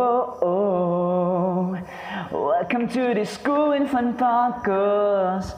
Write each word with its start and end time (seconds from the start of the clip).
oh, 0.00 0.38
oh. 0.42 1.78
Welcome 2.32 2.88
to 2.88 3.14
the 3.14 3.24
school 3.26 3.72
in 3.72 3.86
fun 3.88 4.16
podcast 4.16 5.52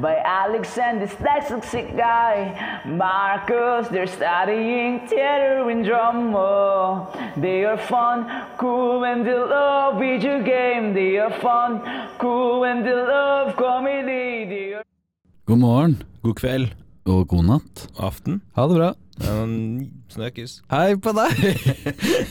by 0.00 0.16
Alex 0.18 0.78
and 0.78 1.00
this 1.02 1.14
dyslexic 1.14 1.96
guy, 1.96 2.82
Marcus. 2.86 3.88
They're 3.88 4.06
studying 4.06 5.06
theater 5.08 5.68
and 5.70 5.84
drama. 5.84 7.32
They 7.36 7.64
are 7.64 7.78
fun, 7.78 8.18
cool, 8.58 9.04
and 9.04 9.26
they 9.26 9.34
love 9.34 9.98
video 9.98 10.42
game. 10.42 10.94
They 10.94 11.18
are 11.18 11.32
fun, 11.40 11.82
cool, 12.18 12.64
and 12.64 12.84
they 12.86 12.94
love 12.94 13.56
comedy. 13.56 14.44
They 14.52 14.74
are 14.74 14.84
God 15.46 15.58
morgen 15.58 16.02
God 16.22 16.34
kveld. 16.34 16.74
og 17.08 17.28
god 17.28 17.44
natt. 17.48 17.88
Aften. 17.98 18.42
Ha 18.54 18.66
det 18.68 18.76
bra. 18.76 18.92
Snakkes. 19.22 20.60
Hei 20.70 20.94
på 21.02 21.12
deg! 21.16 21.42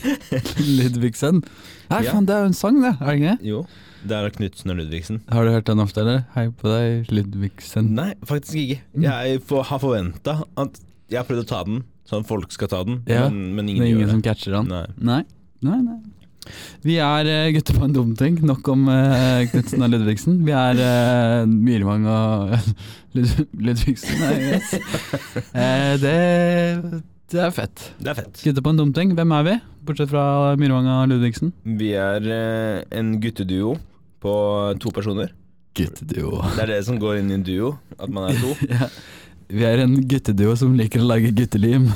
Ludvigsen. 0.78 1.42
Hei, 1.90 2.02
Ja. 2.04 2.12
faen, 2.14 2.26
det 2.28 2.34
er 2.34 2.40
jo 2.44 2.50
en 2.50 2.56
sang, 2.56 2.80
det. 2.82 2.94
Er 3.00 3.06
det 3.06 3.16
ikke? 3.20 3.36
Jo. 3.48 3.60
Det 4.08 4.14
er 4.16 4.30
Knutsen 4.30 4.70
og 4.72 4.76
Ludvigsen. 4.78 5.20
Har 5.28 5.44
du 5.44 5.50
hørt 5.52 5.66
den 5.66 5.80
ofte, 5.82 6.00
eller? 6.04 6.24
Hei 6.34 6.48
på 6.50 6.68
deg, 6.70 7.10
Ludvigsen. 7.12 7.90
Nei, 7.98 8.12
faktisk 8.28 8.54
ikke. 8.62 8.80
Jeg 9.04 9.40
får, 9.48 9.62
har 9.72 9.78
forventa 9.82 10.38
at 10.56 10.80
Jeg 11.10 11.22
har 11.22 11.24
prøvd 11.24 11.44
å 11.46 11.48
ta 11.48 11.62
den, 11.64 11.82
sånn 12.08 12.20
at 12.24 12.28
folk 12.28 12.52
skal 12.52 12.68
ta 12.68 12.82
den, 12.84 12.98
Ja, 13.08 13.28
men, 13.32 13.54
men 13.56 13.66
Det 13.66 13.72
ingen 13.76 13.82
er 13.82 13.88
ingen 13.88 14.02
gjør 14.04 14.10
som 14.16 14.22
catcher 14.26 14.52
den? 14.58 14.68
Nei. 14.68 14.86
Nei. 15.00 15.22
Nei, 15.64 15.78
nei. 15.82 15.98
Vi 16.86 16.98
er 17.02 17.28
uh, 17.28 17.50
gutter 17.56 17.78
på 17.78 17.88
en 17.88 17.96
dum 17.96 18.14
ting. 18.18 18.38
Nok 18.46 18.68
om 18.72 18.86
uh, 18.90 19.44
Knutsen 19.52 19.84
og 19.84 19.92
Ludvigsen. 19.94 20.40
Vi 20.46 20.54
er 20.56 20.82
uh, 20.82 21.48
Myrvang 21.48 22.06
og 22.08 22.56
Lud 23.16 23.34
Ludvigsen. 23.58 24.20
nei, 24.22 24.34
yes. 24.54 24.74
uh, 25.54 25.94
det, 26.02 26.16
det 27.28 27.42
er 27.44 27.52
fett. 27.52 27.90
Det 28.00 28.12
er 28.12 28.22
fett. 28.22 28.40
Gutter 28.40 28.64
på 28.64 28.72
en 28.72 28.80
dum 28.80 28.94
ting. 28.96 29.12
Hvem 29.18 29.34
er 29.36 29.44
vi? 29.44 29.58
Bortsett 29.88 30.10
fra 30.12 30.54
Myrvang 30.60 30.88
og 30.92 31.10
Ludvigsen. 31.10 31.52
Vi 31.80 31.94
er 31.96 32.24
eh, 32.28 32.80
en 32.98 33.14
gutteduo 33.22 33.74
på 34.20 34.32
to 34.80 34.92
personer. 34.92 35.30
Gutteduo. 35.76 36.42
Det 36.56 36.64
er 36.66 36.72
det 36.74 36.82
som 36.84 36.98
går 37.00 37.20
inn 37.20 37.30
i 37.32 37.38
en 37.38 37.46
duo, 37.46 37.74
at 37.96 38.12
man 38.12 38.30
er 38.30 38.42
to. 38.42 38.52
Ja. 38.72 38.90
Vi 39.48 39.62
er 39.64 39.80
en 39.80 39.94
gutteduo 40.04 40.52
som 40.60 40.74
liker 40.76 41.00
å 41.00 41.06
lage 41.08 41.30
guttelim. 41.32 41.86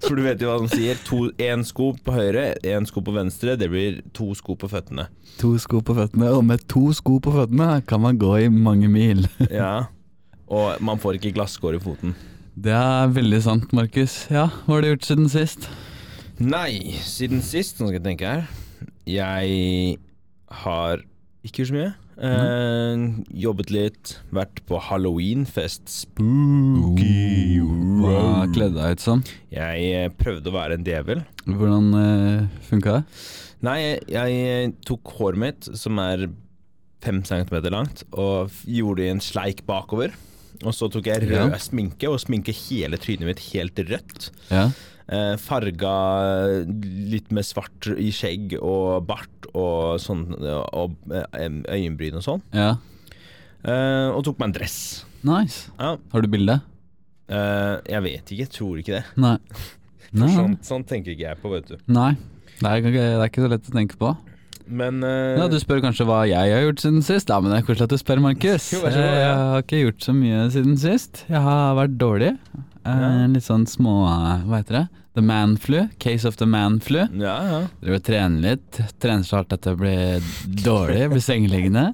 For 0.00 0.16
du 0.16 0.22
vet 0.24 0.40
jo 0.40 0.48
hva 0.48 0.54
han 0.62 0.70
sier. 0.72 0.96
Én 1.44 1.64
sko 1.68 1.90
på 2.00 2.14
høyre, 2.16 2.54
én 2.64 2.88
sko 2.88 3.02
på 3.04 3.12
venstre. 3.12 3.52
Det 3.60 3.68
blir 3.68 3.98
to 4.16 4.30
sko 4.38 4.56
på 4.56 4.70
føttene. 4.72 5.04
To 5.42 5.52
sko 5.60 5.82
på 5.84 5.96
føttene, 5.98 6.30
og 6.32 6.46
med 6.48 6.64
to 6.72 6.86
sko 6.96 7.18
på 7.20 7.34
føttene 7.34 7.82
kan 7.84 8.00
man 8.00 8.16
gå 8.20 8.32
i 8.46 8.48
mange 8.48 8.88
mil. 8.88 9.26
Ja. 9.52 9.90
Og 10.48 10.80
man 10.84 11.00
får 11.02 11.18
ikke 11.18 11.34
glasskår 11.36 11.76
i 11.76 11.82
foten. 11.82 12.16
Det 12.54 12.72
er 12.72 13.12
veldig 13.12 13.40
sant, 13.44 13.72
Markus. 13.76 14.22
Ja, 14.32 14.46
hva 14.64 14.78
har 14.78 14.84
du 14.84 14.92
gjort 14.94 15.08
siden 15.08 15.28
sist? 15.32 15.68
Nei, 16.40 16.94
siden 17.04 17.44
sist, 17.44 17.76
nå 17.78 17.90
skal 17.90 18.00
jeg 18.00 18.06
tenke 18.08 18.26
her 18.26 18.48
Jeg 19.06 19.98
har 20.64 21.04
ikke 21.44 21.62
gjort 21.62 21.70
så 21.70 21.76
mye. 21.76 21.92
Eh, 22.14 23.04
jobbet 23.44 23.70
litt, 23.74 24.12
vært 24.34 24.60
på 24.68 24.78
halloweenfest. 24.88 25.88
Spooky 25.90 27.58
Hva 28.02 28.44
kledde 28.54 28.78
deg 28.78 28.96
ut 28.98 29.02
som? 29.04 29.24
Jeg 29.54 29.88
eh, 29.98 30.10
prøvde 30.20 30.50
å 30.52 30.56
være 30.56 30.78
en 30.78 30.86
djevel. 30.86 31.24
Hvordan 31.48 31.90
eh, 31.98 32.46
funka 32.68 32.98
det? 33.00 33.02
Nei, 33.64 33.78
jeg, 33.80 34.04
jeg 34.12 34.72
tok 34.86 35.14
håret 35.18 35.40
mitt, 35.40 35.68
som 35.80 35.98
er 36.02 36.26
fem 37.04 37.22
centimeter 37.26 37.72
langt, 37.74 38.04
og 38.16 38.52
gjorde 38.68 39.02
det 39.02 39.08
i 39.10 39.14
en 39.16 39.24
sleik 39.24 39.64
bakover. 39.68 40.14
Og 40.64 40.72
så 40.76 40.86
tok 40.92 41.08
jeg 41.10 41.26
rød 41.26 41.34
Ja. 41.52 41.58
sminke 41.60 42.08
og 42.08 42.20
sminke 42.22 42.54
hele 42.54 42.96
trynet 43.00 43.26
mitt 43.28 43.42
helt 43.50 43.80
rødt. 43.90 44.30
Ja. 44.52 44.68
Eh, 45.12 45.34
farga 45.36 45.94
litt 47.12 47.28
med 47.34 47.44
svart 47.44 47.90
i 48.00 48.08
skjegg 48.14 48.54
og 48.60 49.04
bart 49.08 49.48
og 49.52 49.98
sånn, 50.00 50.22
og 50.32 50.64
og 50.72 50.94
øyenbryn 51.68 52.16
og 52.20 52.24
sånn. 52.24 52.42
ja. 52.56 52.74
Eh, 53.64 54.10
og 54.12 54.20
tok 54.26 54.36
meg 54.40 54.50
en 54.50 54.54
dress. 54.58 54.78
Nice. 55.24 55.70
Ja, 55.80 55.94
Har 56.12 56.20
du 56.20 56.28
bilde? 56.28 56.58
eh, 57.32 57.76
jeg 57.88 58.02
vet 58.04 58.24
ikke, 58.28 58.42
jeg 58.44 58.50
tror 58.52 58.76
ikke 58.80 58.98
det. 58.98 59.04
Nei. 59.16 59.38
Nei. 60.12 60.28
sånn, 60.34 60.58
sånn 60.62 60.84
tenker 60.84 61.14
ikke 61.14 61.24
jeg 61.30 61.38
på, 61.40 61.50
vet 61.54 61.70
du. 61.72 61.78
Nei. 61.88 62.10
Det 62.60 62.68
er, 62.70 62.84
det 62.84 63.04
er 63.18 63.24
ikke 63.30 63.42
så 63.46 63.48
lett 63.50 63.70
å 63.70 63.72
tenke 63.74 63.96
på. 63.98 64.12
Men 64.68 65.00
uh, 65.04 65.36
Ja, 65.40 65.48
Du 65.52 65.56
spør 65.60 65.80
kanskje 65.84 66.04
hva 66.08 66.22
jeg 66.28 66.52
har 66.52 66.62
gjort 66.64 66.80
siden 66.84 67.02
sist? 67.04 67.28
Ja, 67.28 67.40
men 67.40 67.50
Det 67.52 67.58
er 67.58 67.66
koselig 67.66 67.84
at 67.88 67.92
du 67.96 67.98
spør, 68.00 68.20
Markus. 68.24 68.68
Jeg 68.72 68.92
har 68.94 69.60
ikke 69.64 69.80
gjort 69.82 70.04
så 70.06 70.14
mye 70.16 70.44
siden 70.54 70.76
sist. 70.80 71.24
Jeg 71.28 71.40
har 71.44 71.74
vært 71.76 71.96
dårlig. 72.00 72.30
Eh, 72.84 73.00
Ja. 73.00 73.26
Litt 73.32 73.44
sånn 73.46 73.66
små 73.66 73.94
Hva 74.44 74.58
heter 74.60 74.78
det? 74.82 74.88
The 75.14 75.22
man 75.22 75.56
flu. 75.56 75.84
Case 76.02 76.26
of 76.26 76.36
the 76.40 76.46
man 76.46 76.80
flu. 76.82 77.04
Ja, 77.20 77.36
ja. 77.46 77.60
Driver 77.80 78.00
og 78.00 78.02
trener 78.08 78.40
litt. 78.48 78.80
Trener 78.98 79.22
så 79.24 79.36
hardt 79.38 79.52
at 79.54 79.64
jeg 79.70 79.78
blir 79.78 80.20
dårlig. 80.64 81.04
Blir 81.12 81.22
sengeliggende. 81.22 81.84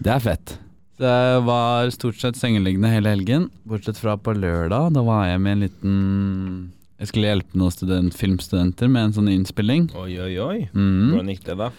Det 0.00 0.08
er 0.14 0.22
fett. 0.24 0.54
Jeg 1.00 1.42
var 1.44 1.88
stort 1.92 2.16
sett 2.20 2.36
sengeliggende 2.40 2.88
hele 2.92 3.12
helgen, 3.12 3.46
bortsett 3.68 3.96
fra 4.00 4.16
på 4.20 4.32
lørdag. 4.36 4.90
Da 4.96 5.04
var 5.04 5.26
jeg 5.28 5.40
med 5.40 5.52
en 5.52 5.62
liten 5.66 6.72
Jeg 7.00 7.08
skulle 7.08 7.28
hjelpe 7.30 7.56
noen 7.60 7.72
student, 7.72 8.12
filmstudenter 8.16 8.88
med 8.92 9.04
en 9.10 9.12
sånn 9.16 9.30
innspilling. 9.32 9.90
Oi, 9.96 10.10
oi, 10.20 10.34
oi. 10.44 10.58
Mm. 10.74 11.12
Hvordan 11.14 11.30
gikk 11.32 11.44
det, 11.46 11.56
da? 11.60 11.70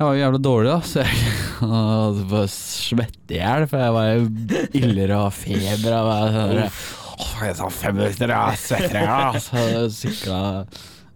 Jeg 0.00 0.06
var 0.06 0.14
jo 0.16 0.20
jævla 0.24 0.38
dårlig, 0.40 0.70
da, 0.70 0.80
så 0.86 1.02
jeg 1.02 2.28
var 2.30 2.46
svette 2.54 3.34
i 3.34 3.40
hjel, 3.40 3.66
for 3.68 3.82
jeg 3.82 3.94
var 3.98 4.06
jo 4.10 4.28
iller 4.80 5.14
og 5.18 5.32
feber. 5.36 5.96
Og 5.98 6.10
der, 6.54 6.78
Åh, 7.20 7.30
jeg 7.46 7.56
sa 7.58 7.68
fem 7.68 7.96
minutter, 7.98 8.32
jeg 8.32 8.60
svetter 8.64 9.00
jeg. 9.10 9.40
Så 9.44 9.86
sykla 10.00 10.40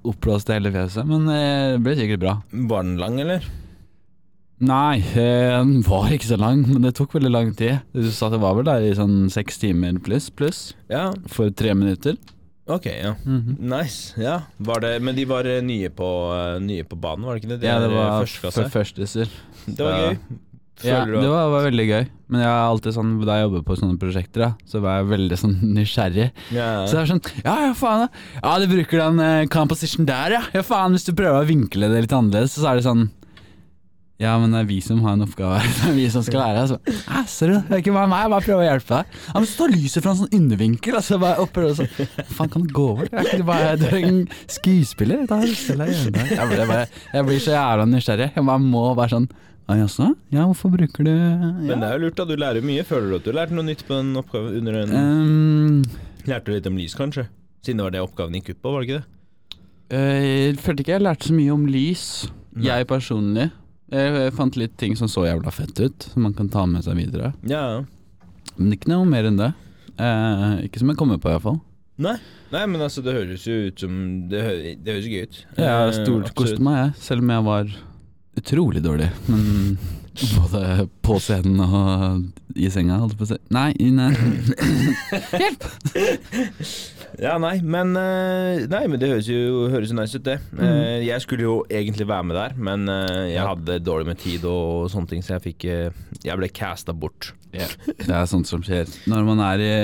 oppblåst 0.04 0.50
hele 0.52 0.72
fjeset. 0.74 1.06
Men 1.08 1.28
eh, 1.32 1.74
det 1.76 1.82
ble 1.86 1.94
sikkert 1.96 2.20
bra. 2.24 2.34
Var 2.52 2.82
den 2.84 2.98
lang, 3.00 3.16
eller? 3.24 3.46
Nei, 4.64 5.00
eh, 5.18 5.56
den 5.58 5.80
var 5.84 6.12
ikke 6.14 6.28
så 6.30 6.36
lang, 6.40 6.62
men 6.68 6.84
det 6.86 6.92
tok 6.96 7.16
veldig 7.16 7.32
lang 7.32 7.50
tid. 7.58 7.80
Du 7.96 8.06
sa 8.14 8.28
det 8.32 8.38
var 8.42 8.54
vel 8.58 8.68
der 8.68 8.84
i 8.86 8.92
sånn 8.96 9.26
seks 9.32 9.58
timer 9.64 9.96
pluss, 10.04 10.28
pluss, 10.30 10.60
Ja, 10.92 11.08
for 11.32 11.50
tre 11.50 11.72
minutter. 11.76 12.16
ok, 12.70 12.86
ja. 12.86 13.14
Mhm. 13.26 13.56
Nice. 13.68 14.14
Ja, 14.16 14.38
var 14.58 14.80
det 14.80 14.94
Men 15.02 15.16
de 15.18 15.24
var 15.28 15.44
eh, 15.50 15.60
nye 15.60 15.90
på, 15.92 16.06
nye 16.64 16.84
på 16.88 16.96
banen, 17.00 17.26
var 17.26 17.34
det 17.36 17.42
ikke 17.42 17.52
det? 17.56 17.60
De 17.64 17.66
Ja, 17.72 17.80
det 17.82 17.90
var 17.92 18.22
førsteklasse. 18.22 18.62
for 18.68 18.78
førstiser. 18.78 19.34
Det 19.66 19.84
var 19.84 19.98
gøy. 20.04 20.18
Ja, 20.82 21.04
det 21.06 21.28
var, 21.30 21.48
var 21.52 21.64
veldig 21.68 21.84
gøy. 21.86 22.04
Men 22.34 22.40
jeg 22.42 22.50
er 22.50 22.66
alltid 22.66 22.94
sånn, 22.96 23.10
da 23.22 23.36
jeg 23.38 23.46
jobber 23.46 23.62
på 23.68 23.76
sånne 23.78 23.98
prosjekter, 24.00 24.42
da, 24.42 24.48
så 24.66 24.80
var 24.82 24.98
jeg 24.98 25.10
veldig 25.12 25.36
sånn 25.38 25.56
nysgjerrig. 25.76 26.30
Yeah. 26.50 26.84
Så 26.88 26.96
det 26.96 27.02
er 27.04 27.10
sånn 27.14 27.22
Ja, 27.44 27.56
ja, 27.68 27.72
faen. 27.78 28.06
Ja, 28.08 28.40
Ja, 28.42 28.54
du 28.64 28.66
bruker 28.72 29.04
den 29.04 29.20
uh, 29.22 29.44
composition 29.52 30.08
der, 30.08 30.34
ja. 30.40 30.42
Ja, 30.56 30.64
faen, 30.66 30.96
hvis 30.96 31.06
du 31.06 31.12
prøver 31.14 31.44
å 31.44 31.48
vinkle 31.48 31.92
det 31.92 32.06
litt 32.08 32.16
annerledes, 32.16 32.56
så 32.58 32.72
er 32.72 32.80
det 32.80 32.88
sånn 32.88 33.06
Ja, 34.22 34.34
men 34.42 34.50
det 34.54 34.64
er 34.64 34.68
vi 34.72 34.80
som 34.82 34.98
har 35.04 35.14
en 35.16 35.24
oppgave 35.28 35.60
her. 35.62 35.70
Det 35.78 35.88
er 35.92 35.96
vi 35.96 36.08
som 36.10 36.22
skal 36.26 36.38
lære. 36.42 36.66
Altså, 36.66 36.76
Æ, 37.10 37.22
sorry, 37.30 37.56
det 37.68 37.74
er 37.78 37.80
ikke 37.82 37.94
bare 37.96 38.10
meg, 38.10 38.24
jeg 38.24 38.32
bare 38.34 38.46
prøver 38.48 38.62
å 38.62 38.68
hjelpe 38.68 38.98
deg. 38.98 39.16
Ja, 39.26 39.32
men 39.38 39.48
så 39.50 39.56
tar 39.58 39.72
lyset 39.74 40.04
fra 40.04 40.12
en 40.14 40.20
sånn 40.20 40.36
undervinkel, 40.38 40.98
altså. 41.00 41.18
Bare 41.22 41.42
opp, 41.42 41.58
og 41.58 41.74
sånn. 41.80 41.90
faen, 42.34 42.52
kan 42.54 42.66
du 42.66 42.74
gå 42.74 42.84
over? 42.92 43.10
Jeg 43.10 43.20
er 43.20 43.32
ikke 43.38 43.48
bare 43.50 43.72
du 43.80 43.86
er 43.90 43.98
en 44.10 44.20
skuespiller. 44.46 45.24
Jeg. 45.26 45.56
Jeg 46.34 46.50
blir, 46.50 46.62
bare, 46.70 46.84
jeg 47.14 47.26
blir 47.30 47.42
så 47.42 47.56
jævla 47.56 47.88
nysgjerrig. 47.90 48.30
Jeg 48.38 48.46
bare 48.52 48.62
må 48.62 48.86
være 48.98 49.16
sånn 49.18 49.28
Ja, 49.68 49.74
jaså? 49.80 50.10
Ja, 50.34 50.44
hvorfor 50.44 50.68
bruker 50.74 51.06
du 51.06 51.10
Men 51.14 51.80
det 51.80 51.88
er 51.88 51.94
jo 51.98 52.02
lurt, 52.04 52.16
da. 52.18 52.24
Du 52.28 52.34
lærer 52.36 52.60
mye. 52.64 52.84
Føler 52.84 53.08
du 53.10 53.16
at 53.16 53.24
du 53.24 53.32
lærte 53.32 53.56
noe 53.56 53.64
nytt 53.64 53.84
på 53.88 53.96
den 53.96 54.14
oppgaven? 54.20 54.58
under 54.60 54.74
en 54.82 54.92
Um, 54.92 55.82
Lærte 56.28 56.44
du 56.50 56.52
litt 56.58 56.66
om 56.68 56.76
lys, 56.76 56.94
kanskje? 56.96 57.26
Siden 57.64 57.78
det 57.80 57.84
var 57.86 57.94
det 57.94 58.02
oppgaven 58.04 58.34
gikk 58.38 58.50
ut 58.54 58.60
på, 58.62 58.72
var 58.74 58.80
det 58.84 58.88
ikke 58.88 59.00
det? 59.00 59.58
Eh, 59.94 60.24
Jeg 60.52 60.58
følte 60.64 60.84
ikke 60.84 60.94
jeg 60.98 61.04
lærte 61.04 61.28
så 61.30 61.34
mye 61.36 61.52
om 61.54 61.66
lys, 61.66 62.04
Nei. 62.56 62.66
jeg 62.68 62.86
personlig. 62.88 63.50
Jeg 63.94 64.32
fant 64.34 64.56
litt 64.56 64.76
ting 64.80 64.96
som 64.96 65.08
så 65.08 65.24
jævla 65.28 65.52
fett 65.52 65.80
ut, 65.80 66.06
som 66.12 66.22
man 66.26 66.34
kan 66.34 66.48
ta 66.52 66.64
med 66.66 66.84
seg 66.84 66.96
videre. 66.96 67.32
Ja. 67.48 67.84
Men 68.56 68.72
ikke 68.76 68.88
noe 68.92 69.04
mer 69.08 69.24
enn 69.28 69.36
det. 69.40 69.52
Eh, 70.00 70.64
ikke 70.68 70.80
som 70.82 70.88
jeg 70.92 70.96
kommer 71.00 71.20
på, 71.22 71.30
iallfall. 71.32 71.60
Nei. 72.04 72.16
Nei, 72.50 72.64
men 72.66 72.80
altså, 72.82 73.02
det 73.06 73.12
høres 73.14 73.44
jo 73.46 73.54
ut 73.68 73.78
som 73.80 73.92
Det, 74.28 74.40
hø 74.42 74.54
det 74.82 74.94
høres 74.96 75.06
gøy 75.08 75.22
ut. 75.28 75.36
Jeg 75.56 75.64
Eh, 75.64 75.92
stort 76.04 76.32
absolutt. 76.32 76.58
meg, 76.60 76.76
jeg. 76.80 76.94
Selv 77.04 77.22
om 77.22 77.30
jeg 77.30 77.44
var 77.44 77.74
utrolig 78.40 78.82
dårlig. 78.84 79.10
Men 79.28 79.76
både 80.38 80.88
på 81.02 81.16
scenen 81.22 81.60
og 81.64 82.54
i 82.54 82.68
senga, 82.70 83.00
holdt 83.02 83.14
jeg 83.14 83.20
på 83.20 83.26
å 83.26 83.30
si. 83.32 83.38
Nei, 83.54 83.70
i- 83.82 83.90
Hjelp! 85.42 85.64
Ja, 87.22 87.36
nei, 87.38 87.60
men 87.62 87.92
eh, 87.98 88.64
Nei, 88.70 88.80
men 88.90 88.98
det 88.98 89.10
høres 89.12 89.28
jo, 89.30 89.68
høres 89.70 89.92
jo 89.92 89.96
nice 89.98 90.18
ut, 90.18 90.24
det. 90.26 90.36
Mm. 90.54 91.04
jeg 91.06 91.22
skulle 91.22 91.46
jo 91.46 91.54
egentlig 91.70 92.06
være 92.10 92.26
med 92.30 92.38
der, 92.38 92.54
men 92.58 92.88
eh, 92.90 93.20
jeg 93.30 93.38
Ja. 93.38 93.48
hadde 93.52 93.78
dårlig 93.86 94.06
med 94.10 94.18
tid 94.22 94.44
og 94.50 94.88
sånne 94.90 95.10
ting, 95.12 95.22
så 95.22 95.36
jeg 95.36 95.44
fikk 95.48 95.64
eh, 95.70 95.90
Jeg 96.26 96.38
ble 96.40 96.48
casta 96.50 96.92
bort. 96.94 97.32
Det 97.54 98.10
er 98.10 98.26
sånt 98.26 98.48
som 98.50 98.62
skjer 98.66 98.90
når 99.10 99.26
man 99.28 99.42
er 99.46 99.62
i 99.62 99.74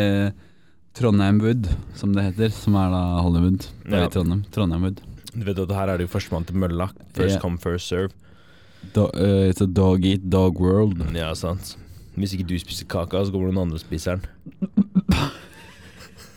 Trondheim 0.99 1.39
Wood, 1.43 1.69
som 1.95 2.11
det 2.17 2.25
heter. 2.33 2.51
Som 2.51 2.75
er 2.75 2.91
da 2.91 3.03
Hollywood. 3.23 3.67
Ja. 3.87 4.09
Trondheim. 4.11 4.43
Trondheim 4.51 4.83
Wood. 4.89 4.99
Du 5.31 5.45
vet 5.47 5.61
at 5.63 5.71
her 5.77 5.93
er 5.93 6.01
det 6.01 6.09
jo 6.09 6.15
førstemann 6.17 6.47
til 6.49 6.59
mølla. 6.59 6.89
First 7.15 7.37
yeah. 7.37 7.41
come, 7.45 7.59
first 7.63 7.87
serve. 7.87 8.11
Do, 8.95 9.11
eh, 9.15 9.51
it's 9.51 9.61
a 9.63 9.67
dog 9.67 10.05
eat 10.05 10.31
dog 10.31 10.61
world. 10.61 11.05
Ja, 11.15 11.35
sant. 11.35 11.77
Hvis 12.15 12.33
ikke 12.35 12.49
du 12.51 12.59
spiser 12.59 12.87
kaka, 12.91 13.25
så 13.25 13.33
kommer 13.33 13.53
noen 13.53 13.69
andre 13.69 13.79
og 13.79 13.85
spiser 13.85 14.19
den. 14.19 14.25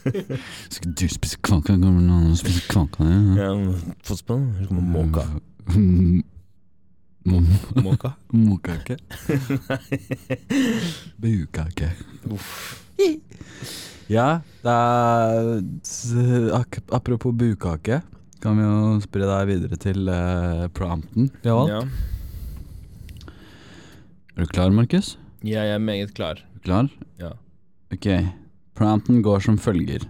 Hvis 0.04 0.80
ikke 0.80 0.94
du 1.00 1.08
spise 1.10 1.40
kake, 1.42 1.74
kommer 1.80 1.98
noen 1.98 2.12
andre 2.12 2.36
og 2.36 2.40
spiser 2.40 2.68
kaka 2.70 3.08
Ja, 3.40 3.50
fotball? 4.04 4.46
Husk 4.60 4.70
på 4.70 4.86
måka. 4.94 5.26
Måka? 7.84 8.12
Måkake. 8.32 8.98
Bukake. 11.22 11.92
Ja, 14.12 14.40
det 14.64 14.74
er 14.74 16.58
ak 16.60 16.82
Apropos 16.92 17.32
bukake, 17.34 18.02
kan 18.44 18.58
vi 18.60 18.66
jo 18.68 19.00
spre 19.04 19.24
deg 19.30 19.48
videre 19.54 19.80
til 19.80 20.10
uh, 20.12 20.68
prompten 20.76 21.32
vi 21.42 21.50
har 21.50 21.62
valgt. 21.62 21.72
Ja. 21.72 22.13
Er 24.34 24.46
du 24.46 24.50
klar, 24.50 24.72
Markus? 24.74 25.18
Ja, 25.44 25.62
Jeg 25.64 25.76
er 25.76 25.80
meget 25.80 26.14
klar. 26.16 26.40
Klar? 26.64 26.90
Ja. 27.20 27.34
Ok, 27.94 28.08
prompten 28.74 29.22
går 29.22 29.44
som 29.46 29.58
følger. 29.58 30.08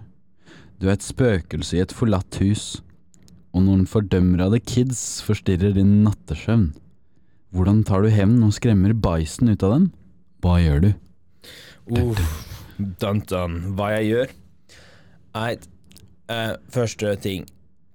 Du 0.79 0.87
er 0.87 0.93
et 0.95 1.03
spøkelse 1.03 1.77
i 1.77 1.81
et 1.83 1.91
forlatt 1.91 2.37
hus, 2.39 2.81
og 3.53 3.65
noen 3.65 3.83
fordømrede 3.89 4.61
kids 4.63 5.21
forstyrrer 5.25 5.75
din 5.75 6.03
nattesøvn. 6.05 6.71
Hvordan 7.53 7.83
tar 7.85 8.01
du 8.01 8.09
hevn 8.09 8.39
og 8.47 8.53
skremmer 8.55 8.95
bæsjen 8.95 9.51
ut 9.51 9.63
av 9.65 9.75
dem? 9.75 9.89
Hva 10.41 10.55
gjør 10.61 10.81
du? 10.87 10.89
Uff, 11.99 12.31
dun. 12.79 13.21
Hva 13.75 13.91
jeg 13.97 14.09
gjør? 14.09 14.33
Eit, 15.43 15.67
eh, 16.29 16.55
første 16.71 17.15
ting. 17.19 17.45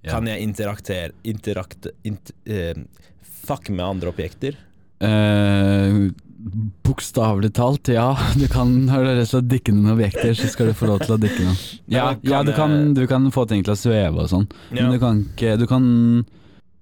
Ja. 0.05 0.13
Kan 0.13 0.29
jeg 0.31 0.45
interaktere 0.45 1.11
Interakte 1.25 1.91
int, 2.05 2.31
eh, 2.47 2.75
Fuck 3.23 3.71
med 3.71 3.85
andre 3.85 4.13
objekter? 4.13 4.55
Eh, 5.05 6.09
Bokstavelig 6.87 7.50
talt, 7.59 7.89
ja. 7.93 8.17
Du 8.39 8.47
kan 8.49 8.71
har 8.89 9.05
du 9.05 9.11
lyst 9.19 9.35
til 9.35 9.43
å 9.43 9.47
dykke 9.50 9.75
noen 9.75 9.93
objekter, 9.93 10.33
så 10.39 10.49
skal 10.49 10.71
du 10.71 10.77
få 10.79 10.89
lov 10.89 11.03
til 11.05 11.17
å 11.17 11.21
dykke 11.21 11.45
noen. 11.45 11.59
Ja, 11.93 12.06
Ja, 12.25 12.41
du, 12.47 12.53
kan, 12.56 12.95
du 12.97 13.03
kan 13.11 13.27
få 13.35 13.45
ting 13.50 13.65
til 13.67 13.75
å 13.75 13.79
sveve 13.79 14.25
og 14.25 14.31
sånn, 14.33 14.47
men 14.73 14.95
du 14.95 14.99
kan 15.03 15.25
ikke 15.27 15.56
Du 15.61 15.67
kan 15.69 15.85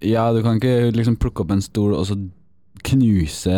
Ja, 0.05 0.29
du 0.37 0.43
kan 0.45 0.61
ikke 0.61 0.93
liksom 0.95 1.17
plukke 1.19 1.43
opp 1.43 1.55
en 1.57 1.65
stol 1.65 1.97
og 1.97 2.05
så 2.07 2.19
knuse 2.87 3.57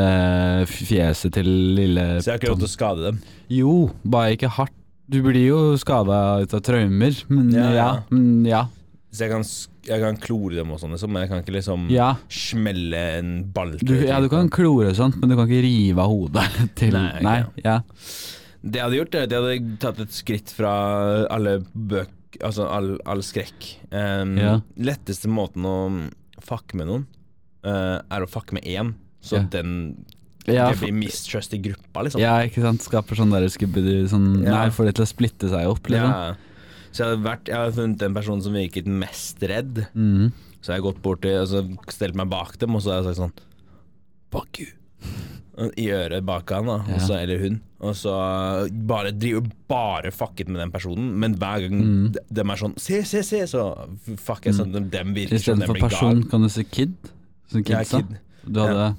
fjeset 0.70 1.34
til 1.34 1.48
lille 1.76 2.06
Så 2.22 2.30
jeg 2.30 2.34
har 2.36 2.40
ikke 2.40 2.52
lov 2.54 2.62
til 2.62 2.70
å 2.70 2.72
skade 2.72 3.04
dem? 3.08 3.18
Jo, 3.52 3.72
bare 4.06 4.36
ikke 4.38 4.50
hardt. 4.54 4.74
Du 5.08 5.18
blir 5.24 5.40
jo 5.48 5.60
skada 5.80 6.38
ut 6.44 6.52
av 6.54 6.60
traumer, 6.64 7.16
men 7.32 7.50
Ja, 7.52 7.68
ja. 7.74 7.90
ja. 8.48 8.62
Så 9.08 9.24
jeg 9.24 9.32
kan, 9.32 9.44
jeg 9.88 10.02
kan 10.02 10.18
klore 10.20 10.58
dem 10.58 10.72
og 10.74 10.80
sånn, 10.82 10.92
liksom, 10.92 11.12
men 11.14 11.24
jeg 11.24 11.30
kan 11.30 11.40
ikke 11.40 11.54
liksom 11.54 11.86
ja. 11.92 12.10
smelle 12.28 12.98
en 13.16 13.30
ball 13.56 13.72
Du, 13.80 13.94
ja, 14.04 14.18
du 14.20 14.28
kan 14.28 14.50
klore 14.52 14.90
og 14.92 14.98
sånt, 14.98 15.16
men 15.16 15.32
du 15.32 15.36
kan 15.38 15.48
ikke 15.48 15.64
rive 15.64 16.04
av 16.04 16.12
hodet 16.12 16.44
til 16.78 16.92
Nei, 16.92 17.22
Nei, 17.24 17.38
ja. 17.64 17.78
Det 18.60 18.80
jeg 18.80 18.84
hadde 18.84 18.98
gjort, 18.98 19.16
det 19.16 19.38
hadde 19.38 19.78
tatt 19.80 20.02
et 20.04 20.12
skritt 20.12 20.52
fra 20.52 20.72
alle 21.32 21.60
bøk 21.72 22.14
Altså 22.44 22.66
all, 22.68 22.90
all 23.08 23.22
skrekk. 23.24 23.64
Um, 23.88 24.34
Ja. 24.36 24.50
Letteste 24.76 25.30
måten 25.32 25.64
å 25.66 25.78
fucke 26.44 26.76
med 26.76 26.86
noen, 26.90 27.06
uh, 27.64 28.04
er 28.04 28.22
å 28.22 28.28
fucke 28.28 28.52
med 28.54 28.68
én. 28.68 28.92
Så 29.24 29.40
Ja. 29.40 29.46
den 29.48 30.04
Ja, 30.46 30.70
Det 30.70 30.78
blir 30.80 30.92
mistrust 30.92 31.52
i 31.52 31.58
gruppa, 31.58 32.04
liksom. 32.04 32.20
Ja, 32.20 32.38
ikke 32.44 32.62
sant. 32.62 32.80
Skaper 32.84 33.16
sånn 33.16 33.32
der 33.32 33.48
skubbedu 33.48 34.06
sånn. 34.08 34.44
Nei, 34.44 34.68
får 34.70 34.86
det 34.86 34.94
til 34.96 35.04
å 35.04 35.08
splitte 35.08 35.48
seg 35.48 35.66
opp, 35.68 35.88
liksom. 35.88 36.08
Ja. 36.08 36.34
Så 36.90 37.02
jeg 37.02 37.10
hadde, 37.10 37.24
vært, 37.26 37.50
jeg 37.50 37.58
har 37.58 37.74
funnet 37.76 38.02
den 38.02 38.16
personen 38.16 38.44
som 38.44 38.56
virket 38.56 38.88
mest 38.90 39.42
redd. 39.50 39.84
Mm. 39.94 40.30
Så 40.58 40.72
jeg 40.72 40.80
har 40.80 40.86
gått 40.88 41.02
bort 41.04 41.22
til 41.24 41.38
så 41.48 41.62
stelt 41.94 42.18
meg 42.18 42.30
bak 42.32 42.56
dem, 42.60 42.76
og 42.76 42.84
så 42.84 42.94
har 42.94 43.02
jeg 43.02 43.12
sagt 43.12 43.22
sånn 43.22 43.36
Fuck 44.34 44.60
you. 44.60 44.72
I 45.80 45.88
øret 45.90 46.26
bak 46.26 46.50
han, 46.54 46.68
da. 46.68 46.78
Ja. 46.86 46.98
så, 47.02 47.16
eller 47.18 47.40
hun. 47.42 47.58
Og 47.82 47.94
så 47.98 48.12
bare 48.90 49.12
driver 49.14 49.46
bare 49.70 50.10
fucket 50.14 50.50
med 50.50 50.60
den 50.62 50.72
personen. 50.74 51.12
Men 51.18 51.36
hver 51.38 51.64
gang 51.64 51.78
mm. 51.78 52.06
de, 52.14 52.22
dem 52.40 52.52
er 52.52 52.60
sånn 52.60 52.74
Se, 52.82 53.00
se, 53.06 53.22
se! 53.26 53.44
Så 53.50 53.64
fuck 54.20 54.46
jeg 54.46 54.58
sånn 54.58 54.74
mm. 54.74 54.88
dem 54.92 55.14
virker 55.16 55.38
som 55.40 55.58
de 55.58 55.66
Istedenfor 55.66 55.82
person 55.86 56.24
kan 56.30 56.46
du 56.46 56.50
si 56.52 56.66
kid. 56.66 56.96
Som 57.50 57.64
Ja, 57.66 57.84
kid. 57.86 58.18
Du 58.44 58.60
hadde 58.62 58.90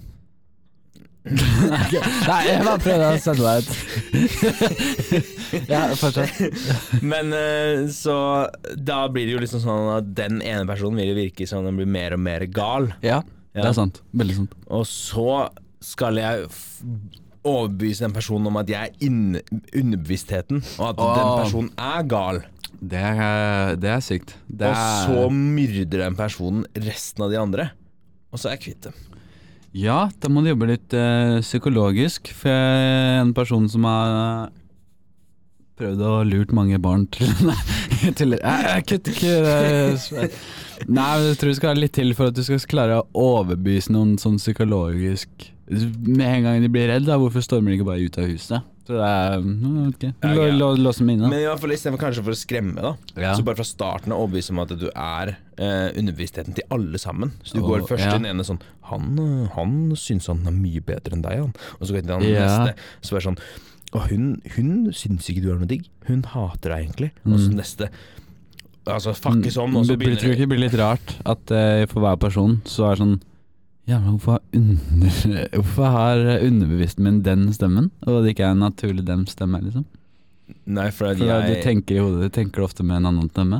Nei, 1.30 2.40
jeg 2.48 2.64
bare 2.66 2.80
prøvde 2.82 3.10
å 3.10 3.20
sette 3.22 3.44
deg 3.46 3.58
ut. 3.62 3.70
ja, 5.74 5.82
fortsett. 6.00 7.02
Men 7.06 7.34
eh, 7.36 7.86
så 7.94 8.16
Da 8.78 9.04
blir 9.14 9.28
det 9.30 9.36
jo 9.36 9.42
liksom 9.44 9.62
sånn 9.64 9.92
at 9.98 10.10
den 10.18 10.42
ene 10.42 10.66
personen 10.70 11.00
vil 11.02 11.12
jo 11.14 11.20
virke 11.20 11.48
som 11.50 11.66
den 11.68 11.78
blir 11.80 11.90
mer 11.90 12.18
og 12.18 12.24
mer 12.26 12.46
gal. 12.50 12.92
Ja, 13.06 13.22
det 13.56 13.66
er 13.70 13.78
sant. 13.78 14.02
Veldig 14.18 14.38
sant. 14.44 14.56
Og 14.74 14.86
så 14.90 15.50
skal 15.84 16.20
jeg 16.20 16.48
overbevise 17.48 18.04
den 18.04 18.16
personen 18.16 18.50
om 18.52 18.58
at 18.60 18.70
jeg 18.70 18.92
er 18.92 19.10
underbevisstheten, 19.80 20.60
og 20.78 20.86
at 20.92 21.00
Åh. 21.04 21.12
den 21.16 21.30
personen 21.44 21.70
er 21.80 22.08
gal. 22.12 22.42
Det 22.80 23.00
er, 23.00 23.76
det 23.80 23.90
er 23.92 24.04
sykt. 24.04 24.36
Det 24.48 24.68
Og 24.70 24.76
er, 24.76 25.06
så 25.08 25.30
myrder 25.34 26.06
den 26.06 26.18
personen 26.20 26.66
resten 26.80 27.26
av 27.26 27.32
de 27.34 27.40
andre. 27.40 27.70
Og 28.30 28.40
så 28.40 28.50
er 28.52 28.58
jeg 28.58 28.66
kvitt 28.68 28.90
dem. 28.90 29.00
Ja, 29.76 30.08
da 30.18 30.32
må 30.32 30.42
du 30.42 30.50
jobbe 30.50 30.72
litt 30.72 30.94
eh, 30.98 31.40
psykologisk. 31.46 32.32
For 32.34 32.50
jeg 32.50 32.88
er 32.88 33.20
en 33.22 33.36
person 33.38 33.68
som 33.70 33.86
har 33.86 34.50
prøvd 35.80 36.02
å 36.04 36.16
lurt 36.28 36.54
mange 36.56 36.80
barn 36.82 37.06
til 37.14 37.30
Nei, 37.48 37.60
til, 38.18 38.36
kutter 38.90 39.14
ikke 39.14 39.36
Nei, 40.90 41.06
men 41.20 41.30
jeg 41.30 41.38
tror 41.40 41.52
det 41.52 41.60
skal 41.60 41.80
litt 41.80 41.96
til 41.96 42.12
for 42.18 42.32
at 42.32 42.36
du 42.36 42.44
skal 42.44 42.66
klare 42.72 43.00
å 43.00 43.08
overbevise 43.38 43.94
noen 43.96 44.18
sånn 44.20 44.40
psykologisk 44.42 45.48
Med 45.70 46.26
en 46.26 46.48
gang 46.48 46.66
de 46.66 46.72
blir 46.72 46.90
redd, 46.92 47.08
da, 47.08 47.20
hvorfor 47.22 47.44
stormer 47.46 47.72
de 47.72 47.80
ikke 47.80 47.88
bare 47.88 48.04
ut 48.10 48.20
av 48.20 48.28
huset? 48.28 48.68
Det 48.90 48.98
er 49.06 49.36
mm, 49.44 49.90
ok, 49.92 50.04
Ja, 50.10 50.30
Lå- 50.34 50.48
ja. 50.48 50.54
lå- 50.58 50.78
Lås 50.82 50.98
dem 50.98 51.12
inne. 51.14 51.30
Men 51.30 51.40
i 51.40 51.46
hvert 51.46 51.62
fall 51.62 51.74
istedenfor 51.76 52.02
kanskje 52.02 52.24
for 52.26 52.34
å 52.34 52.40
skremme, 52.40 52.82
da. 52.82 52.96
Ja. 53.22 53.36
Så 53.38 53.44
bare 53.46 53.60
fra 53.60 53.68
starten 53.70 54.16
av 54.16 54.24
overbevise 54.24 54.50
om 54.56 54.62
at 54.64 54.74
du 54.82 54.88
er 54.90 55.36
eh, 55.62 55.90
underbevisstheten 56.00 56.58
til 56.58 56.66
alle 56.74 56.98
sammen. 57.02 57.36
Så 57.46 57.60
du 57.60 57.62
oh, 57.62 57.68
går 57.70 57.86
først 57.88 58.06
ja. 58.08 58.12
til 58.16 58.24
den 58.26 58.32
ene 58.34 58.46
sånn 58.48 58.62
Han, 58.90 59.12
eh, 59.22 59.50
han 59.54 59.76
syns 60.00 60.26
han 60.32 60.42
er 60.50 60.56
mye 60.58 60.82
bedre 60.82 61.14
enn 61.14 61.22
deg, 61.28 61.38
han. 61.46 61.54
Og 61.78 61.86
så 61.86 61.94
går 61.94 62.02
jeg 62.02 62.08
til 62.10 62.16
den 62.16 62.30
Ja. 62.34 62.48
neste. 62.50 62.76
Så 63.06 63.16
bare 63.18 63.28
sånn 63.30 63.40
Og 63.94 64.02
hun, 64.12 64.26
hun 64.56 64.74
syns 64.94 65.30
ikke 65.30 65.42
du 65.42 65.52
er 65.54 65.60
noe 65.62 65.70
digg. 65.70 65.86
Hun 66.10 66.22
hater 66.34 66.70
deg 66.76 66.84
egentlig. 66.90 67.12
Og 67.26 67.38
så 67.40 67.50
Mm. 67.50 67.56
neste. 67.62 67.90
Altså 68.90 69.14
fuckes 69.14 69.58
om, 69.62 69.76
og 69.78 69.86
så 69.86 69.94
det 69.94 70.00
blir, 70.02 70.16
tror 70.18 70.30
du 70.30 70.34
ikke 70.34 70.46
det 70.48 70.50
blir 70.50 70.64
litt 70.66 70.78
rart 70.80 71.16
at 71.26 71.52
eh, 71.54 71.86
for 71.86 72.02
hver 72.02 72.18
person 72.18 72.62
så 72.66 72.88
er 72.90 72.96
det 72.96 73.02
sånn 73.04 73.20
Ja, 73.90 73.98
men 74.00 74.18
hvorfor 74.18 74.40
under, 74.54 75.48
hvorfor 75.58 75.94
har 75.96 76.26
underbevisstheten 76.46 77.08
min 77.08 77.24
den 77.26 77.48
stemmen, 77.56 77.90
og 78.06 78.22
det 78.24 78.36
ikke 78.36 78.46
er 78.50 78.54
en 78.58 78.62
naturlig 78.68 79.06
dem 79.08 79.26
stemme, 79.30 79.62
liksom? 79.66 79.88
Nei, 80.70 80.88
for 80.94 81.14
For 81.18 81.26
jeg, 81.30 81.46
du 81.46 81.62
tenker 81.62 81.96
i 81.98 82.02
hodet, 82.02 82.30
du 82.30 82.34
tenker 82.34 82.64
ofte 82.66 82.82
med 82.86 82.98
en 83.00 83.06
annen 83.10 83.28
stemme. 83.30 83.60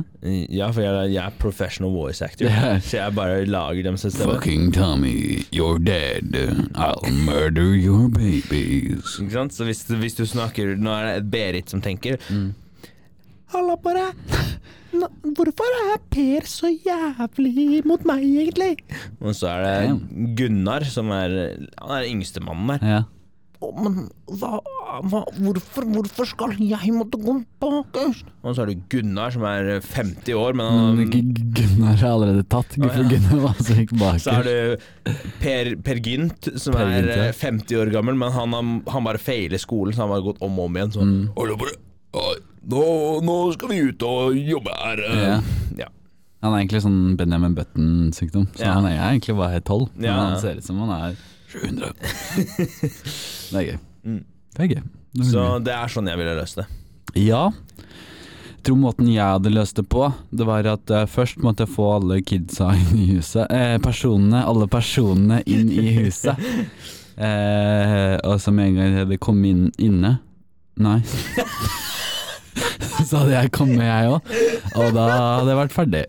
Ja, 0.50 0.70
for 0.74 0.82
jeg, 0.82 1.12
jeg 1.14 1.22
er 1.22 1.36
professional 1.38 1.92
voice 1.94 2.22
actor. 2.26 2.46
yeah. 2.50 2.80
Så 2.82 2.96
jeg 2.98 3.14
bare 3.14 3.44
lager 3.46 3.86
dem 3.86 3.98
som 3.98 4.10
stemmer. 4.10 4.38
Fucking 4.40 4.72
Tommy, 4.74 5.44
you're 5.54 5.78
dead. 5.78 6.34
I'll 6.74 7.06
murder 7.26 7.74
your 7.78 8.08
babies. 8.10 9.18
Ikke 9.22 9.36
sant? 9.36 9.54
Så 9.54 9.66
hvis, 9.68 9.84
hvis 10.02 10.18
du 10.18 10.24
snakker 10.26 10.74
Nå 10.78 10.90
er 10.98 11.12
det 11.20 11.30
Berit 11.30 11.70
som 11.70 11.82
tenker 11.82 12.18
Mm. 12.30 12.50
Halla 13.54 13.76
på 13.82 13.94
deg. 13.96 14.36
Nå, 14.90 15.06
hvorfor 15.38 15.76
er 15.94 16.00
Per 16.10 16.46
så 16.50 16.66
jævlig 16.72 17.84
mot 17.86 18.02
meg, 18.08 18.24
egentlig? 18.26 18.72
Og 19.22 19.34
så 19.38 19.52
er 19.52 19.62
det 19.62 20.34
Gunnar, 20.38 20.82
som 20.90 21.12
er 21.14 21.34
Han 21.78 21.96
er 22.00 22.08
yngstemannen 22.10 22.72
der. 22.80 22.86
Ja. 22.96 23.00
Oh, 23.60 23.74
men 23.76 24.06
hva, 24.40 24.56
hva 25.04 25.18
hvorfor, 25.36 25.84
hvorfor 25.92 26.24
skal 26.30 26.54
jeg 26.64 26.94
måtte 26.96 27.18
gå 27.20 27.34
bakerst? 27.60 28.24
Og 28.40 28.54
så 28.56 28.62
er 28.64 28.70
det 28.72 28.76
Gunnar, 28.88 29.34
som 29.34 29.44
er 29.44 29.68
50 29.84 30.32
år, 30.40 30.56
men 30.56 30.70
han 30.72 31.10
Gunnar 31.58 31.92
er 32.00 32.06
allerede 32.08 32.46
tatt. 32.48 32.78
Oh, 32.80 32.88
ja. 32.88 33.04
Gunnar 33.12 33.42
var 33.44 33.52
altså 33.60 33.76
ikke 33.82 33.98
bakerst. 34.00 34.24
Så 34.24 34.38
er 34.38 34.48
det 34.48 35.26
Per, 35.44 35.70
per 35.84 36.00
Gynt, 36.08 36.48
som 36.56 36.72
Per 36.78 36.86
er 36.88 36.96
Gynt, 36.96 37.12
ja. 37.12 37.28
eh, 37.28 37.36
50 37.36 37.82
år 37.82 37.92
gammel, 37.98 38.16
men 38.24 38.32
han, 38.32 38.56
har- 38.56 38.92
han 38.96 39.06
bare 39.10 39.20
feiler 39.20 39.60
skolen, 39.60 39.92
så 39.94 40.06
han 40.06 40.16
har 40.16 40.24
gått 40.24 40.40
om 40.42 40.56
og 40.58 40.70
om 40.70 40.80
igjen. 40.80 40.96
Sånn 40.96 41.12
Mm. 41.20 41.22
«Hallo, 42.12 42.22
bare, 42.22 42.34
oi, 42.34 42.36
nå, 42.70 42.84
nå 43.24 43.36
skal 43.54 43.68
vi 43.72 43.78
ut 43.88 44.02
og 44.02 44.34
jobbe 44.36 44.70
her. 44.82 45.02
eh». 45.08 45.20
Ja. 45.26 45.40
Ja. 45.78 45.88
Han 46.42 46.54
er 46.54 46.62
egentlig 46.64 46.82
sånn 46.82 47.16
Benjamin 47.16 47.54
Button-sykdom, 47.54 48.46
så 48.56 48.64
Ja. 48.64 48.72
han 48.74 48.86
er 48.86 48.96
egentlig 49.12 49.36
bare 49.36 49.60
12. 49.60 49.88
Men 49.96 50.04
Ja. 50.04 50.12
han 50.14 50.40
ser 50.40 50.56
ut 50.56 50.64
som 50.64 50.78
han 50.78 50.90
er 50.90 51.16
700. 51.48 51.92
det 53.50 53.58
er 53.60 53.64
gøy. 53.72 53.78
Mm. 54.04 54.24
Det 54.54 54.62
er 54.64 54.68
gøy. 54.74 54.82
Det 55.14 55.20
er 55.26 55.30
Så 55.30 55.44
gøy. 55.44 55.64
det 55.64 55.74
er 55.74 55.86
sånn 55.88 56.06
jeg 56.08 56.18
ville 56.18 56.36
løst 56.40 56.56
det. 56.56 56.66
Ja. 57.16 57.50
Jeg 57.50 58.62
tror 58.64 58.76
måten 58.76 59.08
jeg 59.08 59.24
hadde 59.24 59.50
løst 59.54 59.74
det 59.76 59.88
på, 59.88 60.12
det 60.32 60.46
var 60.46 60.66
at 60.68 60.90
uh, 60.90 61.06
først 61.06 61.38
måtte 61.40 61.64
jeg 61.64 61.74
få 61.74 61.86
alle 61.96 62.20
kidsa 62.22 62.74
inn 62.76 62.98
i 63.00 63.06
huset. 63.16 63.46
Eh, 63.50 63.78
personene, 63.78 64.44
alle 64.44 64.66
personene 64.68 65.42
inn 65.46 65.70
i 65.70 65.94
huset. 66.02 66.36
Eh, 67.20 68.16
og 68.24 68.38
så 68.40 68.48
med 68.50 68.68
en 68.70 68.76
gang 68.78 68.92
de 68.94 69.00
hadde 69.02 69.16
kommet 69.20 69.50
inn 69.50 69.66
inne 69.76 70.20
Nei. 70.80 71.00
så 73.08 73.22
hadde 73.22 73.34
jeg 73.34 73.52
kommet, 73.54 73.82
jeg 73.84 74.10
òg. 74.14 74.32
Og 74.80 74.94
da 74.96 75.06
hadde 75.10 75.50
jeg 75.52 75.60
vært 75.64 75.74
ferdig. 75.76 76.04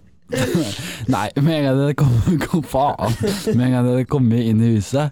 Nei, 1.12 1.26
med 1.44 1.52
en 1.58 1.66
gang 1.66 1.66
jeg 1.66 1.74
hadde 1.76 1.96
kommet 2.00 2.46
Kom 2.48 2.62
faen. 2.64 3.16
Med 3.20 3.66
en 3.66 3.74
gang 3.74 3.74
jeg 3.74 3.82
hadde 3.90 4.06
kommet 4.12 4.46
inn 4.48 4.62
i 4.64 4.70
huset, 4.78 5.12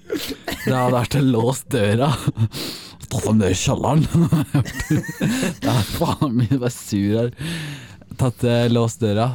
da 0.63 0.86
hadde 0.86 0.96
vært 0.96 1.18
å 1.20 1.24
låst 1.25 1.68
døra. 1.74 2.12
tatt 3.10 3.25
ham 3.25 3.39
ned 3.41 3.51
i 3.51 3.58
kjelleren. 3.58 4.06
det 5.63 5.74
er 5.74 5.86
faen 5.98 6.36
meg 6.38 6.56
bare 6.56 6.72
sur 6.74 7.12
her. 7.18 7.32
Tatt 8.20 8.44
eh, 8.48 8.68
låst 8.72 9.01
døra. 9.03 9.32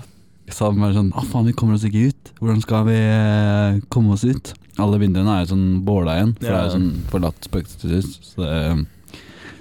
Sa 0.53 0.69
bare 0.77 0.93
sånn 0.93 1.09
Å, 1.17 1.23
faen, 1.25 1.47
vi 1.49 1.55
kommer 1.57 1.79
oss 1.79 1.87
ikke 1.89 2.11
ut. 2.13 2.33
Hvordan 2.41 2.61
skal 2.65 2.85
vi 2.89 2.97
eh, 3.01 3.79
komme 3.93 4.15
oss 4.17 4.25
ut? 4.29 4.53
Alle 4.81 4.99
vinduene 5.01 5.37
er 5.39 5.45
jo 5.45 5.53
sånn 5.55 5.69
båla 5.87 6.17
igjen, 6.19 6.33
for 6.41 6.49
det 6.51 6.57
er 6.59 6.65
jo 6.67 6.75
sånn 6.75 6.91
forlatt 7.13 7.47
spøkelseshus. 7.49 8.11
Så, 8.33 8.43
det- 8.43 8.87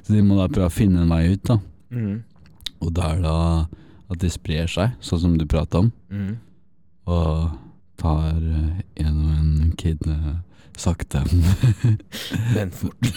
så 0.03 0.13
de 0.13 0.21
må 0.25 0.37
da 0.41 0.47
prøve 0.51 0.69
å 0.69 0.75
finne 0.75 1.01
en 1.05 1.09
vei 1.13 1.33
ut, 1.33 1.43
da. 1.47 1.57
Mm. 1.93 2.23
Og 2.83 2.93
det 2.93 3.03
er 3.09 3.21
da 3.23 3.37
at 4.11 4.19
de 4.19 4.29
sprer 4.29 4.67
seg, 4.69 4.95
sånn 5.01 5.19
som 5.23 5.37
du 5.39 5.45
prata 5.49 5.79
om, 5.85 5.91
Mm. 6.11 6.35
og 7.07 7.51
tar 7.97 8.33
gjennom 8.97 9.29
en 9.31 9.53
og 9.53 9.61
en 9.63 9.71
kid 9.79 10.01
eh, 10.07 10.33
sakte. 10.77 11.21
Men 12.55 12.71
fort. 12.75 12.97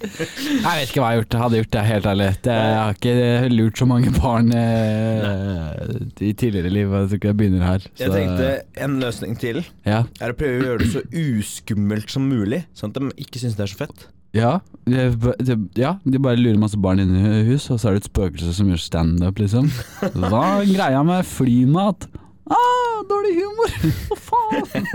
Jeg 0.00 0.64
vet 0.64 0.90
ikke 0.90 1.02
hva 1.02 1.10
jeg 1.10 1.16
har 1.16 1.18
gjort. 1.20 1.34
Hadde 1.42 1.58
gjort 1.60 1.72
det 1.74 1.82
helt 1.86 2.06
ærlig. 2.10 2.28
Jeg 2.46 2.76
har 2.78 2.94
ikke 2.96 3.50
lurt 3.52 3.80
så 3.80 3.86
mange 3.90 4.12
barn 4.16 4.52
eh, 4.56 5.90
i 6.24 6.32
tidligere 6.32 6.70
liv. 6.72 6.92
Jeg 6.94 7.08
tror 7.10 7.18
ikke 7.20 7.30
jeg 7.32 7.38
begynner 7.40 7.66
her. 7.66 7.86
Jeg 8.00 8.14
tenkte 8.14 8.48
en 8.86 8.96
løsning 9.02 9.36
til 9.40 9.60
Ja. 9.86 10.04
er 10.20 10.32
å 10.32 10.38
prøve 10.38 10.60
å 10.60 10.66
gjøre 10.68 10.84
det 10.84 10.90
så 10.94 11.02
uskummelt 11.10 12.10
som 12.14 12.28
mulig, 12.30 12.62
sånn 12.78 12.94
at 12.94 13.00
de 13.02 13.10
ikke 13.26 13.42
syns 13.42 13.56
det 13.58 13.66
er 13.66 13.72
så 13.74 13.82
fett. 13.84 14.06
Ja, 14.32 14.60
de, 14.86 15.08
det, 15.42 15.56
ja, 15.80 15.96
de 16.06 16.18
bare 16.22 16.38
lurer 16.38 16.58
masse 16.62 16.78
barn 16.78 17.00
inn 17.02 17.16
i 17.18 17.42
hus, 17.48 17.64
og 17.70 17.80
så 17.82 17.88
er 17.90 17.96
det 17.96 18.04
et 18.04 18.10
spøkelse 18.12 18.52
som 18.54 18.68
gjør 18.70 18.78
standup, 18.82 19.40
liksom. 19.42 19.66
Hva 20.14 20.42
er 20.60 20.70
greia 20.70 21.00
med 21.06 21.26
flymat? 21.26 22.06
Ah, 22.50 23.00
dårlig 23.10 23.32
humor! 23.40 23.74
Hva 24.10 24.18
faen? 24.28 24.86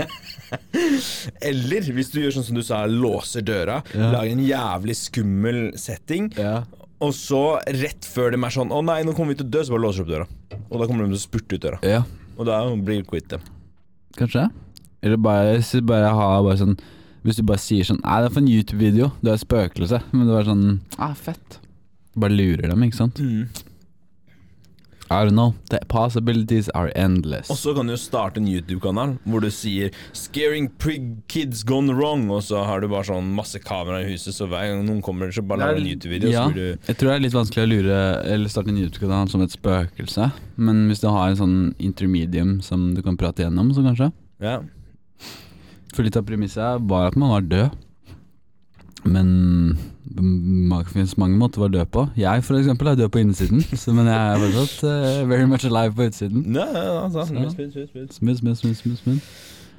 Eller 1.44 1.86
hvis 1.96 2.10
du 2.12 2.20
gjør 2.22 2.34
sånn 2.38 2.46
som 2.48 2.56
du 2.58 2.62
sa, 2.64 2.82
låser 2.88 3.44
døra, 3.46 3.82
Ja. 3.94 4.10
lager 4.14 4.32
en 4.32 4.44
jævlig 4.46 4.96
skummel 4.98 5.60
setting, 5.80 6.30
Ja. 6.38 6.62
og 7.00 7.12
så 7.16 7.58
rett 7.66 8.04
før 8.08 8.32
de 8.32 8.40
er 8.40 8.50
sånn 8.56 8.70
'Å 8.72 8.84
nei, 8.84 9.02
nå 9.04 9.12
kommer 9.14 9.34
vi 9.34 9.42
til 9.42 9.46
å 9.46 9.50
dø', 9.50 9.64
så 9.64 9.70
bare 9.76 9.84
låser 9.84 10.04
du 10.04 10.12
opp 10.12 10.14
døra. 10.16 10.26
Og 10.70 10.80
da 10.80 10.86
kommer 10.86 11.04
de 11.06 11.12
til 11.16 11.20
å 11.20 11.26
spurte 11.28 11.54
ut 11.54 11.60
døra. 11.60 11.78
ja, 11.82 12.02
Og 12.38 12.46
da 12.46 12.64
blir 12.76 13.02
du 13.02 13.04
kvitt 13.04 13.28
dem. 13.28 13.40
kanskje. 14.16 14.50
Eller 15.02 15.16
bare, 15.16 15.60
bare 15.82 16.08
ha 16.14 16.42
bare 16.42 16.56
sånn 16.56 16.78
Hvis 17.26 17.40
du 17.40 17.42
bare 17.42 17.58
sier 17.58 17.82
sånn 17.88 17.98
Nei, 18.04 18.20
det 18.22 18.30
er 18.30 18.34
for 18.36 18.44
en 18.44 18.50
YouTube-video, 18.52 19.12
Du 19.20 19.30
er 19.32 19.34
et 19.34 19.42
spøkelse. 19.42 20.02
Men 20.14 20.28
du 20.28 20.34
er 20.38 20.46
sånn 20.46 20.66
Ah, 20.98 21.14
fett. 21.14 21.58
Du 22.14 22.20
bare 22.22 22.36
lurer 22.36 22.70
dem, 22.70 22.84
ikke 22.86 23.00
sant? 23.02 23.18
I 25.08 25.22
don't 25.22 25.34
know. 25.36 25.54
The 25.70 25.78
possibilities 25.86 26.68
are 26.74 26.90
endless. 26.98 27.48
Og 27.50 27.56
så 27.60 27.74
kan 27.76 27.86
du 27.86 27.92
jo 27.94 27.98
starte 28.00 28.40
en 28.40 28.48
YouTube-kanal 28.50 29.12
hvor 29.22 29.40
du 29.44 29.48
sier 29.54 29.92
'Scaring 30.12 30.66
prig 30.82 31.22
kids 31.28 31.62
gone 31.62 31.94
wrong', 31.94 32.28
og 32.30 32.42
så 32.42 32.64
har 32.66 32.80
du 32.80 32.88
bare 32.88 33.04
sånn 33.06 33.30
masse 33.34 33.58
kamera 33.62 34.00
i 34.02 34.10
huset, 34.10 34.34
så 34.34 34.48
hver 34.50 34.66
gang 34.66 34.82
noen 34.86 35.02
kommer, 35.02 35.30
så 35.30 35.46
bare 35.46 35.60
lager 35.62 35.78
du 35.78 35.82
en 35.82 35.90
YouTube-video, 35.92 36.30
ja, 36.30 36.48
du 36.50 36.76
Jeg 36.88 36.96
tror 36.98 37.10
det 37.10 37.14
er 37.14 37.22
litt 37.22 37.38
vanskelig 37.38 37.62
å 37.62 37.70
lure 37.70 38.00
Eller 38.24 38.48
starte 38.48 38.68
en 38.68 38.78
YouTube-kanal 38.82 39.30
som 39.30 39.42
et 39.42 39.50
spøkelse. 39.54 40.32
Men 40.56 40.88
hvis 40.88 41.00
du 41.00 41.08
har 41.08 41.28
en 41.30 41.36
sånn 41.36 41.74
intermedium 41.78 42.60
som 42.62 42.94
du 42.94 43.02
kan 43.02 43.16
prate 43.16 43.44
gjennom, 43.46 43.70
så 43.74 43.82
kanskje. 43.86 44.12
Ja. 44.40 44.60
For 45.96 46.04
litt 46.04 46.16
av 46.20 46.26
premisset 46.28 46.82
var 46.90 47.08
at 47.10 47.16
man 47.16 47.32
var 47.32 47.44
død. 47.48 47.82
Men 49.06 49.28
det 50.16 50.80
finnes 50.90 51.14
mange 51.20 51.38
måter 51.38 51.60
å 51.60 51.66
være 51.66 51.76
død 51.78 51.90
på. 51.94 52.02
Jeg 52.18 52.42
for 52.46 52.58
eksempel 52.58 52.90
er 52.90 52.98
død 52.98 53.10
på 53.14 53.20
innsiden, 53.22 53.62
så, 53.82 53.94
men 53.96 54.08
jeg 54.10 54.16
er 54.16 54.42
fortsatt 54.42 54.86
uh, 54.88 55.28
very 55.30 55.46
much 55.48 55.66
alive 55.68 55.94
på 55.98 56.08
utsiden. 56.10 56.42
Ja, 56.56 56.66
ja, 56.74 56.96
altså, 57.04 57.22
Så. 57.26 57.32
smooth, 58.18 58.58
smooth, 58.58 58.98
smooth. 59.02 59.30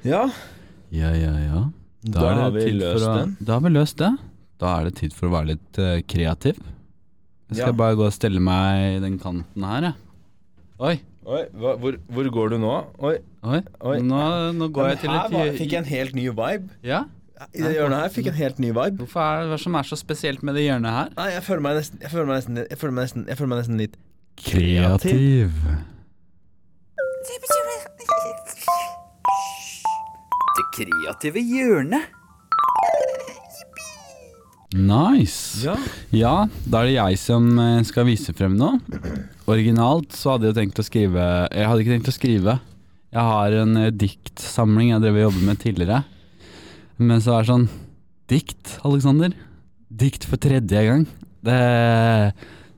Ja, 0.06 0.24
Ja, 0.94 1.10
ja, 1.12 1.34
ja. 1.44 1.62
da, 2.08 2.20
da 2.22 2.34
har 2.40 2.52
vi 2.54 2.70
løst 2.72 3.04
å, 3.04 3.14
den. 3.18 3.36
Da 3.44 3.58
har 3.58 3.64
vi 3.66 3.72
løst 3.74 3.98
det. 4.00 4.10
Da 4.58 4.70
er 4.78 4.88
det 4.88 4.94
tid 5.02 5.12
for 5.14 5.28
å 5.28 5.34
være 5.36 5.50
litt 5.52 5.80
uh, 5.82 5.98
kreativ. 6.08 6.56
Jeg 7.48 7.60
skal 7.60 7.74
Ja. 7.74 7.76
bare 7.76 7.96
gå 7.98 8.06
og 8.08 8.12
stelle 8.16 8.40
meg 8.40 8.96
i 8.96 9.02
den 9.04 9.18
kanten 9.20 9.64
her, 9.68 9.90
jeg. 9.90 9.94
Oi, 10.78 10.94
Oi, 11.28 11.42
hva, 11.60 11.74
hvor, 11.76 11.96
hvor 12.08 12.28
går 12.32 12.54
du 12.54 12.56
nå? 12.62 12.72
Oi, 13.04 13.18
oi. 13.44 13.58
Oi. 13.84 13.96
Nå, 14.00 14.20
nå 14.56 14.68
går 14.72 14.86
Men 14.86 14.94
jeg 14.94 15.00
til 15.02 15.10
her 15.12 15.26
et 15.26 15.34
Her 15.36 15.50
fikk 15.58 15.74
jeg 15.74 15.82
en 15.82 15.88
helt 15.90 16.14
ny 16.16 16.24
vibe. 16.32 16.76
Ja? 16.86 17.02
I 17.52 17.60
det 17.62 17.74
hjørnet 17.76 18.00
her 18.00 18.14
fikk 18.14 18.30
jeg 18.30 18.32
en 18.32 18.38
helt 18.38 18.62
ny 18.64 18.70
vibe. 18.72 19.02
Hvorfor 19.02 19.20
er 19.22 19.42
det 19.44 19.50
hva 19.52 19.58
som 19.60 19.76
er 19.78 19.90
så 19.90 19.98
spesielt 20.00 20.40
med 20.46 20.56
det 20.56 20.64
hjørnet 20.64 20.96
her? 20.96 21.12
Nei, 21.18 21.28
jeg 21.36 21.44
føler 21.44 21.64
meg 21.66 21.76
nesten 21.82 22.00
Jeg 22.02 22.10
føler 22.14 22.30
meg 22.30 22.40
nesten 22.40 22.62
Jeg 22.64 22.80
føler 22.80 22.96
meg 22.96 23.04
nesten, 23.06 23.26
jeg 23.28 23.40
føler 23.40 23.52
meg 23.52 23.60
nesten 23.60 23.82
litt 23.82 23.98
Kreativ. 24.38 25.52
Det 30.58 30.66
kreative 30.78 31.42
hjørnet. 31.44 32.17
Nice. 34.76 35.62
Ja. 35.64 35.76
Ja, 36.12 36.32
da 36.68 36.82
er 36.82 36.90
det 36.90 36.96
jeg 36.98 37.18
som 37.22 37.46
eh, 37.62 37.78
skal 37.88 38.04
vise 38.08 38.34
frem 38.36 38.56
nå. 38.58 38.74
Originalt 39.48 40.12
så 40.16 40.34
hadde 40.34 40.50
jeg 40.50 40.58
tenkt 40.58 40.82
å 40.82 40.84
skrive 40.84 41.22
Jeg 41.48 41.64
hadde 41.70 41.84
ikke 41.84 41.94
tenkt 41.96 42.10
å 42.12 42.16
skrive. 42.16 42.58
Jeg 43.14 43.24
har 43.30 43.56
en 43.62 43.78
eh, 43.80 43.92
diktsamling 43.96 44.90
jeg 44.92 45.04
drev 45.06 45.16
og 45.16 45.24
jobbet 45.28 45.46
med 45.48 45.62
tidligere. 45.64 46.02
Men 47.00 47.22
så 47.24 47.38
er 47.38 47.46
det 47.46 47.52
sånn 47.54 47.68
Dikt, 48.28 48.74
Alexander. 48.84 49.32
Dikt 49.88 50.26
for 50.28 50.36
tredje 50.36 50.82
gang. 50.84 51.06
Det, 51.48 51.56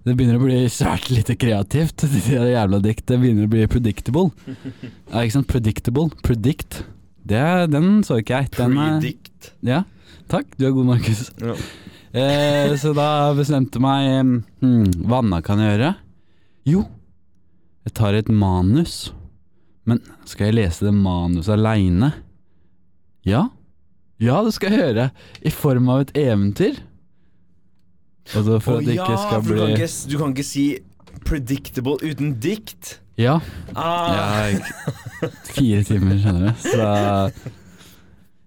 det 0.06 0.14
begynner 0.14 0.38
å 0.38 0.44
bli 0.44 0.60
svært 0.70 1.08
lite 1.10 1.34
kreativt. 1.34 2.04
Det 2.28 2.52
jævla 2.52 2.78
diktet 2.84 3.18
begynner 3.18 3.48
å 3.48 3.50
bli 3.50 3.66
predictable. 3.70 4.30
Ja, 5.10 5.24
ikke 5.24 5.40
sant? 5.40 5.50
Predictable. 5.50 6.06
Predict. 6.22 6.84
Det, 7.26 7.42
den 7.74 8.04
så 8.06 8.20
ikke 8.22 8.44
jeg. 8.44 8.52
Den 8.54 8.78
er, 8.78 9.00
Predict. 9.00 9.50
ja, 9.66 9.82
takk. 10.30 10.52
Du 10.58 10.66
er 10.68 10.74
god, 10.76 10.88
Markus. 10.94 11.28
Ja. 11.40 11.56
Eh, 12.10 12.72
så 12.80 12.90
da 12.96 13.30
bestemte 13.38 13.78
meg 13.78 14.08
hmm, 14.58 15.04
Hva 15.06 15.20
annet 15.22 15.44
kan 15.46 15.60
jeg 15.62 15.76
gjøre? 15.76 15.92
Jo, 16.66 16.80
jeg 17.86 17.94
tar 17.96 18.18
et 18.18 18.28
manus. 18.34 19.12
Men 19.88 20.02
skal 20.28 20.50
jeg 20.50 20.58
lese 20.58 20.88
det 20.88 20.94
manuset 20.94 21.54
aleine? 21.54 22.12
Ja. 23.26 23.48
Ja, 24.20 24.40
det 24.44 24.52
skal 24.56 24.74
jeg 24.74 24.82
gjøre. 24.84 25.10
I 25.46 25.52
form 25.54 25.88
av 25.92 26.04
et 26.04 26.12
eventyr. 26.18 26.82
Altså 28.30 28.58
for 28.62 28.76
Å 28.76 28.80
at 28.82 28.86
det 28.86 28.98
ja, 28.98 29.06
ikke 29.06 29.22
skal 29.22 29.46
bli 29.46 29.54
du 29.56 29.60
kan 29.62 29.72
ikke, 29.74 29.92
du 30.10 30.18
kan 30.20 30.34
ikke 30.34 30.46
si 30.46 30.66
predictable 31.26 31.96
uten 32.04 32.34
dikt. 32.42 32.98
Ja. 33.20 33.38
Ah. 33.74 34.50
ja 34.52 35.30
fire 35.50 35.82
timer, 35.88 36.20
skjønner 36.20 36.50
du. 36.50 36.68
Så 36.68 37.56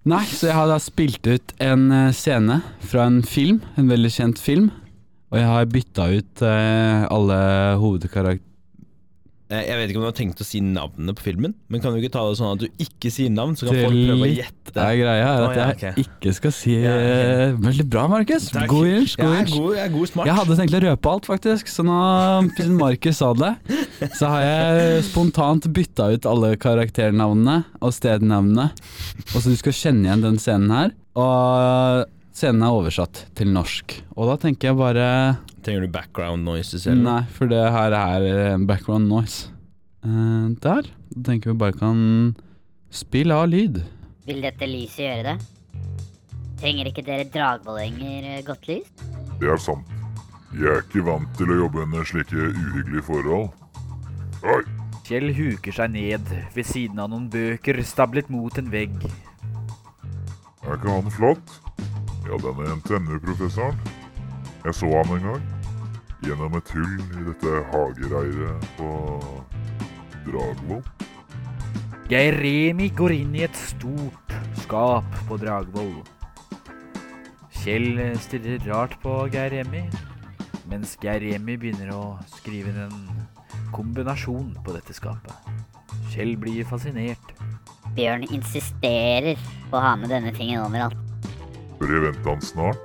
Nei, 0.04 0.24
så 0.28 0.50
jeg 0.50 0.58
har 0.58 0.68
da 0.68 0.80
spilt 0.84 1.28
ut 1.30 1.54
en 1.64 1.86
eh, 1.96 2.16
scene 2.16 2.60
fra 2.84 3.06
en 3.08 3.22
film, 3.24 3.62
en 3.80 3.88
veldig 3.88 4.12
kjent 4.12 4.42
film. 4.42 4.72
Og 5.32 5.40
jeg 5.40 5.48
har 5.48 5.70
bytta 5.72 6.08
ut 6.12 6.44
eh, 6.44 7.06
alle 7.08 7.38
hovedkarakterer 7.80 8.53
Jeg 9.68 9.78
vet 9.80 9.92
ikke 9.92 10.00
om 10.00 10.06
du 10.06 10.10
har 10.10 10.16
tenkt 10.18 10.42
å 10.42 10.46
si 10.48 10.60
navnet 10.64 11.18
på 11.20 11.24
filmen, 11.28 11.54
men 11.70 11.82
kan 11.84 11.94
du 11.94 12.00
ikke 12.02 12.12
ta 12.16 12.24
det 12.30 12.38
sånn 12.40 12.56
at 12.56 12.62
du 12.64 12.84
ikke 12.84 13.12
sier 13.14 13.30
navn, 13.34 13.54
så 13.60 13.68
kan 13.70 13.78
folk 13.84 13.98
prøve 13.98 14.26
å 14.26 14.30
gjette? 14.32 14.74
Det 14.74 14.82
er 14.84 14.98
greia 14.98 15.28
er 15.28 15.44
at 15.46 15.58
ja, 15.60 15.66
jeg 15.68 15.76
ok. 15.94 16.00
ikke 16.08 16.34
skal 16.40 16.54
si 16.56 16.74
Ja, 16.80 16.94
ok. 16.96 17.04
eh, 17.14 17.54
Veldig 17.68 17.86
bra, 17.94 18.06
Markus. 18.10 18.48
God 18.72 18.88
inch. 18.90 19.14
God 19.20 19.34
Jeg 19.36 19.44
inch. 19.46 19.54
god, 19.58 19.76
jeg 19.78 19.94
god 19.94 20.12
smart. 20.14 20.30
Jeg 20.32 20.38
hadde 20.40 20.58
tenkt 20.62 20.78
å 20.80 20.84
røpe 20.88 21.12
alt, 21.14 21.30
faktisk, 21.30 21.70
så 21.70 21.86
nå, 21.86 22.00
siden 22.58 22.80
Markus 22.80 23.22
sa 23.22 23.30
det, 23.38 23.52
så 24.18 24.32
har 24.34 24.42
jeg 24.48 25.04
spontant 25.12 25.70
bytta 25.76 26.10
ut 26.16 26.26
alle 26.34 26.54
karakternavnene 26.58 27.60
og 27.84 27.94
stednavnene. 27.94 28.70
Og 29.34 29.38
så 29.40 29.54
du 29.54 29.58
skal 29.60 29.78
kjenne 29.78 30.10
igjen 30.10 30.26
den 30.26 30.42
scenen 30.42 30.74
her. 30.74 30.94
Og 31.20 32.08
scenen 32.34 32.66
er 32.66 32.74
oversatt 32.74 33.26
til 33.38 33.52
norsk. 33.54 34.00
Og 34.18 34.32
da 34.32 34.40
tenker 34.42 34.72
jeg 34.72 34.80
bare 34.80 35.08
Trenger 35.64 35.86
du 35.86 35.92
background 35.94 36.44
noises 36.44 36.86
eller? 36.88 37.04
Nei, 37.06 37.22
for 37.32 37.48
det 37.52 37.62
her 37.72 37.96
er 37.96 38.26
eh, 38.28 38.66
background 38.68 39.08
noise. 39.08 39.48
Uh, 40.04 40.52
der. 40.64 40.90
Da 41.16 41.24
tenker 41.30 41.54
vi 41.54 41.60
bare 41.62 41.78
kan 41.80 42.36
spille 42.92 43.36
av 43.36 43.48
lyd. 43.48 43.80
Vil 44.28 44.44
dette 44.44 44.68
lyset 44.68 45.06
gjøre 45.06 45.24
det? 45.32 45.38
Trenger 46.60 46.92
ikke 46.92 47.06
dere 47.08 47.28
dragvollenger 47.32 48.30
eh, 48.36 48.44
godt 48.48 48.68
lys? 48.68 48.92
Det 49.40 49.52
er 49.52 49.60
sant. 49.60 49.88
Jeg 50.54 50.70
er 50.70 50.84
ikke 50.84 51.08
vant 51.08 51.32
til 51.40 51.50
å 51.50 51.60
jobbe 51.64 51.88
under 51.88 52.06
slike 52.06 52.38
uhyggelige 52.52 53.08
forhold. 53.08 53.50
Oi, 54.44 54.62
Kjell 55.04 55.34
huker 55.36 55.76
seg 55.76 55.92
ned 55.92 56.30
ved 56.56 56.68
siden 56.68 57.00
av 57.04 57.10
noen 57.12 57.26
bøker 57.32 57.82
stablet 57.84 58.30
mot 58.32 58.56
en 58.60 58.70
vegg. 58.72 58.94
er 60.64 60.78
ikke 60.78 60.94
han 60.94 61.12
flott? 61.12 61.58
Ja, 62.24 62.38
denne 62.40 62.78
NTNU-professoren. 62.78 64.03
Jeg 64.64 64.76
så 64.78 64.88
ham 64.88 65.10
en 65.18 65.26
gang. 65.28 65.48
Gjennom 66.24 66.54
et 66.56 66.70
hull 66.72 67.00
i 67.04 67.24
dette 67.26 67.54
hagereiret 67.74 68.68
på 68.78 68.92
Dragvoll. 70.24 70.84
Geir 72.08 72.38
Remi 72.40 72.88
går 72.96 73.16
inn 73.18 73.34
i 73.36 73.44
et 73.44 73.58
stort 73.60 74.36
skap 74.62 75.18
på 75.28 75.36
Dragvoll. 75.42 75.98
Kjell 77.64 78.00
stirrer 78.24 78.64
rart 78.70 78.96
på 79.04 79.18
Geir 79.34 79.52
Remi, 79.52 79.84
mens 80.72 80.96
Geir 81.04 81.20
Remi 81.24 81.58
begynner 81.60 81.92
å 81.96 82.04
skrive 82.32 82.72
en 82.86 83.26
kombinasjon 83.76 84.54
på 84.64 84.78
dette 84.78 84.96
skapet. 84.96 85.52
Kjell 86.14 86.38
blir 86.40 86.64
fascinert. 86.70 87.36
Bjørn 87.98 88.24
insisterer 88.32 89.36
på 89.68 89.76
å 89.76 89.84
ha 89.84 89.98
med 90.00 90.12
denne 90.14 90.32
tingen 90.40 90.64
overalt. 90.64 90.96
Bør 91.82 91.98
jeg 91.98 92.08
vente 92.08 92.32
han 92.32 92.48
snart? 92.48 92.80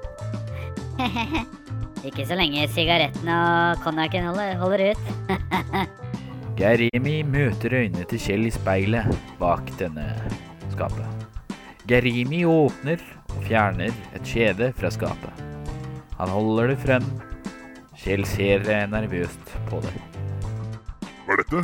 Ikke 2.06 2.26
så 2.28 2.36
lenge 2.38 2.68
sigarettene 2.70 3.34
og 3.34 3.80
konjakken 3.82 4.28
holder, 4.30 4.54
holder 4.60 4.84
ut. 4.92 5.08
Garimi 6.58 7.20
møter 7.26 7.74
øynene 7.80 8.06
til 8.10 8.22
Kjell 8.22 8.46
i 8.48 8.52
speilet 8.54 9.10
bak 9.38 9.70
denne 9.78 10.06
skapet. 10.72 11.26
Garimi 11.88 12.44
åpner 12.46 13.02
og 13.32 13.44
fjerner 13.46 13.94
et 14.14 14.26
kjede 14.26 14.72
fra 14.78 14.90
skapet. 14.94 15.44
Han 16.18 16.30
holder 16.34 16.72
det 16.72 16.78
frem. 16.82 17.06
Kjell 17.98 18.26
ser 18.26 18.66
nervøst 18.90 19.54
på 19.70 19.80
det. 19.82 19.94
Hva 21.26 21.34
er 21.34 21.42
dette? 21.42 21.62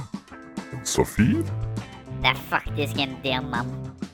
En 0.75 0.87
safir? 0.87 1.43
Det 2.23 2.31
er 2.33 2.41
faktisk 2.51 2.99
en 3.03 3.15
diamant. 3.23 4.07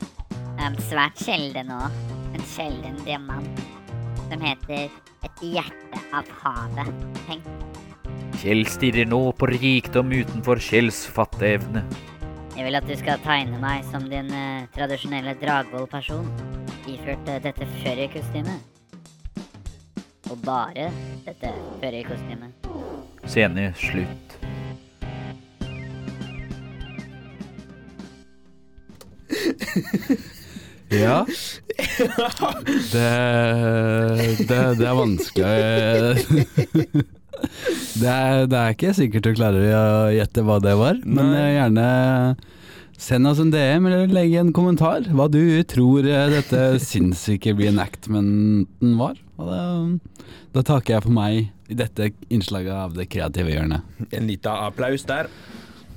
En 0.60 0.76
svært 0.88 1.20
sjelden 1.20 1.72
òg. 1.76 2.00
En 2.36 2.44
sjelden 2.44 2.98
diamant. 3.06 3.64
Som 4.28 4.44
heter 4.44 4.88
et 5.24 5.42
hjerte 5.54 6.00
av 6.16 6.28
havet. 6.42 7.04
Tenk. 7.26 7.44
Kjell 8.40 8.64
stirrer 8.70 9.08
nå 9.08 9.20
på 9.36 9.50
rikdom 9.50 10.12
utenfor 10.14 10.60
Kjells 10.64 11.02
fatteevne. 11.12 11.84
Jeg 12.56 12.66
vil 12.66 12.78
at 12.78 12.86
du 12.88 12.94
skal 12.98 13.20
tegne 13.24 13.60
meg 13.60 13.84
som 13.90 14.06
din 14.08 14.30
eh, 14.36 14.66
tradisjonelle 14.74 15.34
Dragvoll-person. 15.40 16.26
Iført 16.88 17.28
eh, 17.28 17.40
dette 17.44 17.68
furrykostymet. 17.80 18.60
Og 20.30 20.36
bare 20.44 20.90
dette 21.26 21.52
furrykostymet. 21.82 22.68
Scene 23.28 23.72
slutt. 23.76 24.36
Ja. 30.90 31.22
Det, 32.90 33.08
det, 34.48 34.60
det 34.80 34.86
er 34.88 34.96
vanskelig. 34.98 35.54
Det 38.00 38.08
er, 38.08 38.46
det 38.50 38.56
er 38.58 38.74
ikke 38.74 38.92
sikkert 38.96 39.26
du 39.26 39.34
klarer 39.36 39.72
å 39.72 40.10
gjette 40.12 40.44
hva 40.44 40.58
det 40.62 40.74
var, 40.78 40.98
men 41.04 41.32
eh, 41.36 41.54
gjerne 41.56 41.86
send 43.00 43.28
oss 43.30 43.40
en 43.40 43.52
DM 43.52 43.86
eller 43.88 44.12
legg 44.12 44.34
en 44.36 44.52
kommentar 44.56 45.06
hva 45.16 45.26
du 45.32 45.40
tror 45.68 46.04
eh, 46.04 46.26
dette 46.34 46.64
sinnssyke 46.84 47.54
reenactmenten 47.56 48.96
var. 49.00 49.16
Det, 49.40 49.62
da 50.52 50.64
takker 50.66 50.98
jeg 50.98 51.06
for 51.06 51.16
meg 51.16 51.48
i 51.70 51.78
dette 51.78 52.10
innslaget 52.28 52.74
av 52.74 52.98
det 52.98 53.08
kreative 53.12 53.54
hjørnet. 53.54 53.86
En 54.12 54.28
liten 54.28 54.66
applaus 54.68 55.06
der. 55.08 55.30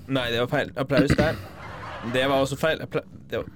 Nei, 0.08 0.30
det 0.32 0.46
var 0.46 0.52
feil. 0.52 0.72
Applaus 0.80 1.16
der. 1.18 1.40
Det 2.14 2.24
var 2.30 2.40
også 2.44 2.60
feil. 2.60 2.84
Det 3.32 3.40
var... 3.42 3.52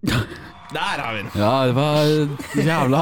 Der 0.70 1.00
har 1.02 1.14
vi 1.16 1.22
den! 1.24 1.30
Ja, 1.34 1.54
det 1.66 1.74
var 1.74 2.62
jævla 2.62 3.00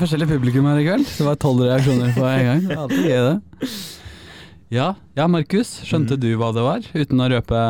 forskjellig 0.00 0.28
publikum 0.28 0.66
her 0.68 0.80
i 0.82 0.84
kveld. 0.84 1.06
Det 1.08 1.24
var 1.24 1.38
tolv 1.40 1.64
reaksjoner 1.64 2.12
på 2.12 2.26
en 2.28 2.44
gang. 2.44 2.60
Det 2.66 2.74
er 2.74 2.82
alltid 2.82 3.06
gøy, 3.08 3.22
det. 3.24 3.70
Ja, 4.70 4.88
ja 5.16 5.26
Markus. 5.32 5.72
Skjønte 5.88 6.18
du 6.20 6.28
hva 6.38 6.52
det 6.54 6.64
var, 6.66 6.84
uten 6.92 7.24
å 7.24 7.28
røpe 7.32 7.62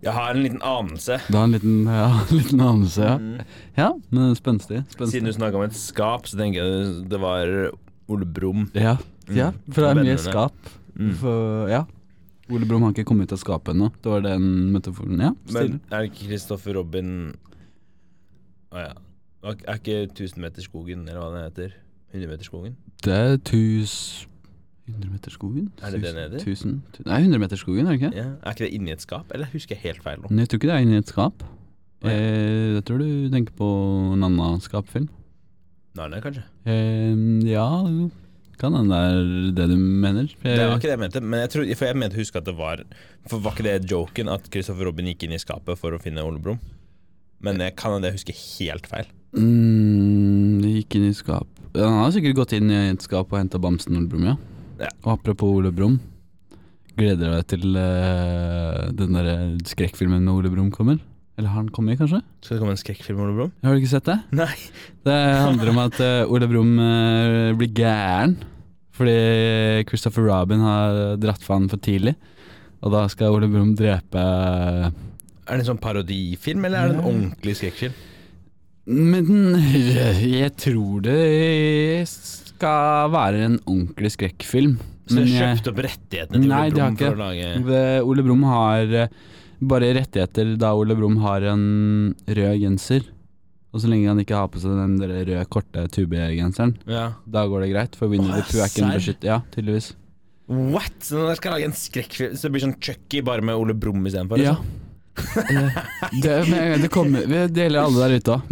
Jeg 0.00 0.14
har 0.16 0.32
en 0.32 0.42
liten 0.42 0.64
anelse. 0.64 1.20
Du 1.28 1.36
har 1.36 1.44
en 1.50 1.54
liten, 1.54 1.76
ja, 1.84 2.08
en 2.30 2.38
liten 2.40 2.64
anelse, 2.64 3.10
ja. 3.12 3.44
Ja, 3.76 3.90
men 4.08 4.32
spenstig. 4.40 4.82
Siden 4.96 5.28
du 5.28 5.34
snakka 5.36 5.60
om 5.60 5.66
et 5.68 5.76
skap, 5.76 6.24
så 6.30 6.40
tenker 6.40 6.64
jeg 6.64 7.04
det 7.12 7.20
var 7.20 7.52
Ole 8.08 8.26
Brumm. 8.26 8.70
Ja, 8.72 8.96
ja, 9.28 9.52
for 9.68 9.84
det 9.84 9.92
er 9.92 10.00
mye 10.00 10.16
skap. 10.20 10.72
Mm. 10.96 11.12
For, 11.20 11.68
ja. 11.68 11.84
Ole 12.52 12.66
Brumm 12.68 12.82
har 12.84 12.92
ikke 12.92 13.06
kommet 13.08 13.30
ut 13.30 13.32
av 13.32 13.40
skapet 13.40 13.72
ennå. 13.74 13.88
Det 14.04 14.10
var 14.12 14.20
den 14.26 14.44
metaforen. 14.74 15.20
Ja, 15.22 15.30
Men 15.54 15.78
er 15.90 16.02
det 16.04 16.10
ikke 16.10 16.26
Kristoffer 16.28 16.74
Robin 16.76 17.14
Å 18.74 18.82
ja. 18.82 18.92
Er 19.44 19.76
ikke 19.78 19.96
1000-meterskogen, 20.10 21.02
eller 21.08 21.20
hva 21.20 21.30
det 21.34 21.42
heter? 21.48 21.74
100-meterskogen? 22.14 22.76
Det 23.04 23.12
er 23.16 23.34
tus... 23.44 23.94
100-meterskogen? 24.88 25.66
Er 25.80 25.92
det 25.94 26.00
det 26.02 26.10
den 26.14 26.18
heter? 26.22 26.42
Tusen, 26.44 26.72
tu- 26.92 27.02
Nei, 27.08 27.22
100-meterskogen, 27.24 27.86
er 27.88 27.92
det 27.94 28.00
ikke? 28.02 28.10
Ja. 28.16 28.24
Er 28.44 28.56
ikke 28.56 28.64
det 28.66 28.72
inni 28.76 28.92
et 28.92 29.04
skap, 29.04 29.30
eller 29.36 29.48
husker 29.52 29.76
jeg 29.76 29.82
helt 29.86 30.02
feil 30.04 30.20
nå? 30.20 30.28
Jeg 30.32 30.48
tror 30.52 30.60
ikke 30.60 30.68
det 30.70 30.74
er 30.76 30.84
inni 30.84 30.98
et 31.00 31.12
skap. 31.12 31.44
Nei. 32.04 32.12
Eh, 32.12 32.72
jeg 32.78 32.84
tror 32.88 33.00
du 33.00 33.08
tenker 33.32 33.56
på 33.56 33.68
en 34.16 34.26
annen 34.28 34.60
skapfilm. 34.64 35.08
Narnia, 35.96 36.20
kanskje? 36.24 36.42
Eh, 36.68 37.14
ja, 37.48 37.68
kan 38.60 38.76
hende 38.76 38.94
det 38.94 39.18
er 39.18 39.56
det 39.58 39.66
du 39.72 39.76
mener. 39.80 40.30
Det 40.42 40.54
var 40.60 40.76
ikke 40.76 40.88
det 40.88 40.94
jeg 40.94 41.02
mente, 41.02 41.22
men 41.24 41.44
jeg 41.44 41.52
tror, 41.54 41.66
for 41.80 41.90
jeg 41.90 42.00
mente 42.02 42.20
huske 42.20 42.40
at 42.40 42.48
det 42.48 42.54
var 42.58 42.84
For 43.30 43.42
var 43.42 43.56
ikke 43.56 43.66
det 43.66 43.90
joken 43.90 44.30
at 44.32 44.48
Kristoffer 44.52 44.88
Robin 44.88 45.10
gikk 45.12 45.26
inn 45.26 45.36
i 45.36 45.42
skapet 45.42 45.80
for 45.80 45.96
å 45.96 46.00
finne 46.02 46.24
Ole 46.26 46.42
Brumm? 46.42 46.60
Men 47.44 47.60
jeg 47.60 47.76
kan 47.76 47.96
hende 47.96 48.08
jeg 48.08 48.18
husker 48.18 48.40
helt 48.40 48.88
feil. 48.88 49.10
Mm, 49.36 50.62
det 50.62 50.72
gikk 50.78 50.98
inn 50.98 51.08
i 51.10 51.14
skap. 51.16 51.48
Han 51.74 52.00
har 52.00 52.12
sikkert 52.14 52.38
gått 52.38 52.54
inn 52.56 52.70
i 52.70 52.80
et 52.92 53.04
skap 53.04 53.32
og 53.32 53.40
henta 53.40 53.60
bamsen 53.60 53.98
Ole 53.98 54.10
Brumm, 54.10 54.28
ja. 54.30 54.36
Ja. 54.80 54.90
Og 55.04 55.16
apropos 55.18 55.58
Ole 55.58 55.72
Brumm. 55.74 55.98
Gleder 56.94 57.34
deg 57.34 57.48
til 57.50 57.74
uh, 57.74 58.86
den 58.94 59.16
der 59.18 59.28
skrekkfilmen 59.66 60.22
med 60.22 60.34
Ole 60.36 60.52
Brumm 60.52 60.70
kommer? 60.74 61.00
Eller 61.34 61.50
har 61.50 61.58
han 61.64 61.70
kommet, 61.74 61.98
kanskje? 61.98 62.20
Skal 62.44 62.56
det 62.56 62.62
komme 62.62 62.74
en 62.76 62.78
skrekkfilm 62.78 63.18
om 63.18 63.26
Ole 63.26 63.36
Brumm? 63.38 63.54
Har 63.66 63.74
du 63.74 63.82
ikke 63.82 63.90
sett 63.90 64.06
det? 64.06 64.18
Nei. 64.38 64.52
Det 65.06 65.14
handler 65.14 65.72
om 65.72 65.80
at 65.82 65.98
uh, 66.00 66.32
Ole 66.32 66.48
Brumm 66.48 66.76
uh, 66.78 67.54
blir 67.58 67.72
gæren 67.74 68.38
fordi 68.94 69.82
Christopher 69.88 70.28
Robin 70.28 70.60
har 70.62 71.16
dratt 71.18 71.42
for 71.42 71.56
han 71.56 71.66
for 71.66 71.82
tidlig. 71.82 72.12
Og 72.84 72.92
da 72.94 73.02
skal 73.10 73.34
Ole 73.34 73.48
Brumm 73.50 73.72
drepe 73.74 74.22
Er 74.22 74.92
det 75.50 75.64
en 75.64 75.70
sånn 75.72 75.82
parodifilm, 75.82 76.68
eller 76.68 76.78
er 76.78 76.92
det 76.92 76.98
en 77.00 77.08
ordentlig 77.08 77.56
skrekkfilm? 77.58 77.96
Men 78.86 79.56
jeg 80.38 80.52
tror 80.60 81.02
det 81.02 82.04
skal 82.06 83.10
være 83.14 83.46
en 83.48 83.60
ordentlig 83.64 84.14
skrekkfilm. 84.14 84.76
Så 85.08 85.20
du 85.20 85.34
har 85.34 85.56
kjøpt 85.56 85.72
opp 85.72 85.80
rettighetene 85.84 86.44
til 86.44 86.52
Ole 86.54 86.74
Brumm 86.76 86.98
for 87.00 87.16
å 87.18 87.24
lage 87.26 87.88
Ole 88.08 88.24
Brumm 88.24 88.44
har 88.48 88.94
eh, 89.02 89.16
bare 89.60 89.92
rettigheter 89.94 90.56
da 90.58 90.72
Ole 90.74 90.94
Brumm 90.96 91.16
har 91.22 91.42
en 91.52 92.14
rød 92.28 92.60
genser. 92.60 93.02
Og 93.74 93.80
så 93.82 93.88
lenge 93.90 94.06
han 94.06 94.20
ikke 94.22 94.36
har 94.38 94.46
på 94.48 94.60
seg 94.62 94.70
den 94.78 94.98
der 95.00 95.08
røde, 95.24 95.44
korte 95.50 95.88
tubegenseren, 95.90 96.76
Ja. 96.86 97.12
da 97.26 97.42
går 97.50 97.60
det 97.64 97.70
greit. 97.72 97.96
For 97.96 98.06
Winnie 98.08 98.30
the 98.30 98.42
Pooh 98.46 98.62
er 98.62 98.68
ikke 98.70 98.84
en 98.84 98.92
beskytter. 98.94 99.26
Ja, 99.26 99.40
tydeligvis. 99.50 99.92
What?! 100.46 100.92
Så 101.02 101.26
jeg 101.28 101.36
skal 101.40 101.52
lage 101.56 101.64
en 101.64 101.72
skrekkfilm 101.72 102.34
Så 102.36 102.42
det 102.42 102.52
blir 102.52 102.60
sånn 102.66 102.74
Chucky 102.78 103.22
bare 103.24 103.40
med 103.42 103.56
Ole 103.56 103.72
Brumm 103.74 104.04
istedenfor? 104.06 104.38
Ja. 104.38 104.54
liksom? 104.54 104.80
Eh, 105.14 106.20
det, 106.22 106.82
det 106.82 106.88
kommer 106.90 107.24
vi- 107.26 107.46
Det 107.48 107.62
gjelder 107.64 107.80
alle 107.84 108.08
der 108.08 108.16
ute 108.18 108.32
òg. 108.34 108.42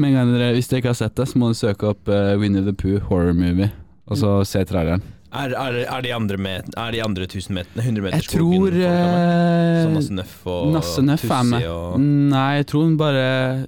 Hvis 0.54 0.68
dere 0.68 0.78
ikke 0.80 0.88
har 0.88 0.94
sett 0.94 1.14
det, 1.16 1.26
så 1.28 1.36
må 1.38 1.50
dere 1.52 1.58
søke 1.60 1.88
opp 1.90 2.08
uh, 2.08 2.36
Winnie 2.38 2.62
the 2.64 2.72
Pooh 2.72 2.98
horror 3.10 3.32
movie, 3.34 3.70
og 4.08 4.16
så 4.16 4.44
se 4.46 4.64
traileren. 4.64 5.02
Er, 5.32 5.54
er, 5.56 5.76
er 5.88 6.02
de 6.04 6.10
andre 6.12 6.36
met, 6.36 6.66
Er 6.76 6.92
de 6.92 7.00
andre 7.00 7.24
1000 7.24 7.54
meter, 7.56 7.80
100 7.80 8.04
meter 8.04 8.18
Jeg 8.20 8.26
tror 8.28 8.74
eh, 8.76 9.92
Nasse 9.94 10.12
Nøff 10.12 10.34
og 10.52 10.74
Nasse 10.74 11.04
Nøff 11.04 11.24
er 11.24 11.46
med. 11.48 11.64
Og 11.72 12.02
Nei, 12.02 12.48
jeg 12.58 12.66
tror 12.72 12.90
bare 13.00 13.22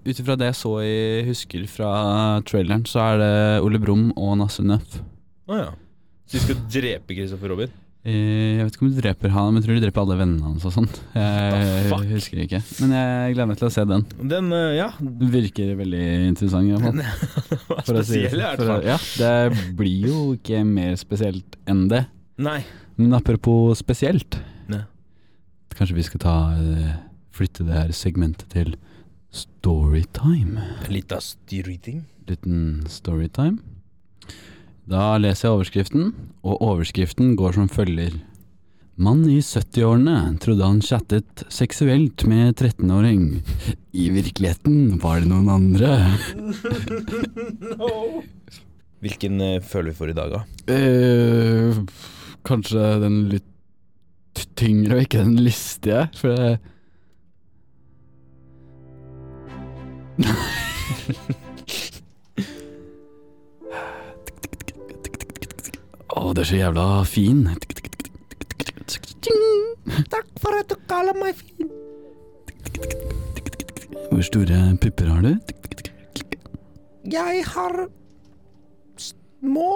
Ut 0.04 0.20
ifra 0.20 0.36
det 0.40 0.50
jeg 0.50 0.58
så 0.60 0.74
i 0.84 0.98
husker 1.30 1.64
fra 1.72 1.94
traileren, 2.44 2.84
så 2.88 3.00
er 3.06 3.22
det 3.22 3.32
Ole 3.64 3.80
Brumm 3.80 4.10
og 4.12 4.36
Nasse 4.42 4.64
Nøff. 4.66 5.00
Å 5.48 5.62
ja. 5.62 5.70
Så 6.28 6.36
de 6.36 6.44
skal 6.44 6.60
drepe 6.76 7.16
Kristoffer 7.16 7.52
Robin? 7.52 7.72
Eh, 8.04 8.58
Jeg 8.58 8.64
vet 8.66 8.74
ikke 8.76 8.84
om 8.84 8.90
de 8.92 9.00
dreper 9.00 9.32
han, 9.32 9.46
men 9.54 9.62
jeg 9.62 9.64
tror 9.64 9.78
de 9.78 9.82
dreper 9.86 10.02
alle 10.02 10.16
vennene 10.18 10.44
hans 10.44 10.64
og 10.68 10.74
sånn. 10.74 10.88
Jeg 11.16 11.86
oh, 11.94 12.02
husker 12.10 12.42
ikke. 12.42 12.60
Men 12.82 12.92
jeg 12.98 13.32
gleder 13.36 13.48
meg 13.48 13.60
til 13.62 13.68
å 13.70 13.72
se 13.72 13.84
den. 13.88 14.04
Den, 14.34 14.50
uh, 14.52 14.74
ja 14.76 14.90
virker 15.34 15.70
veldig 15.78 16.02
interessant. 16.28 16.68
i 16.68 16.74
hvert 16.76 16.84
fall. 16.84 17.80
For 17.88 17.96
å 17.96 18.04
si- 18.04 18.20
spesiell 18.26 18.60
for. 18.60 18.84
Ja, 18.84 18.98
det 19.16 19.64
blir 19.78 20.08
jo 20.10 20.18
ikke 20.36 20.60
mer 20.68 20.98
spesielt 21.00 21.56
enn 21.70 21.86
det. 21.88 22.04
Nei. 22.44 22.58
Men 23.00 23.16
apropos 23.16 23.80
spesielt, 23.80 24.36
Nei. 24.70 24.82
kanskje 25.74 25.96
vi 25.96 26.04
skal 26.06 26.20
ta 26.22 26.34
eh, 26.60 26.92
flytte 27.34 27.64
det 27.66 27.74
her 27.74 27.94
segmentet 27.96 28.52
til 28.52 28.76
storytime. 29.34 30.60
Litt 30.92 31.12
av 31.16 31.24
styryting. 31.24 32.04
Liten 32.28 32.84
storytime. 32.90 33.58
Da 34.90 35.14
leser 35.16 35.48
jeg 35.48 35.56
overskriften, 35.56 36.10
og 36.44 36.60
overskriften 36.60 37.32
går 37.40 37.56
som 37.56 37.70
følger. 37.72 38.12
Mann 39.00 39.24
i 39.26 39.40
70-årene 39.42 40.36
trodde 40.42 40.66
han 40.68 40.82
chattet 40.84 41.44
seksuelt 41.50 42.26
med 42.30 42.60
13-åring. 42.60 43.40
I 43.96 44.10
virkeligheten 44.14 45.00
var 45.02 45.22
det 45.22 45.30
noen 45.32 45.48
andre. 45.50 45.88
Hvilken 49.04 49.40
eh, 49.42 49.64
føler 49.64 49.90
vi 49.90 49.98
for 49.98 50.12
i 50.12 50.16
dag, 50.16 50.36
da? 50.36 50.44
Eh, 50.70 51.80
kanskje 52.46 53.00
den 53.02 53.16
litt 53.32 54.44
tyngre, 54.54 55.00
og 55.00 55.08
ikke 55.08 55.24
den 55.24 55.42
lystige. 55.42 56.06
For 56.20 56.36
det 56.36 56.60
Å, 60.14 60.24
det 66.34 66.42
er 66.42 66.48
så 66.48 66.56
jævla 66.56 66.84
fin. 67.06 67.44
Takk 70.10 70.30
for 70.42 70.56
at 70.58 70.66
du 70.70 70.74
kaller 70.90 71.14
meg 71.14 71.36
fin. 71.38 71.68
Hvor 74.10 74.22
store 74.26 74.58
pupper 74.82 75.12
har 75.12 75.22
du? 75.22 75.36
Jeg 77.12 77.44
har 77.46 77.86
små 78.98 79.68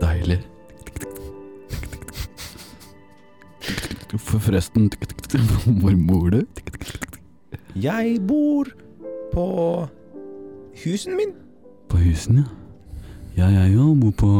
Deilig. 0.00 0.38
Forresten, 4.18 4.90
hvor 5.80 5.98
bor 6.08 6.30
du? 6.30 6.40
Jeg 7.74 8.18
bor 8.28 8.70
på 9.32 9.44
husen 10.84 11.16
min. 11.16 11.34
På 11.88 11.96
Husen, 11.96 12.36
ja. 12.36 12.59
Ja, 13.38 13.46
jeg 13.48 13.76
òg 13.80 13.94
bor 14.02 14.12
på 14.20 14.30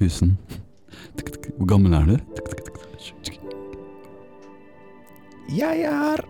Husen. 0.00 0.36
Hvor 1.58 1.66
gammel 1.70 1.94
er 1.94 2.04
du? 2.08 2.16
Jeg 5.54 5.84
er 5.86 6.22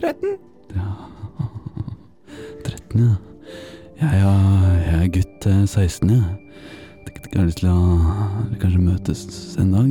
13. 0.00 0.38
Ja 0.74 0.88
13, 2.64 3.00
ja. 3.00 3.14
Jeg, 4.00 4.20
er- 4.20 4.80
jeg 4.84 5.04
er 5.04 5.12
gutt 5.14 5.46
eh, 5.46 5.66
16, 5.66 6.10
jeg. 6.10 6.40
Jeg 7.34 7.40
har 7.40 7.46
lyst 7.48 7.58
til 7.58 7.68
å 7.70 7.78
kanskje 8.62 8.80
møtes 8.80 9.22
en 9.58 9.72
dag. 9.74 9.90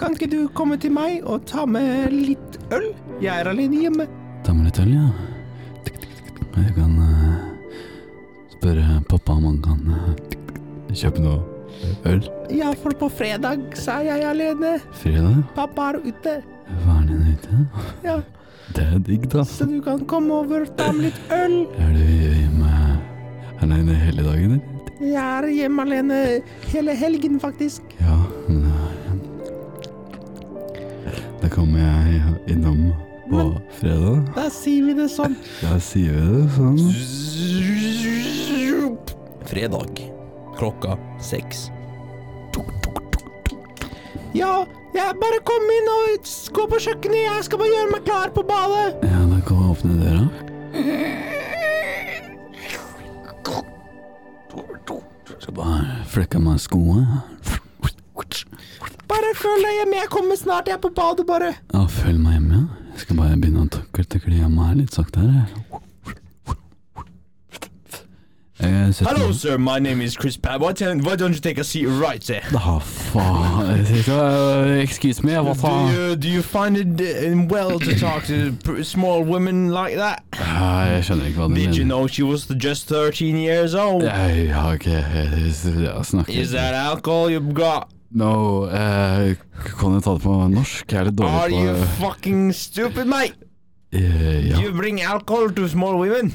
Kan 0.00 0.14
ikke 0.16 0.28
du 0.30 0.40
komme 0.54 0.76
til 0.80 0.92
meg 0.94 1.24
og 1.28 1.44
ta 1.50 1.64
med 1.66 2.12
litt 2.14 2.58
øl? 2.72 2.90
Jeg 3.20 3.40
er 3.42 3.50
alene 3.50 3.80
hjemme. 3.84 4.06
Ta 4.46 4.52
med 4.54 4.68
litt 4.70 4.78
øl, 4.80 4.92
ja. 4.94 5.08
Jeg 6.56 6.74
kan 6.76 6.94
eh, 8.60 8.68
spørre 8.68 9.00
pappa 9.08 9.32
om 9.32 9.44
han 9.44 9.58
kan 9.62 9.80
eh, 9.94 10.94
kjøpe 10.94 11.20
noe 11.24 11.40
øl. 12.06 12.20
Ja, 12.52 12.72
for 12.76 12.90
på 12.98 13.08
fredag 13.10 13.62
så 13.78 13.90
er 14.00 14.08
jeg 14.10 14.24
alene. 14.30 14.74
Fredag? 14.92 15.42
Pappa 15.56 15.90
er 15.94 16.00
ute. 16.04 16.34
Er 16.70 16.82
Faren 16.84 17.06
din 17.06 17.34
ute? 17.34 17.66
Ja, 18.04 18.18
Det 18.74 18.84
er 18.86 18.98
digg, 18.98 19.24
da. 19.32 19.42
så 19.44 19.64
du 19.66 19.80
kan 19.82 20.04
komme 20.06 20.32
over 20.34 20.62
og 20.62 20.76
ta 20.76 20.92
med 20.92 21.08
litt 21.08 21.32
øl. 21.34 21.66
Er 21.78 21.92
du 21.94 22.04
hjemme 22.04 23.00
alene 23.62 23.94
hele 23.94 24.22
dagen, 24.22 24.52
eller? 24.52 24.66
Jeg 25.00 25.16
er 25.16 25.46
hjemme 25.48 25.82
alene 25.82 26.42
hele 26.70 26.94
helgen, 26.94 27.40
faktisk. 27.40 27.82
Ja, 28.00 28.18
men 28.48 28.66
Da 31.40 31.48
kommer 31.48 31.78
jeg 31.80 32.20
innom 32.52 32.92
på 33.30 33.46
fredag. 33.80 34.26
Da 34.36 34.48
sier 34.52 34.84
vi 34.84 34.94
det 34.94 35.08
sånn. 35.10 35.34
Da 35.62 35.78
sier 35.80 36.12
vi 36.12 36.20
det 36.36 36.50
sånn. 36.58 38.39
Fredag 39.50 40.12
klokka 40.56 40.94
seks. 41.20 41.70
Ja, 44.32 44.64
jeg 44.94 45.16
bare 45.18 45.40
kom 45.42 45.64
inn 45.74 45.88
og 45.90 46.28
gå 46.54 46.66
på 46.70 46.78
kjøkkenet. 46.84 47.24
Jeg 47.24 47.46
skal 47.48 47.58
bare 47.58 47.72
gjøre 47.72 47.90
meg 47.90 48.04
klar 48.06 48.30
på 48.36 48.44
badet. 48.46 49.02
Ja, 49.10 49.24
da 49.26 49.40
kan 49.48 49.58
vi 49.58 49.64
åpne 49.72 49.94
døra. 49.98 50.24
Skal 55.40 55.54
bare 55.58 55.98
flekke 56.14 56.38
meg 56.46 56.62
skoene. 56.62 57.24
Bare 59.10 59.34
følg 59.34 59.66
deg 59.66 59.78
hjemme. 59.80 59.98
Jeg 59.98 60.14
kommer 60.14 60.38
snart. 60.38 60.70
Jeg 60.70 60.78
er 60.78 60.84
på 60.86 60.94
badet, 60.94 61.26
bare. 61.26 61.56
Ja, 61.74 61.82
følg 61.90 62.22
meg 62.22 62.38
hjemme, 62.38 62.54
ja. 62.54 62.90
Jeg 62.94 63.02
skal 63.08 63.18
bare 63.24 63.42
begynne 63.42 63.66
å 63.66 63.70
til 63.98 64.28
kliema 64.28 64.70
her 64.70 64.78
litt 64.84 64.94
sakte 64.94 65.26
her. 65.26 65.89
Setter 68.60 69.16
Hello, 69.16 69.32
sir. 69.32 69.58
My 69.58 69.78
name 69.78 70.00
is 70.00 70.16
Chris 70.16 70.36
Pat. 70.36 70.60
Why, 70.60 70.72
why 70.72 71.16
don't 71.16 71.32
you 71.32 71.40
take 71.40 71.58
a 71.58 71.64
seat 71.64 71.86
right 71.86 72.20
there? 72.22 72.42
Da 72.50 72.78
faen 72.78 74.08
uh, 74.08 74.82
Excuse 74.82 75.22
me, 75.22 75.32
hva 75.32 75.54
Do 75.54 75.92
you, 75.92 76.16
do 76.16 76.28
you 76.28 76.42
find 76.42 76.76
it 76.76 77.50
well 77.50 77.78
to 77.78 77.98
talk 77.98 78.24
to 78.24 78.84
small 78.84 79.22
women 79.22 79.70
like 79.70 79.96
that? 79.96 80.22
Ja, 80.38 80.94
Jeg 80.94 81.04
skjønner 81.04 81.30
ikke 81.30 81.40
hva 81.40 81.48
du 81.48 81.54
Did 81.54 81.76
you 81.76 81.84
know 81.84 82.06
she 82.06 82.22
was 82.22 82.46
just 82.58 82.88
13 82.88 83.36
years 83.36 83.74
old? 83.74 84.04
Jeg 84.04 84.54
har 84.54 84.72
ikke 84.72 85.04
Is 86.28 86.50
that 86.52 86.74
alcohol 86.74 87.30
you've 87.30 87.54
got? 87.54 87.88
No, 88.10 88.64
uh, 88.66 89.34
kan 89.78 89.94
jeg 89.94 90.02
ta 90.02 90.16
det 90.16 90.22
på 90.22 90.36
norsk? 90.50 90.92
Jeg 90.92 90.98
er 90.98 91.10
litt 91.10 91.20
Are 91.20 91.46
dårlig 91.46 91.62
you 91.62 91.86
fucking 92.00 92.52
stupid, 92.52 93.06
mate? 93.06 93.34
Uh, 93.94 94.48
ja. 94.48 94.58
You 94.58 94.72
bring 94.74 95.00
alcohol 95.02 95.50
to 95.54 95.68
small 95.68 95.98
women? 95.98 96.32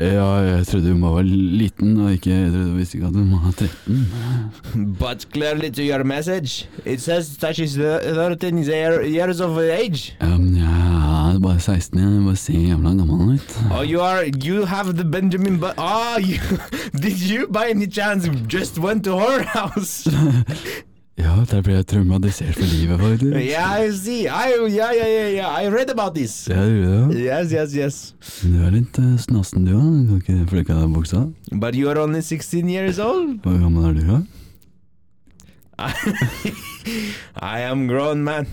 Ja, 0.00 0.24
jeg 0.56 0.66
trodde 0.66 0.92
hun 0.92 1.02
var 1.02 1.22
liten, 1.22 1.96
og 2.00 2.12
ikke, 2.12 2.30
jeg 2.30 2.50
trodde, 2.52 2.74
visste 2.76 2.96
ikke 2.98 3.06
at 3.06 3.14
hun 3.14 3.30
var 3.32 3.52
13. 3.52 4.96
But 4.98 5.26
clearly 5.32 5.70
to 5.70 5.82
your 5.82 6.02
message, 6.04 6.68
it 6.84 7.00
says 7.00 7.36
that 7.36 7.56
she's 7.56 7.78
uh, 7.78 8.00
13 8.14 8.58
year- 8.58 9.02
years 9.02 9.40
of 9.40 9.58
age. 9.58 10.16
Ja, 10.20 10.38
men 10.38 10.56
jeg 10.56 11.34
er 11.34 11.38
bare 11.38 11.60
16, 11.60 11.98
jeg 12.00 12.24
bare 12.24 12.36
ser 12.36 12.58
jævla 12.58 12.88
gammel 12.88 13.34
ut. 13.34 13.58
Oh, 13.70 13.82
you 13.92 14.00
are, 14.00 14.24
you 14.44 14.64
have 14.64 14.92
the 14.96 15.04
Benjamin 15.04 15.58
but 15.60 15.74
Ah, 15.78 16.18
you, 16.18 16.38
did 17.02 17.20
you 17.30 17.46
by 17.52 17.70
any 17.70 17.86
chance 17.86 18.28
just 18.48 18.78
went 18.78 19.04
to 19.04 19.18
her 19.18 19.42
house? 19.42 20.08
Ja, 21.14 21.44
der 21.46 21.60
ble 21.62 21.76
jeg 21.76 21.86
traumatisert 21.86 22.56
for 22.58 22.66
livet, 22.66 22.98
faktisk. 23.00 23.36
yeah, 23.38 23.78
I 23.86 23.90
see. 23.94 24.26
I, 24.26 24.50
yeah, 24.66 24.90
yeah, 24.96 25.08
yeah, 25.08 25.28
yeah. 25.34 25.62
I 25.62 25.68
read 25.70 25.90
about 25.90 26.14
this. 26.14 26.48
Ja, 26.48 26.64
du 26.66 26.82
det. 26.82 27.20
Yes, 27.22 27.52
yes, 27.52 27.74
yes. 27.76 28.14
Du 28.42 28.58
er 28.66 28.70
litt 28.74 28.98
uh, 28.98 29.14
snassen 29.22 29.64
du 29.68 29.76
òg, 29.78 30.08
kan 30.26 30.40
ikke 30.42 30.48
flekke 30.50 30.74
deg 30.74 30.90
buksa? 30.96 31.22
But 31.52 31.78
you 31.78 31.88
are 31.92 32.00
only 32.02 32.20
16 32.20 32.68
years 32.68 32.98
old. 32.98 33.38
Hvor 33.46 33.58
gammel 33.62 33.84
er 33.90 33.94
du, 33.94 34.02
da? 34.10 34.18
I 37.54 37.60
am 37.70 37.86
grown 37.88 38.24
man. 38.26 38.46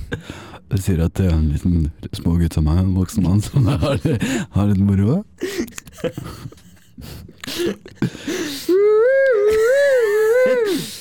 Du 0.72 0.78
sier 0.82 1.02
at 1.06 1.18
det 1.18 1.26
er 1.32 1.36
en 1.36 1.50
liten 1.52 1.90
små 2.14 2.38
gutt 2.40 2.54
som 2.58 2.64
meg, 2.70 2.78
en 2.86 2.94
voksen 2.96 3.26
mann 3.26 3.42
som 3.42 3.66
har, 3.74 3.98
har 4.54 4.66
litt 4.70 4.86
moro? 4.86 5.24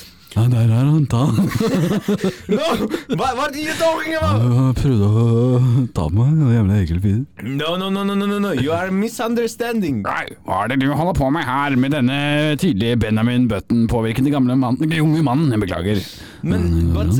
Ja, 0.31 0.45
der 0.47 0.69
er 0.71 0.85
han, 0.87 1.05
ta 1.11 1.25
han. 1.27 1.49
No, 2.51 2.67
hva 3.19 3.25
er 3.33 3.51
det 3.51 3.65
du 3.65 3.73
talking 3.75 4.13
about? 4.15 4.45
Han 4.55 4.77
prøvde 4.77 5.09
å 5.09 5.25
ta 5.91 6.05
på 6.07 6.13
meg, 6.15 6.37
den 6.39 6.53
jævla 6.55 6.77
ekle 6.85 6.99
fyren. 7.03 7.25
No, 7.59 7.73
no, 7.81 7.89
no, 7.91 8.05
no, 8.07 8.15
no, 8.15 8.37
no. 8.39 8.53
You 8.55 8.71
are 8.71 8.93
misunderstanding. 8.95 9.99
Nei, 10.05 10.23
hva 10.47 10.61
er 10.63 10.71
det 10.71 10.79
du 10.85 10.87
holder 10.95 11.17
på 11.19 11.27
med 11.35 11.43
her 11.47 11.75
med 11.75 11.91
denne 11.97 12.21
tydelige 12.61 13.01
Benjamin 13.03 13.49
Button-påvirkende 13.51 14.31
gamle 14.31 14.55
mann, 14.61 14.79
unge 14.79 15.25
mannen? 15.27 15.51
Jeg 15.51 15.65
beklager. 15.65 16.01
Men, 16.47 16.93
but 16.95 17.11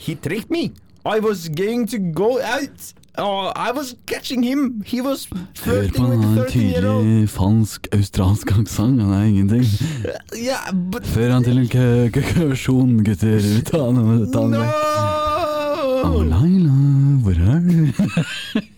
he 0.00 0.16
tricked 0.16 0.48
me. 0.50 0.70
I 1.04 1.18
was 1.20 1.48
going 1.52 1.84
to 1.92 1.98
go 1.98 2.38
out. 2.40 2.92
Oh, 3.18 3.52
I 3.54 3.72
was 3.72 3.94
catching 4.06 4.42
him. 4.42 4.82
He 4.86 5.00
was 5.02 5.28
Hør 5.64 5.88
på 5.88 6.02
han 6.02 6.22
har 6.22 6.32
en 6.32 6.36
13 6.38 6.60
year 6.62 6.86
old. 6.88 7.04
tydelig 7.04 7.28
fransk-australsk 7.28 8.52
aksent, 8.58 9.00
han 9.02 9.12
er 9.12 9.22
ingenting. 9.24 9.64
Yeah, 10.48 10.72
but 10.92 11.06
Før 11.06 11.30
han 11.32 11.44
til 11.44 11.58
en 11.58 11.68
kausjon, 11.68 13.04
gutter. 13.04 13.40
Ta 13.68 13.84
han 13.84 14.26
ta 14.32 14.40
han 14.40 14.50
no. 14.50 14.64
Oh, 16.04 16.22
Laila, 16.26 16.72
hvor 17.22 17.36
er 17.36 17.60
du? 17.60 18.60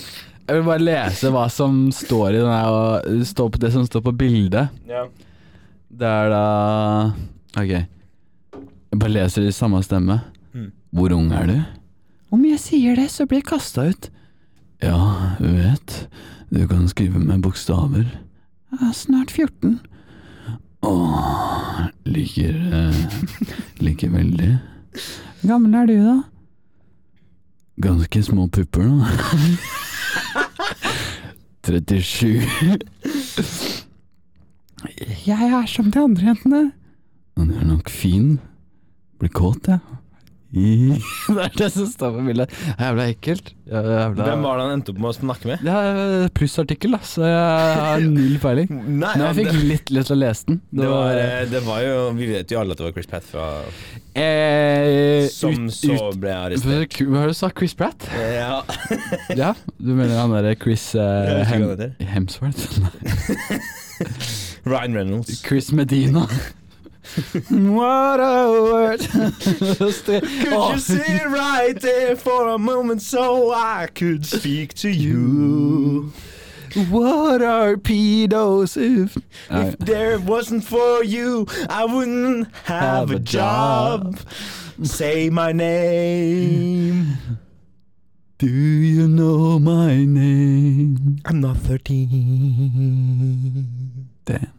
Jeg 0.50 0.58
vil 0.58 0.66
bare 0.66 0.82
lese 0.82 1.30
hva 1.30 1.44
som 1.46 1.74
står 1.94 2.32
i 2.34 2.38
den 2.40 2.50
her, 2.50 2.74
og 2.74 3.26
stå 3.28 3.44
på 3.54 3.58
det 3.62 3.68
som 3.70 3.84
står 3.86 4.02
på 4.02 4.12
bildet. 4.18 4.72
Ja. 4.90 5.04
Det 5.86 6.08
er 6.10 6.30
da 6.32 6.40
Ok. 7.54 7.70
Jeg 7.70 8.98
bare 8.98 9.12
leser 9.14 9.46
i 9.46 9.52
samme 9.54 9.78
stemme. 9.86 10.16
Mm. 10.50 10.72
Hvor 10.90 11.14
ung 11.14 11.28
er 11.38 11.46
du? 11.46 11.54
Om 12.34 12.42
jeg 12.48 12.58
sier 12.62 12.98
det, 12.98 13.06
så 13.14 13.28
blir 13.30 13.44
jeg 13.44 13.46
kasta 13.52 13.84
ut. 13.92 14.08
Ja, 14.82 14.98
du 15.38 15.46
vet. 15.54 15.94
Du 16.50 16.64
kan 16.66 16.88
skrive 16.90 17.22
med 17.22 17.44
bokstaver. 17.46 18.08
Jeg 18.74 18.88
er 18.88 18.96
snart 18.98 19.30
14. 19.30 19.78
Åh, 20.82 21.86
liker 22.10 22.56
eh, 22.74 23.00
Liker 23.84 24.10
veldig. 24.16 24.50
Hvor 25.44 25.52
gammel 25.52 25.78
er 25.78 25.86
du, 25.86 25.94
da? 26.08 26.16
Ganske 27.86 28.24
små 28.26 28.48
pupper, 28.50 28.90
da. 28.90 29.78
37. 31.64 32.42
Jeg 35.26 35.50
er 35.52 35.66
som 35.68 35.90
de 35.92 36.00
andre 36.02 36.26
jentene. 36.30 36.62
Han 37.38 37.50
er 37.54 37.64
nok 37.68 37.90
fin. 37.92 38.38
Blir 39.20 39.28
kåt, 39.36 39.68
jeg. 39.68 39.78
I- 39.80 40.09
Det 41.30 41.42
er 41.44 41.52
det 41.54 41.68
som 41.70 41.86
står 41.86 42.14
på 42.16 42.22
bildet. 42.26 42.54
Jævla 42.74 43.04
ekkelt. 43.12 43.52
Jævla... 43.70 44.24
Hvem 44.26 44.42
var 44.42 44.58
det 44.58 44.64
han 44.66 44.72
endte 44.74 44.90
opp 44.90 44.98
med 45.04 45.10
å 45.12 45.14
snakke 45.14 45.50
med? 45.52 45.62
Det 45.62 45.74
er 45.78 46.32
plussartikkel, 46.34 46.96
da, 46.96 47.00
så 47.06 47.22
jeg 47.28 47.76
har 47.84 48.02
null 48.02 48.34
peiling. 48.42 48.72
Nei, 49.04 49.12
Men 49.14 49.24
jeg 49.28 49.38
fikk 49.38 49.50
det, 49.52 49.62
litt 49.70 49.92
lyst 49.94 50.10
til 50.10 50.16
å 50.16 50.20
lese 50.24 50.48
den. 50.50 50.58
det, 50.74 50.88
var, 50.90 51.06
var, 51.20 51.46
det 51.54 51.62
var 51.68 51.84
jo 51.86 51.94
Vi 52.18 52.30
vet 52.32 52.54
jo 52.54 52.60
alle 52.62 52.74
at 52.74 52.82
det 52.82 52.88
var 52.88 52.96
Chris 52.98 53.10
Pratt 53.12 53.28
fra, 53.30 53.46
eh, 54.18 55.28
som 55.30 55.54
ut- 55.68 55.76
så 55.78 56.10
ble 56.18 56.34
arrestert. 56.34 56.98
Hva 57.06 57.22
har 57.24 57.30
du 57.30 57.38
sagt? 57.44 57.58
Chris 57.62 57.76
Pratt? 57.78 58.10
Ja. 58.18 58.62
Ja, 59.40 59.52
du 59.78 59.92
mener 59.94 60.18
han 60.18 60.32
derre 60.34 60.56
Chris 60.58 60.90
eh, 60.98 61.44
Hem 61.46 61.68
Hemsworth? 62.10 62.80
Ryan 64.66 64.96
Reynolds. 64.98 65.42
Chris 65.46 65.70
Medina. 65.72 66.26
What 67.50 68.20
a 68.20 68.62
word 68.62 69.00
Could 69.00 70.72
you 70.72 70.78
sit 70.78 71.24
right 71.26 71.74
there 71.80 72.16
for 72.16 72.48
a 72.48 72.58
moment 72.58 73.02
so 73.02 73.52
I 73.52 73.88
could 73.94 74.26
speak 74.26 74.74
to 74.74 74.88
you? 74.90 76.12
Mm. 76.74 76.90
What 76.90 77.42
are 77.42 77.76
pedos 77.76 78.76
if 78.76 79.16
If 79.50 79.78
there 79.78 80.18
wasn't 80.20 80.64
for 80.64 81.02
you, 81.02 81.46
I 81.68 81.84
wouldn't 81.84 82.54
have 82.64 83.10
a 83.10 83.18
job. 83.18 84.18
Say 84.82 85.30
my 85.30 85.52
name. 85.52 87.16
Do 88.38 88.46
you 88.46 89.08
know 89.08 89.58
my 89.58 90.04
name? 90.04 91.18
I'm 91.26 91.40
not 91.40 91.56
13. 91.58 93.66
Damn. 94.24 94.52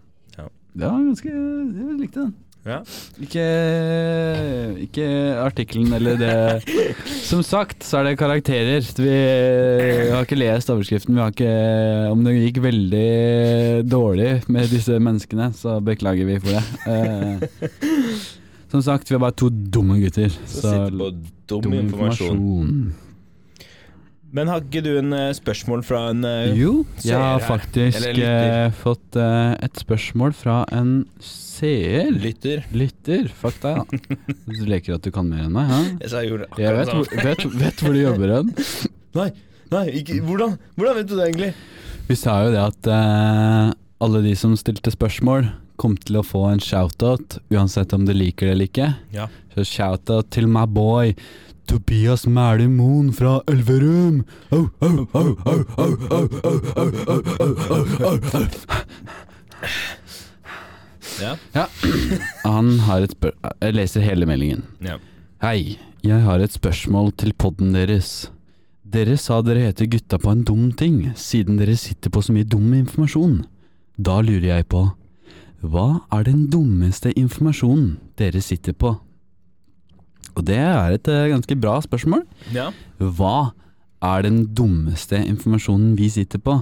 Ja. 0.76 0.88
Det 0.88 0.88
var 0.88 1.04
ganske 1.10 1.34
Jeg 1.34 2.00
likte 2.00 2.26
den. 2.26 2.34
Ja. 2.62 2.76
Ikke, 3.18 3.44
ikke 4.84 5.06
artikkelen 5.42 5.96
eller 5.98 6.20
det 6.20 6.76
Som 7.26 7.42
sagt 7.42 7.82
så 7.82 7.98
er 7.98 8.12
det 8.12 8.20
karakterer. 8.22 8.86
Vi 9.02 9.16
har 10.14 10.28
ikke 10.28 10.38
lest 10.38 10.70
overskriften. 10.70 11.18
Vi 11.18 11.24
har 11.24 11.34
ikke 11.34 11.56
Om 12.12 12.22
det 12.28 12.36
gikk 12.38 12.62
veldig 12.62 13.10
dårlig 13.90 14.30
med 14.48 14.70
disse 14.70 15.00
menneskene, 15.02 15.50
så 15.58 15.80
beklager 15.82 16.30
vi 16.30 16.38
for 16.44 16.54
det. 16.54 16.64
Eh, 16.86 17.82
som 18.72 18.84
sagt, 18.86 19.10
vi 19.10 19.18
er 19.18 19.24
bare 19.26 19.36
to 19.36 19.50
dumme 19.50 19.98
gutter. 20.00 20.30
Så 20.46 20.62
sitter 20.62 20.94
på 21.50 21.64
dum, 21.66 21.74
informasjon. 21.82 22.94
Men 24.32 24.48
har 24.48 24.62
ikke 24.64 24.82
du 24.86 24.92
en 24.96 25.12
eh, 25.16 25.30
spørsmål 25.36 25.82
fra 25.84 26.06
en 26.14 26.24
eh, 26.28 26.54
Jo, 26.56 26.86
jeg 27.04 27.20
har 27.20 27.42
faktisk 27.44 28.06
eh, 28.16 28.70
fått 28.80 29.18
et 29.20 29.82
spørsmål 29.82 30.36
fra 30.38 30.62
en 30.72 30.94
seer. 31.20 32.12
lytter? 32.16 32.64
Lytter. 32.72 33.28
Fuck 33.42 33.60
deg, 33.64 33.82
da. 33.82 34.18
Du 34.62 34.64
leker 34.70 34.96
at 34.96 35.04
du 35.04 35.12
kan 35.14 35.28
mer 35.28 35.46
enn 35.50 35.56
meg, 35.56 35.68
hæ? 35.72 35.82
Jeg 36.06 36.14
sa 36.14 36.24
jeg 36.24 36.40
vet, 36.80 36.94
hvor- 36.96 37.12
vet, 37.28 37.46
vet 37.60 37.84
hvor 37.84 37.96
du 37.98 38.02
jobber 38.02 38.36
hen. 38.38 38.54
Nei, 39.20 39.28
nei 39.74 39.86
ikke, 40.00 40.22
hvordan, 40.24 40.56
hvordan 40.80 41.02
vet 41.02 41.10
du 41.12 41.18
det 41.18 41.26
egentlig? 41.28 41.52
Vi 42.08 42.16
sa 42.16 42.38
jo 42.46 42.54
det 42.56 42.62
at 42.64 42.88
alle 44.02 44.22
de 44.24 44.32
som 44.40 44.56
stilte 44.60 44.94
spørsmål, 44.94 45.50
kom 45.82 45.96
til 45.98 46.20
å 46.20 46.26
få 46.26 46.46
en 46.52 46.62
shoutout, 46.62 47.40
uansett 47.52 47.92
om 47.98 48.06
de 48.06 48.14
liker 48.16 48.48
det 48.48 48.56
eller 48.56 48.70
ikke. 48.70 48.90
Ja. 49.16 49.28
Så 49.56 49.66
shoutout 49.68 50.30
til 50.34 50.48
my 50.52 50.68
boy 50.70 51.16
Tobias 51.72 52.26
Mæhle 52.28 52.68
Moen 52.68 53.14
fra 53.16 53.40
Elverum. 53.48 54.26
Au, 54.52 54.68
au, 54.82 55.08
au, 55.14 55.38
au, 55.46 55.60
au, 55.78 55.92
au, 56.12 56.26
au, 56.44 56.60
au, 56.76 57.22
au, 57.40 57.52
au, 57.70 57.86
au, 58.06 58.18
au. 58.34 58.48
Ja. 61.22 61.68
Han 62.44 62.80
har 62.80 63.06
et 63.06 63.14
spør... 63.16 63.32
Jeg 63.62 63.76
leser 63.78 64.04
hele 64.04 64.28
meldingen. 64.28 64.66
Ja. 64.84 64.98
Hei, 65.46 65.78
jeg 66.04 66.20
har 66.26 66.44
et 66.44 66.52
spørsmål 66.52 67.14
til 67.16 67.32
podden 67.40 67.72
deres. 67.78 68.32
Dere 68.84 69.16
sa 69.16 69.40
dere 69.40 69.70
heter 69.70 69.88
Gutta 69.94 70.20
på 70.20 70.34
en 70.34 70.44
dum 70.44 70.74
ting, 70.76 71.14
siden 71.16 71.62
dere 71.62 71.78
sitter 71.80 72.12
på 72.12 72.20
så 72.20 72.36
mye 72.36 72.44
dum 72.44 72.74
informasjon. 72.76 73.46
Da 73.96 74.18
lurer 74.20 74.58
jeg 74.58 74.68
på, 74.68 74.90
hva 75.64 76.02
er 76.12 76.28
den 76.28 76.50
dummeste 76.52 77.14
informasjonen 77.16 77.96
dere 78.20 78.44
sitter 78.44 78.76
på? 78.76 78.98
Og 80.36 80.46
det 80.48 80.58
er 80.60 80.94
et 80.96 81.08
eh, 81.12 81.30
ganske 81.34 81.58
bra 81.60 81.80
spørsmål. 81.84 82.24
ja. 82.56 82.70
Hva 83.02 83.52
er 84.02 84.24
den 84.26 84.44
dummeste 84.58 85.18
informasjonen 85.26 85.96
vi 85.98 86.08
sitter 86.10 86.40
på? 86.42 86.56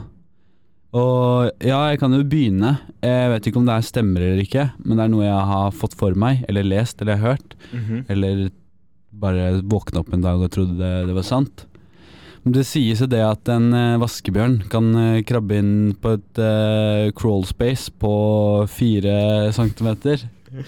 Og 0.98 1.52
ja, 1.62 1.78
jeg 1.92 2.00
kan 2.02 2.12
jo 2.16 2.24
begynne. 2.26 2.72
Jeg 3.06 3.30
vet 3.30 3.46
ikke 3.48 3.60
om 3.62 3.68
det 3.68 3.76
er 3.78 3.86
stemmer 3.86 4.24
eller 4.26 4.42
ikke, 4.42 4.64
men 4.82 4.98
det 4.98 5.04
er 5.06 5.12
noe 5.14 5.28
jeg 5.28 5.50
har 5.52 5.76
fått 5.78 5.94
for 6.00 6.16
meg, 6.18 6.42
eller 6.50 6.66
lest 6.66 7.02
eller 7.04 7.20
hørt, 7.22 7.54
Mhm. 7.72 8.06
eller 8.10 8.50
bare 9.14 9.62
våkna 9.62 10.00
opp 10.02 10.14
en 10.14 10.22
dag 10.22 10.40
og 10.42 10.50
trodde 10.52 10.78
det, 10.80 11.08
det 11.08 11.14
var 11.16 11.24
sant. 11.28 11.66
Men 12.44 12.54
Det 12.54 12.66
sies 12.66 13.00
jo 13.02 13.06
det 13.06 13.20
at 13.22 13.48
en 13.50 13.74
eh, 13.74 13.98
vaskebjørn 14.00 14.70
kan 14.72 14.96
eh, 14.96 15.22
krabbe 15.28 15.58
inn 15.60 15.94
på 16.02 16.14
et 16.16 16.40
uh, 16.40 17.12
crawl 17.12 17.44
space 17.46 17.92
på 18.00 18.66
fire 18.68 19.52
centimeter. 19.54 20.24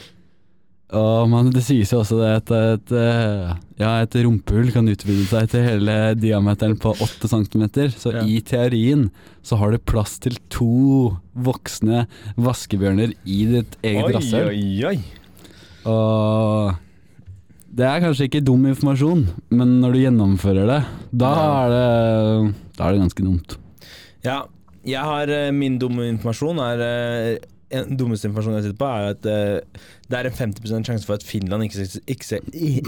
Og 0.92 1.30
men 1.32 1.52
det 1.56 1.62
sies 1.64 1.92
jo 1.94 2.02
også 2.02 2.18
det 2.20 2.32
at 2.42 2.52
et, 2.52 2.92
eh, 3.00 3.52
ja, 3.80 3.92
et 4.04 4.16
rumpehull 4.26 4.74
kan 4.76 4.90
utvide 4.92 5.24
seg 5.30 5.48
til 5.54 5.64
hele 5.64 5.96
diameteren 6.20 6.76
på 6.82 6.92
8 7.00 7.30
cm. 7.32 7.64
Så 7.96 8.12
Ja. 8.12 8.26
i 8.28 8.42
teorien 8.42 9.10
så 9.42 9.56
har 9.58 9.72
det 9.72 9.86
plass 9.86 10.20
til 10.20 10.36
to 10.50 11.18
voksne 11.34 12.08
vaskebjørner 12.36 13.14
i 13.26 13.46
ditt 13.54 13.78
eget 13.84 14.04
rasshøl. 14.16 14.52
Og 15.86 16.76
det 17.74 17.86
er 17.88 18.02
kanskje 18.04 18.28
ikke 18.28 18.44
dum 18.44 18.66
informasjon, 18.68 19.24
men 19.50 19.80
når 19.80 19.94
du 19.94 20.00
gjennomfører 20.04 20.68
det, 20.68 20.82
da 21.16 21.32
er 21.64 21.70
det, 21.72 22.54
da 22.76 22.84
er 22.90 22.92
det 22.92 23.02
ganske 23.06 23.24
dumt. 23.24 23.56
Ja, 24.26 24.42
jeg 24.84 25.00
har 25.02 25.30
eh, 25.30 25.52
min 25.56 25.80
dumme 25.80 26.04
informasjon 26.12 26.60
er 26.60 27.40
eh, 27.72 27.82
en 27.82 27.98
dummeste 27.98 28.28
informasjonen 28.30 28.60
jeg 28.60 28.68
sitter 28.70 28.80
på, 28.82 28.90
er 28.92 29.16
at 29.16 29.26
uh, 29.26 29.84
det 30.12 30.20
er 30.20 30.30
en 30.30 30.38
50% 30.38 30.90
sjanse 30.92 31.08
for 31.08 31.16
at 31.18 31.24
Finland 31.26 31.64
ikke, 31.68 31.88
ikke, 32.12 32.42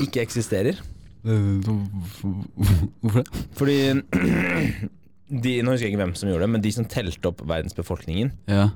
ikke 0.07 0.21
eksisterer. 0.23 0.81
Hvorfor 1.23 3.15
det? 3.15 3.25
Fordi 3.57 3.77
de, 5.43 5.53
Nå 5.63 5.71
husker 5.73 5.87
jeg 5.87 5.93
ikke 5.93 6.01
hvem 6.03 6.15
som 6.19 6.29
gjorde 6.29 6.45
det, 6.45 6.51
men 6.55 6.63
de 6.63 6.71
som 6.75 6.85
telte 6.89 7.29
opp 7.31 7.41
verdensbefolkningen, 7.47 8.33
Ja. 8.51 8.69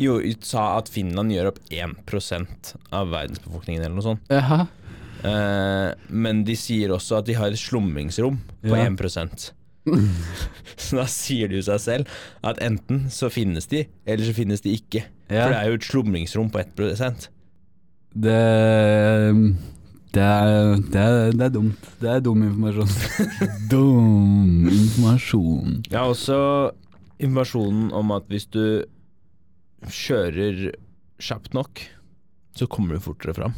jo, 0.00 0.18
sa 0.46 0.78
at 0.78 0.88
Finland 0.92 1.34
gjør 1.34 1.50
opp 1.52 1.58
1% 1.74 2.74
av 2.94 3.10
verdensbefolkningen, 3.12 3.82
eller 3.84 3.96
noe 3.98 4.06
sånt. 4.06 4.30
Jaha. 4.32 4.62
Eh, 5.26 5.90
men 6.14 6.44
de 6.46 6.54
sier 6.56 6.92
også 6.94 7.18
at 7.18 7.26
de 7.26 7.34
har 7.34 7.50
et 7.50 7.58
slumringsrom 7.58 8.38
på 8.62 8.76
Ja. 8.76 8.86
1 8.86 9.52
Så 10.78 10.98
da 11.00 11.06
sier 11.10 11.50
det 11.50 11.58
jo 11.58 11.64
seg 11.66 11.80
selv 11.82 12.18
at 12.46 12.60
enten 12.64 13.08
så 13.12 13.30
finnes 13.32 13.66
de, 13.70 13.82
eller 14.06 14.28
så 14.28 14.34
finnes 14.36 14.62
de 14.64 14.76
ikke. 14.78 15.02
Ja. 15.28 15.42
For 15.42 15.52
det 15.52 15.58
er 15.58 15.72
jo 15.72 15.78
et 15.80 15.88
slumringsrom 15.88 16.52
på 16.54 16.62
1 16.62 17.28
Det 18.14 18.38
det 20.08 20.24
er, 20.24 20.78
det, 20.88 21.00
er, 21.00 21.32
det 21.36 21.44
er 21.44 21.52
dumt. 21.52 21.88
Det 22.00 22.08
er 22.08 22.22
dum 22.24 22.40
informasjon. 22.46 22.92
dum 23.72 24.68
informasjon. 24.72 25.82
Ja, 25.92 26.06
også 26.08 26.38
informasjonen 27.20 27.90
om 27.92 28.14
at 28.16 28.30
hvis 28.32 28.48
du 28.48 28.64
kjører 29.84 30.70
kjapt 31.20 31.52
nok, 31.56 31.82
så 32.56 32.66
kommer 32.70 32.96
du 32.96 33.04
fortere 33.04 33.36
fram. 33.36 33.54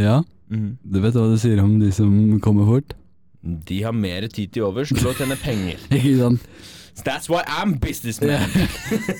Ja, 0.00 0.20
du 0.50 1.00
vet 1.00 1.16
hva 1.16 1.26
du 1.30 1.38
sier 1.40 1.62
om 1.64 1.78
de 1.80 1.88
som 1.94 2.12
kommer 2.44 2.68
fort? 2.68 2.94
De 3.42 3.82
har 3.82 3.92
mer 3.96 4.26
tid 4.28 4.52
til 4.52 4.66
overs 4.68 4.92
til 4.92 5.06
å 5.08 5.14
tjene 5.16 5.36
penger. 5.40 5.80
Ikke 5.96 6.16
sant? 6.18 6.44
That's 7.00 7.30
why 7.32 7.40
I'm 7.48 7.78
businessman. 7.80 8.50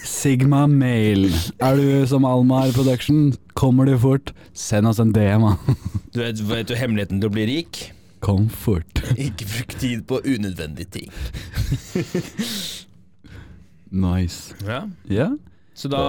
Sigma 0.05 0.67
Mail. 0.69 1.31
Er 1.65 1.79
du 1.79 2.07
som 2.11 2.27
Almar 2.29 2.75
Production? 2.77 3.31
Kommer 3.57 3.89
du 3.89 3.95
fort? 3.99 4.35
Send 4.53 4.91
oss 4.91 5.01
en 5.01 5.15
DM. 5.17 5.47
Du 6.13 6.21
vet, 6.21 6.43
vet 6.45 6.69
du 6.69 6.75
hemmeligheten 6.77 7.23
til 7.23 7.31
å 7.31 7.33
bli 7.33 7.47
rik? 7.49 7.81
Kom 8.21 8.51
fort. 8.53 9.01
Ikke 9.17 9.47
bruk 9.49 9.73
tid 9.81 10.05
på 10.11 10.21
unødvendige 10.27 10.91
ting. 10.99 11.09
Nice. 13.91 14.53
Ja. 14.67 14.83
Ja? 15.09 15.31
Så 15.75 15.89
da 15.89 16.03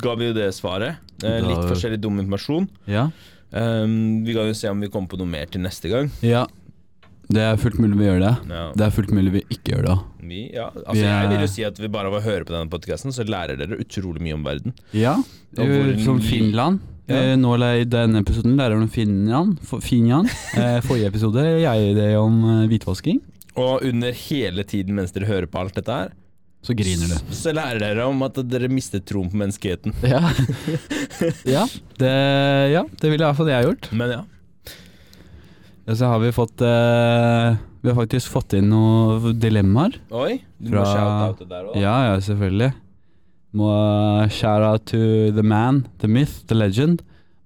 ga 0.00 0.14
vi 0.16 0.30
jo 0.30 0.38
det 0.38 0.48
svaret. 0.56 1.02
Eh, 1.20 1.42
litt 1.44 1.68
forskjellig 1.68 2.00
dum 2.00 2.16
informasjon. 2.22 2.70
Ja. 2.88 3.10
Um, 3.50 4.22
vi 4.24 4.32
kan 4.32 4.48
jo 4.48 4.54
se 4.56 4.70
om 4.70 4.80
vi 4.80 4.88
kommer 4.88 5.10
på 5.10 5.18
noe 5.20 5.28
mer 5.28 5.50
til 5.50 5.62
neste 5.62 5.90
gang. 5.92 6.08
Ja. 6.24 6.46
Det 7.30 7.42
er 7.46 7.56
fullt 7.62 7.78
mulig 7.78 7.96
vi 8.00 8.06
gjør 8.08 8.20
det. 8.24 8.32
Ja. 8.50 8.62
Det 8.74 8.84
er 8.88 8.94
fullt 8.94 9.12
mulig 9.14 9.32
vi 9.36 9.42
ikke 9.54 9.74
gjør 9.76 9.84
det. 9.86 9.96
Vi, 10.30 10.40
ja, 10.54 10.68
altså 10.74 10.94
Vi 10.98 11.02
er- 11.06 11.22
Jeg 11.22 11.30
vil 11.30 11.40
jo 11.46 11.50
si 11.54 11.64
at 11.64 11.78
vi 11.78 11.88
bare 11.88 12.10
av 12.10 12.16
å 12.18 12.22
høre 12.24 12.44
på 12.44 12.54
denne 12.54 12.70
podkasten, 12.70 13.12
så 13.14 13.22
lærer 13.26 13.56
dere 13.58 13.78
utrolig 13.78 14.20
mye 14.22 14.34
om 14.34 14.42
verden. 14.44 14.74
Ja. 14.92 15.16
Hvor- 15.54 16.04
Som 16.04 16.20
Finland. 16.20 16.80
Ja. 17.08 17.16
Eh, 17.32 17.36
Nå 17.36 17.54
i 17.80 17.84
denne 17.84 18.20
episoden 18.22 18.56
lærer 18.56 18.76
du 18.78 18.82
om 18.82 18.88
Finland. 18.88 19.58
Finland. 19.82 20.28
Eh, 20.54 20.80
Forrige 20.80 21.06
episode 21.10 21.42
jeg 21.62 21.94
det 21.96 22.16
om 22.16 22.36
eh, 22.62 22.68
hvitvasking. 22.68 23.20
Og 23.56 23.82
under 23.82 24.12
hele 24.12 24.62
tiden 24.62 24.94
mens 24.94 25.10
dere 25.12 25.26
hører 25.26 25.46
på 25.50 25.58
alt 25.58 25.74
dette 25.74 25.90
her, 25.90 26.12
Så 26.62 26.74
griner 26.76 27.08
du. 27.08 27.14
så 27.34 27.52
lærer 27.52 27.80
dere 27.80 28.06
om 28.06 28.22
at 28.22 28.34
dere 28.34 28.68
mistet 28.68 29.04
troen 29.06 29.30
på 29.30 29.36
menneskeheten. 29.40 29.92
Ja. 30.06 30.20
ja, 31.56 31.66
det, 31.98 32.12
ja, 32.74 32.84
det 33.00 33.10
ville 33.10 33.24
i 33.24 33.26
hvert 33.26 33.36
fall 33.40 33.48
jeg 33.50 33.64
gjort. 33.66 33.90
Men 33.92 34.10
ja. 34.10 34.20
Ja, 35.86 35.94
så 35.96 36.10
har 36.12 36.20
vi 36.22 36.30
fått 36.32 36.60
eh, 36.62 37.56
Vi 37.80 37.88
har 37.90 37.96
faktisk 37.96 38.30
fått 38.34 38.54
inn 38.58 38.68
noen 38.70 39.38
dilemmaer. 39.40 39.96
Oi, 40.12 40.40
du 40.60 40.74
må 40.74 40.84
shout-oute 40.84 41.46
der 41.48 41.70
òg. 41.70 41.78
Ja, 41.80 41.94
ja, 42.10 42.18
selvfølgelig. 42.20 42.72
Må 43.56 43.70
shout 44.30 44.62
out 44.62 44.84
to 44.92 45.00
the 45.34 45.42
man, 45.42 45.86
the 45.98 46.08
myth, 46.08 46.44
the 46.46 46.54
legend. 46.58 47.00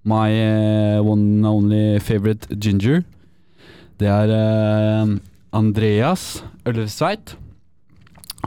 My 0.04 0.28
eh, 0.34 0.98
one 1.00 1.38
and 1.38 1.46
only 1.48 1.98
favorite 2.00 2.50
ginger. 2.60 3.04
Det 3.96 4.10
er 4.10 4.32
eh, 4.34 5.14
Andreas 5.54 6.42
Ølvsveit. 6.68 7.36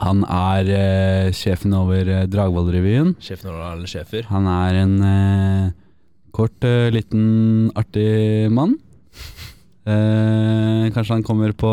Han 0.03 0.21
er 0.29 0.67
eh, 0.69 1.31
sjefen 1.33 1.73
over 1.73 2.05
eh, 2.05 2.25
Dragvoll-revyen. 2.29 3.15
Sjefen 3.23 3.49
over 3.49 3.63
alle 3.71 3.89
sjefer. 3.89 4.27
Han 4.29 4.45
er 4.51 4.81
en 4.83 4.93
eh, 5.07 5.71
kort, 6.35 6.59
eh, 6.67 6.91
liten, 6.93 7.71
artig 7.79 8.51
mann. 8.53 8.75
Eh, 9.87 10.87
kanskje 10.91 11.13
han 11.13 11.23
kommer 11.23 11.53
på 11.55 11.69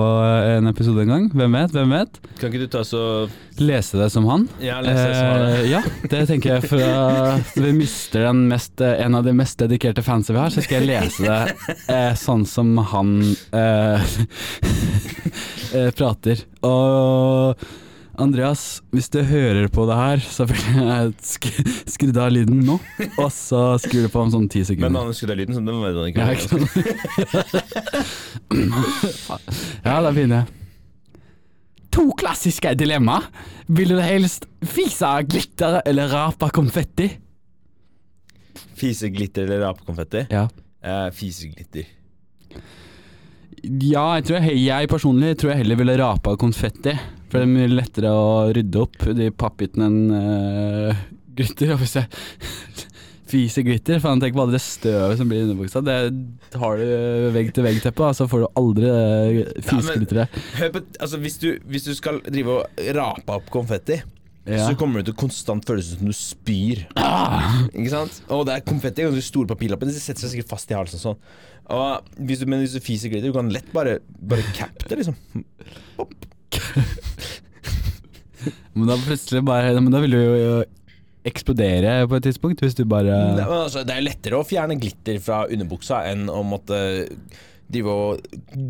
en 0.46 0.68
episode 0.70 1.02
en 1.02 1.08
gang. 1.10 1.24
Hvem 1.34 1.56
vet? 1.58 1.72
hvem 1.74 1.94
vet 1.96 2.20
Kan 2.38 2.52
ikke 2.52 2.60
du 2.62 2.68
ta 2.70 2.84
så 2.86 3.00
Lese 3.58 3.98
det 3.98 4.06
som 4.10 4.26
han. 4.30 4.46
Ja, 4.62 4.80
lese 4.82 5.02
det 5.08 5.16
som 5.16 5.26
han. 5.32 5.42
Eh, 5.48 5.64
ja, 5.70 5.80
det 6.10 6.20
tenker 6.30 6.56
jeg. 6.56 6.68
For 6.70 6.82
at 6.82 7.58
vi 7.58 7.72
mister 7.74 8.26
den 8.28 8.44
mest, 8.50 8.80
eh, 8.82 9.02
en 9.04 9.14
av 9.18 9.26
de 9.26 9.34
mest 9.34 9.58
dedikerte 9.62 10.02
fansa 10.02 10.34
vi 10.34 10.42
har, 10.42 10.50
så 10.54 10.62
skal 10.62 10.82
jeg 10.82 10.90
lese 10.90 11.22
det 11.26 11.74
eh, 11.90 12.12
sånn 12.18 12.42
som 12.50 12.74
han 12.90 13.14
eh, 13.54 14.14
eh, 15.78 15.90
prater. 15.94 16.42
Og 16.66 17.66
Andreas, 18.20 18.80
hvis 18.94 19.08
du 19.10 19.18
hører 19.26 19.66
på 19.74 19.84
det 19.88 19.96
her, 19.98 20.20
så 20.22 20.44
vil 20.46 20.60
jeg 20.62 21.12
sk 21.26 21.48
skru 21.90 22.12
av 22.22 22.30
lyden 22.30 22.60
nå, 22.66 22.76
og 23.18 23.30
så 23.34 23.62
skrur 23.82 24.04
du 24.06 24.10
på 24.12 24.20
om 24.22 24.30
sånn 24.30 24.46
ti 24.52 24.60
Men 24.62 24.68
sekunder. 24.68 25.00
han 25.08 25.16
skulle 25.18 25.34
av 25.34 25.40
lyden, 25.40 25.54
så 25.56 25.62
den 25.66 25.80
vet 25.82 25.96
han 25.98 26.06
ikke. 26.12 26.20
Ja, 26.22 26.28
ikke 26.34 26.48
sant? 26.52 26.68
ja, 29.88 29.96
da 30.04 30.12
begynner 30.14 30.44
jeg. 30.44 30.48
To 31.94 32.08
klassiske 32.18 32.72
dilemma. 32.78 33.20
Vil 33.70 33.94
du 33.94 34.00
helst 34.02 34.46
fise 34.66 35.10
glitter 35.30 35.80
eller 35.86 36.10
rape 36.10 36.48
konfetti? 36.54 37.06
Fise 38.78 39.10
glitter 39.14 39.46
eller 39.46 39.62
rape 39.68 39.82
konfetti? 39.86 40.24
Ja. 40.34 40.46
Eh, 40.84 41.10
fiseglitter. 41.16 41.86
Ja, 43.64 44.18
jeg 44.18 44.26
tror 44.28 44.42
jeg, 44.44 44.58
jeg 44.66 44.88
personlig 44.92 45.30
tror 45.40 45.54
jeg 45.54 45.62
heller 45.62 45.78
ville 45.80 45.94
rapa 45.96 46.34
konfetti. 46.36 46.92
For 47.34 47.42
det 47.42 47.48
er 47.48 47.50
mye 47.50 47.66
lettere 47.72 48.10
å 48.14 48.26
rydde 48.54 48.78
opp 48.78 49.04
de 49.18 49.24
pappbitene 49.34 49.86
enn 49.90 50.02
uh, 50.14 50.98
glitter. 51.34 51.72
Og 51.74 51.80
hvis 51.80 51.96
jeg 51.98 52.06
fiser 53.32 53.64
glitter, 53.66 53.98
faen 53.98 54.20
tenk 54.22 54.36
på 54.36 54.44
alle 54.44 54.54
det 54.54 54.60
støvet 54.62 55.18
som 55.18 55.26
blir 55.26 55.40
i 55.42 55.46
underbuksa. 55.48 55.80
Det 55.82 55.96
har 56.62 56.78
du 56.78 56.84
vegg-til-vegg-teppe, 57.34 58.10
så 58.14 58.28
får 58.30 58.44
du 58.44 58.60
aldri 58.60 58.92
fiseglitteret. 59.66 60.36
Hør 60.60 60.70
på, 60.76 60.82
altså 61.02 61.18
hvis 61.24 61.40
du, 61.42 61.48
hvis 61.72 61.88
du 61.88 61.90
skal 61.98 62.20
drive 62.28 62.60
og 62.60 62.84
rape 63.00 63.40
opp 63.40 63.50
konfetti, 63.56 63.98
Ja. 64.46 64.68
så 64.68 64.76
kommer 64.78 65.00
det 65.00 65.08
til 65.08 65.16
å 65.16 65.20
konstant 65.24 65.66
føles 65.66 65.86
som 65.96 66.06
du 66.06 66.12
spyr. 66.14 66.84
Ikke 67.72 67.90
sant? 67.96 68.20
Og 68.28 68.44
det 68.46 68.54
er 68.60 68.66
konfetti, 68.68 69.02
ganske 69.08 69.26
store 69.26 69.50
papirlapper, 69.50 69.90
de 69.90 69.96
setter 69.96 70.22
seg 70.22 70.36
sikkert 70.36 70.52
fast 70.54 70.70
i 70.70 70.76
halsen 70.78 71.02
sånn. 71.02 71.18
Og 71.74 72.14
hvis 72.28 72.44
du, 72.44 72.46
men 72.46 72.62
hvis 72.62 72.76
du 72.78 72.84
fiser 72.84 73.10
glitter, 73.10 73.32
du 73.32 73.38
kan 73.40 73.50
lett 73.50 73.74
bare, 73.74 73.98
bare 74.22 74.46
cappe 74.54 74.86
det, 74.86 75.00
liksom. 75.02 75.18
Men 78.74 78.90
da 78.90 78.96
plutselig 79.00 79.44
bare 79.46 79.74
Men 79.78 79.92
da 79.94 80.00
vil 80.02 80.16
du 80.16 80.20
jo 80.20 80.56
eksplodere 81.24 82.02
på 82.10 82.18
et 82.18 82.26
tidspunkt, 82.26 82.60
hvis 82.60 82.76
du 82.76 82.84
bare 82.84 83.08
Det, 83.08 83.44
men 83.48 83.62
altså, 83.62 83.84
det 83.86 83.94
er 83.94 84.04
lettere 84.04 84.36
å 84.36 84.44
fjerne 84.44 84.76
glitter 84.76 85.16
fra 85.24 85.46
underbuksa 85.48 86.02
enn 86.10 86.26
å 86.28 86.42
måtte 86.44 86.80
drive 87.72 87.94
og 87.94 88.26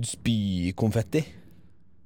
spy 0.06 0.70
konfetti. 0.78 1.24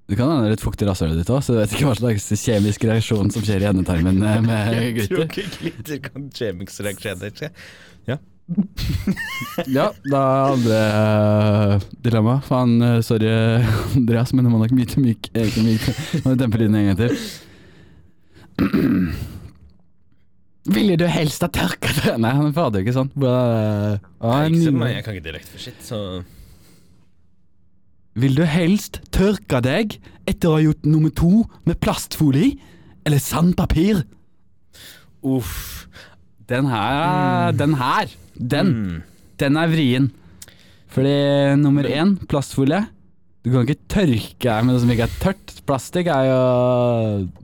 Du 0.08 0.14
kan 0.16 0.30
ha 0.32 0.48
litt 0.48 0.64
fukt 0.64 0.80
i 0.80 0.86
rasshølet 0.88 1.20
ditt 1.20 1.28
òg, 1.28 1.42
så 1.44 1.52
du 1.52 1.58
vet 1.60 1.74
ikke 1.76 1.90
hva 1.90 1.98
slags 1.98 2.30
kjemisk 2.40 2.86
reaksjon 2.88 3.28
som 3.34 3.44
skjer 3.44 3.66
i 3.66 3.68
endetarmen 3.68 4.22
med 4.24 4.48
glitter. 4.96 5.02
Jeg 5.02 5.10
tror 5.10 5.26
ikke 5.26 5.44
glitter 5.58 6.00
kan 6.06 6.30
kjemisk 6.40 6.80
reaksjoner 6.86 7.36
skje. 7.36 7.52
Ja, 9.76 9.90
da 10.08 10.20
er 10.20 10.52
andre 10.54 10.78
uh, 10.88 11.86
dilemma. 12.04 12.38
Faen, 12.46 12.78
eh, 12.82 13.00
sorry 13.04 13.28
Andreas, 13.98 14.32
men 14.32 14.46
det 14.46 14.52
må 14.52 14.60
nok 14.62 14.74
myte 14.76 15.02
myk 15.02 15.30
eh, 15.36 15.58
myk, 15.64 15.88
må 16.24 16.32
du 16.32 16.40
dempe 16.40 16.60
lyden 16.60 16.78
en 16.78 16.88
gang 16.90 17.00
til. 17.02 17.12
Ville 20.68 20.98
du 21.00 21.06
helst 21.08 21.40
ha 21.44 21.48
tørka 21.48 21.88
det 21.96 22.16
Nei, 22.20 22.32
han 22.36 22.52
prater 22.52 22.82
jo 22.82 22.84
ikke 22.84 22.96
sånn. 22.98 23.12
Bare, 23.16 24.00
ah, 24.20 24.42
Ikke 24.44 24.90
jeg 24.90 25.04
kan 25.06 25.16
ikke 25.16 25.28
direkte 25.30 25.52
for 25.54 25.62
shit, 25.62 25.78
så 25.80 25.98
Vil 28.18 28.36
du 28.36 28.44
helst 28.44 29.00
tørke 29.14 29.62
deg 29.64 29.96
etter 30.28 30.50
å 30.50 30.58
ha 30.58 30.64
gjort 30.66 30.84
nummer 30.88 31.12
to 31.14 31.46
med 31.64 31.80
plastfolie 31.80 32.58
eller 33.08 33.22
sandpapir? 33.22 34.02
Uff. 35.24 35.86
Den 36.48 36.66
her, 36.70 37.52
den 37.52 37.74
her, 37.76 38.06
den, 38.38 38.66
Mm. 38.72 39.02
den 39.38 39.56
er 39.60 39.68
vrien. 39.68 40.10
Fordi 40.88 41.12
nummer 41.60 41.84
én, 41.84 42.14
plastfolie. 42.30 42.86
Du 43.44 43.50
kan 43.52 43.66
ikke 43.66 43.80
tørke 43.88 44.40
deg 44.48 44.64
med 44.64 44.72
noe 44.74 44.80
som 44.82 44.90
ikke 44.90 45.04
er 45.06 45.18
tørt. 45.20 45.52
Plastikk 45.68 46.08
er 46.10 46.24
jo 46.30 46.38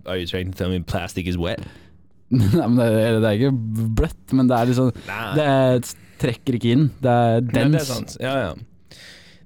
Are 0.07 0.17
you 0.19 0.27
trying 0.27 0.51
to 0.53 0.57
tell 0.59 0.71
me 0.73 0.81
plastic 0.81 1.27
is 1.29 1.37
wet? 1.37 1.61
Nei, 2.35 2.67
men 2.67 2.77
det, 2.81 2.87
er, 2.89 3.19
det 3.21 3.29
er 3.29 3.37
ikke 3.39 3.53
bløtt, 4.01 4.33
men 4.35 4.49
det 4.49 4.57
er 4.59 4.73
sånn 4.75 4.91
Nei. 5.07 5.35
Det 5.37 5.95
trekker 6.25 6.57
ikke 6.59 6.73
inn. 6.73 6.87
Det 7.05 7.13
er 7.13 7.41
Men 7.45 7.53
det 7.53 7.63
er 7.63 7.73
dens. 7.77 7.89
sant. 7.93 8.17
Ja, 8.21 8.35
ja. 8.41 8.99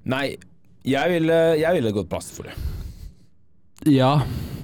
Nei, 0.09 0.37
jeg 0.87 1.11
ville, 1.17 1.39
jeg 1.59 1.75
ville 1.75 1.91
gått 1.99 2.09
plastfolie. 2.09 2.55
Ja. 3.91 4.13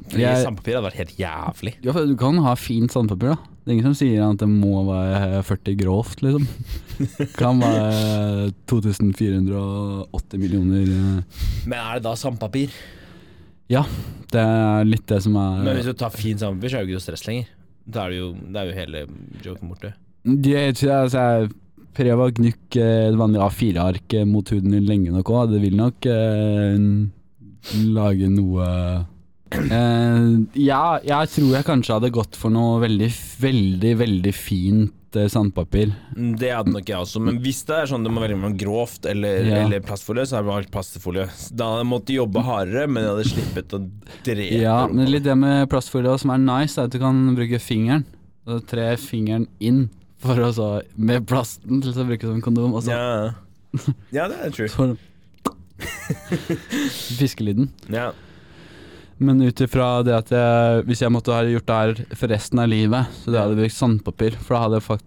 Fordi 0.10 0.22
Jeg, 0.24 0.44
Sandpapir 0.46 0.78
hadde 0.78 0.88
vært 0.88 1.00
helt 1.04 1.16
jævlig. 1.20 1.76
ja, 1.84 1.92
for 1.96 2.08
du 2.08 2.16
kan 2.20 2.40
ha 2.46 2.56
fint 2.60 2.92
sandpapir, 2.96 3.36
da. 3.36 3.52
Det 3.66 3.72
er 3.72 3.80
ingen 3.80 3.88
som 3.90 3.98
sier 3.98 4.22
at 4.22 4.38
det 4.38 4.46
må 4.46 4.84
være 4.86 5.40
40 5.42 5.78
grovt, 5.80 6.20
liksom. 6.22 6.44
Det 7.00 7.32
Kan 7.34 7.58
være 7.64 8.52
2480 8.70 10.38
millioner 10.40 10.84
eh. 10.86 11.40
Men 11.66 11.80
er 11.80 11.98
det 11.98 12.06
da 12.06 12.14
sandpapir? 12.14 12.76
Det 14.30 14.44
er 14.44 14.86
litt 14.86 15.08
det 15.10 15.18
som 15.26 15.34
er 15.42 15.64
Men 15.66 15.80
hvis 15.80 15.90
du 15.90 15.98
tar 15.98 16.14
fin 16.14 16.38
sandpapir, 16.38 16.70
så 16.70 16.78
er 16.78 16.86
det 16.86 16.94
jo 16.94 16.94
ikke 16.94 17.02
noe 17.02 17.08
stress 17.08 17.26
lenger. 17.26 17.50
Da 17.90 18.06
er 18.06 18.14
det 18.14 18.20
jo, 18.20 18.30
det 18.38 18.62
er 18.62 18.70
jo 18.70 18.78
hele 18.78 19.04
joken 19.48 19.74
borte. 19.74 19.92
Jeg, 20.46 20.78
altså, 20.86 21.26
jeg 21.26 21.50
prøver 21.98 22.22
å 22.22 22.36
gnukke 22.38 22.86
et 23.10 23.18
vanlig 23.18 23.42
A4-ark 23.48 24.16
mot 24.30 24.54
huden 24.54 24.78
lenge 24.86 25.14
nok 25.14 25.34
òg. 25.34 25.56
Det 25.56 25.64
vil 25.66 25.78
nok 25.82 26.06
eh, 26.14 26.78
lage 27.98 28.30
noe 28.30 28.70
eh, 29.52 30.28
Ja, 30.60 31.00
jeg 31.06 31.30
tror 31.36 31.52
jeg 31.56 31.66
kanskje 31.68 31.98
hadde 32.00 32.12
gått 32.16 32.38
for 32.40 32.54
noe 32.54 32.80
veldig, 32.84 33.10
veldig, 33.42 33.92
veldig 34.02 34.34
fint 34.36 35.16
eh, 35.20 35.28
sandpapir. 35.32 35.94
Det 36.16 36.52
hadde 36.52 36.74
nok 36.74 36.90
jeg 36.90 36.98
også, 37.00 37.22
men 37.24 37.40
hvis 37.44 37.62
det 37.68 37.78
er 37.78 37.92
sånn 37.92 38.04
du 38.06 38.12
må 38.14 38.24
velge 38.24 38.40
mellom 38.40 38.58
grovt 38.60 39.06
eller, 39.10 39.46
Ja. 39.46 39.62
eller 39.66 39.84
plastfolie, 39.86 40.26
så 40.26 40.38
hadde 40.38 40.48
jeg 40.50 40.54
valgt 40.54 40.74
plastfolie. 40.74 41.28
Da 41.52 41.70
hadde 41.72 41.84
jeg 41.86 41.92
måttet 41.94 42.16
jobbe 42.18 42.46
hardere, 42.48 42.88
men 42.90 43.04
jeg 43.04 43.14
hadde 43.14 43.30
sluppet 43.34 43.78
å 43.78 43.82
drepe 44.26 44.62
Ja, 44.64 44.80
men 44.92 45.12
litt 45.12 45.24
det 45.28 45.38
med 45.40 45.70
plastfolie 45.72 46.18
som 46.20 46.34
er 46.36 46.42
nice, 46.44 46.78
er 46.80 46.90
at 46.90 46.96
du 46.96 47.00
kan 47.00 47.24
bruke 47.38 47.62
fingeren. 47.62 48.06
Så 48.46 48.60
tre 48.70 48.92
fingeren 49.02 49.48
inn 49.60 49.88
for 50.22 50.38
å 50.42 50.52
så 50.54 50.68
med 50.98 51.26
plasten 51.30 51.82
til 51.82 51.94
å 51.94 52.06
bruke 52.06 52.28
som 52.30 52.42
kondom, 52.46 52.76
og 52.78 52.84
så 52.86 52.94
ja. 52.94 53.34
ja, 54.14 54.28
det 54.30 54.38
er 54.46 54.54
true. 54.54 54.96
Fiskelyden. 57.20 57.70
Ja. 57.92 58.12
Men 59.20 59.40
ut 59.46 59.62
ifra 59.64 60.04
det 60.04 60.16
at 60.18 60.32
jeg, 60.36 60.86
hvis 60.90 61.02
jeg 61.06 61.12
måtte 61.14 61.32
ha 61.32 61.44
gjort 61.48 61.68
det 61.70 61.76
her 61.82 62.16
for 62.20 62.28
resten 62.34 62.60
av 62.60 62.68
livet, 62.72 63.08
så 63.22 63.32
det 63.32 63.40
hadde 63.40 63.56
brukt 63.62 63.76
sandpapir, 63.78 64.36
for 64.44 64.56
da 64.58 64.64
hadde 64.66 64.80
jeg 64.82 64.88
fått 64.92 65.06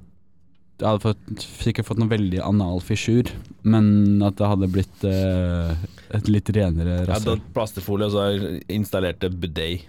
jeg 0.78 0.86
hadde 0.86 1.02
fått, 1.02 1.42
sikkert 1.58 1.88
fått 1.88 1.98
noe 1.98 2.06
veldig 2.12 2.38
anal 2.46 2.78
fissur, 2.86 3.26
men 3.66 4.20
at 4.22 4.36
det 4.38 4.46
hadde 4.46 4.68
blitt 4.70 5.02
eh, 5.10 5.72
et 6.14 6.28
litt 6.30 6.52
renere 6.54 7.00
Jeg 7.00 7.08
hadde 7.08 7.32
rasshøl. 7.34 7.40
plastfolie, 7.56 8.06
og 8.06 8.12
så 8.14 8.60
installerte 8.70 9.26
budet. 9.32 9.82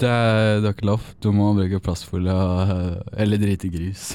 Det, 0.00 0.08
er- 0.08 0.62
det 0.64 0.70
er 0.70 0.72
ikke 0.72 0.88
lov. 0.88 1.04
Du 1.20 1.28
må 1.36 1.50
bruke 1.58 1.82
plastfolie 1.84 2.32
eh, 2.32 2.96
eller 3.20 3.42
drite 3.44 3.68
gris. 3.68 4.14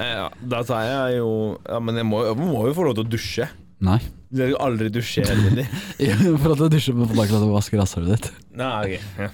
ja, 0.00 0.30
da 0.40 0.62
sa 0.64 0.80
jeg 0.88 1.18
jo 1.18 1.28
Ja, 1.68 1.82
men 1.84 2.00
jeg 2.00 2.08
må, 2.08 2.24
jeg 2.24 2.40
må 2.40 2.64
jo 2.70 2.72
få 2.80 2.88
lov 2.88 2.96
til 2.96 3.04
å 3.04 3.12
dusje. 3.12 3.50
Nei. 3.84 3.98
Du 4.34 4.40
skal 4.42 4.56
aldri 4.66 4.90
dusje 4.90 5.22
tiden. 5.22 5.64
For 6.42 6.52
at 6.56 6.60
du 6.64 6.68
dusjer 6.74 6.96
på 6.98 7.06
dagen 7.14 7.38
og 7.38 7.52
vasker 7.54 7.78
rasshølet 7.78 8.16
ditt. 8.16 8.30
Nei, 8.58 8.74
ok. 8.98 9.10
Ja. 9.22 9.30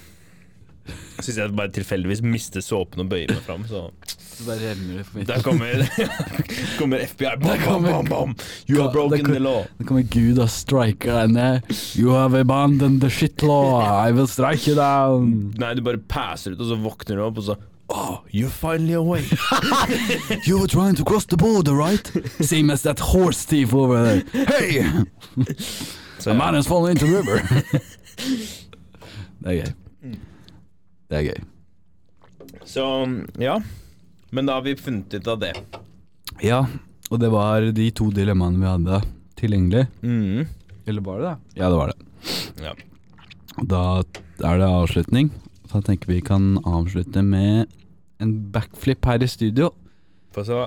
Syns 1.21 1.37
jeg 1.37 1.53
bare 1.57 1.69
tilfeldigvis 1.73 2.21
mister 2.25 2.63
såpen 2.65 3.03
og 3.03 3.09
bøyer 3.11 3.29
meg 3.29 3.43
fram, 3.45 3.61
så 3.69 3.83
Så 4.09 4.45
bare 4.47 4.71
renner 4.71 4.97
det 4.97 5.03
for 5.05 5.27
Der 5.29 5.43
kommer, 5.45 5.83
kommer 6.79 7.03
FBI. 7.05 7.35
Bam, 7.37 7.45
bam, 7.45 7.61
kommer- 7.65 7.91
bam, 7.93 8.09
bam. 8.09 8.35
You 8.67 8.79
have 8.81 8.91
broken 8.95 9.25
kom- 9.27 9.35
the 9.37 9.41
law. 9.43 9.59
Der 9.77 9.85
kommer 9.91 10.05
Gud 10.09 10.41
og 10.41 10.49
striker 10.49 11.13
deg 11.19 11.35
ned. 11.35 11.75
You 11.99 12.15
have 12.17 12.33
abandoned 12.39 13.01
the 13.05 13.09
shit 13.13 13.45
law. 13.45 13.77
I 13.85 14.09
will 14.17 14.27
strike 14.29 14.65
you 14.69 14.75
down. 14.79 15.53
Nei, 15.61 15.73
du 15.77 15.83
bare 15.85 16.01
passer 16.09 16.55
ut, 16.55 16.61
og 16.65 16.71
så 16.73 16.79
våkner 16.81 17.21
du 17.21 17.25
opp, 17.29 17.37
og 17.43 17.49
så 17.51 17.57
Oh, 17.93 18.21
you're 18.31 18.49
finally 18.49 18.93
awake. 18.93 19.29
You 20.47 20.59
were 20.59 20.67
trying 20.67 20.95
to 20.95 21.03
cross 21.03 21.25
the 21.25 21.35
border, 21.37 21.73
right? 21.75 22.05
Same 22.39 22.69
as 22.69 22.83
that 22.83 22.99
horse 22.99 23.43
thief 23.45 23.73
over 23.73 24.01
there. 24.03 24.45
Hey! 24.45 24.83
so, 26.19 26.31
A 26.31 26.33
man 26.33 26.53
has 26.53 26.67
fallen 26.67 26.91
into 26.91 27.05
the 27.05 27.17
river. 27.17 27.41
Det 29.41 29.49
er 29.49 29.55
gøy. 29.57 29.71
Det 31.09 31.17
er 31.17 31.23
gøy. 31.25 31.39
så 32.69 32.83
ja. 33.41 33.55
Men 34.29 34.45
da 34.45 34.53
har 34.59 34.61
vi 34.67 34.75
funnet 34.77 35.13
ut 35.17 35.27
av 35.27 35.39
det. 35.41 35.53
Ja, 36.45 36.59
og 37.09 37.19
det 37.19 37.31
var 37.33 37.65
de 37.75 37.87
to 37.91 38.11
dilemmaene 38.13 38.61
vi 38.61 38.69
hadde 38.69 38.99
tilgjengelig. 39.41 39.87
Mm. 40.05 40.45
Eller 40.85 41.01
var 41.01 41.19
det 41.19 41.25
det? 41.31 41.59
Ja, 41.59 41.69
det 41.73 41.79
var 41.81 41.91
det. 41.91 41.97
Ja. 42.61 42.75
Da 43.73 43.81
er 44.45 44.61
det 44.61 44.69
avslutning. 44.69 45.31
Da 45.73 45.81
tenker 45.81 46.13
vi 46.13 46.21
kan 46.21 46.53
avslutte 46.61 47.25
med 47.25 47.65
en 48.21 48.33
backflip 48.53 49.05
her 49.09 49.23
i 49.23 49.29
studio. 49.29 49.71
Få 50.35 50.43
se. 50.47 50.61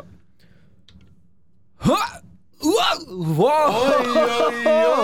Wow! 2.64 3.74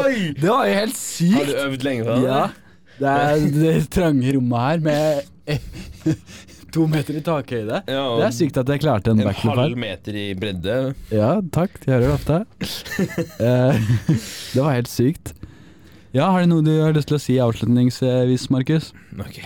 oi! 0.05 0.33
Det 0.37 0.49
var 0.49 0.67
jo 0.67 0.75
helt 0.79 0.97
sykt. 0.97 1.35
Har 1.37 1.49
du 1.51 1.57
øvd 1.67 1.85
lenge 1.87 2.07
på 2.07 2.17
det? 2.17 2.29
Ja. 2.29 2.43
Det 3.01 3.11
er 3.17 3.45
det 3.57 3.75
trange 3.93 4.33
rommet 4.37 4.61
her 4.61 4.81
med 4.85 5.21
to 6.75 6.87
meter 6.87 7.17
i 7.19 7.23
takhøyde. 7.25 7.83
Ja, 7.89 8.03
Det 8.21 8.27
er 8.29 8.35
sykt 8.37 8.61
at 8.61 8.69
jeg 8.69 8.83
klarte 8.85 9.13
en 9.13 9.21
En 9.23 9.29
backflip 9.31 9.59
halv 9.59 9.79
meter 9.81 10.17
i 10.21 10.27
bredde. 10.39 10.77
Ja, 11.13 11.33
takk. 11.53 11.81
Jeg 11.87 11.97
hører 11.97 12.17
ofte. 12.17 12.43
Eh, 13.41 13.79
det 14.55 14.61
var 14.61 14.75
helt 14.77 14.91
sykt. 14.91 15.33
Ja, 16.13 16.31
Har 16.35 16.43
du 16.45 16.51
noe 16.51 16.65
du 16.67 16.73
har 16.83 16.93
lyst 16.93 17.09
til 17.09 17.17
å 17.17 17.23
si 17.23 17.39
avslutningsvis, 17.41 18.49
Markus? 18.53 18.91
Ok. 19.23 19.41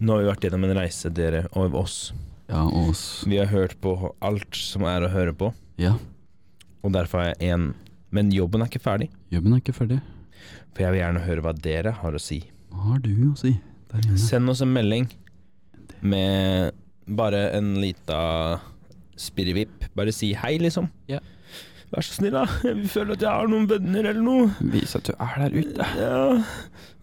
Nå 0.00 0.12
har 0.12 0.22
vi 0.22 0.28
vært 0.28 0.44
gjennom 0.46 0.64
en 0.68 0.76
reise, 0.76 1.10
dere 1.14 1.46
og 1.56 1.74
oss. 1.74 2.12
Ja, 2.50 2.62
oss 2.68 3.24
Vi 3.26 3.38
har 3.40 3.48
hørt 3.50 3.74
på 3.82 3.94
alt 4.22 4.54
som 4.54 4.84
er 4.86 5.02
å 5.02 5.10
høre 5.10 5.32
på, 5.34 5.52
Ja, 5.82 5.96
og 6.84 6.92
derfor 6.94 7.18
har 7.24 7.32
jeg 7.34 7.52
én. 7.54 7.72
Men 8.14 8.30
jobben 8.30 8.62
er 8.62 8.68
ikke 8.70 8.80
ferdig, 8.84 9.08
jobben 9.32 9.52
er 9.56 9.60
ikke 9.64 9.74
ferdig. 9.74 10.00
for 10.72 10.84
jeg 10.84 10.92
vil 10.92 11.00
gjerne 11.00 11.24
høre 11.24 11.42
hva 11.42 11.52
dere 11.56 11.90
har 11.92 12.12
å 12.14 12.20
si. 12.20 12.42
Hva 12.70 12.92
har 12.92 12.98
du 13.02 13.32
å 13.32 13.36
si 13.40 13.54
der 13.90 14.04
inne? 14.04 14.18
Send 14.20 14.48
oss 14.52 14.60
en 14.62 14.72
melding 14.72 15.08
med 16.02 16.72
bare 17.08 17.50
en 17.56 17.74
lita 17.80 18.60
spirrevipp. 19.16 19.88
Bare 19.96 20.12
si 20.12 20.32
hei, 20.34 20.58
liksom. 20.60 20.88
Ja. 21.08 21.18
Vær 21.94 22.02
så 22.02 22.16
snill, 22.16 22.34
da. 22.34 22.44
Jeg 22.66 22.90
føler 22.90 23.14
at 23.14 23.24
jeg 23.24 23.30
har 23.30 23.50
noen 23.50 23.66
venner 23.70 24.10
eller 24.10 24.24
noe. 24.24 24.50
Vis 24.72 24.96
at 24.98 25.06
du 25.06 25.12
er 25.14 25.34
der 25.44 25.54
ute. 25.54 25.88
Ja. 26.00 26.20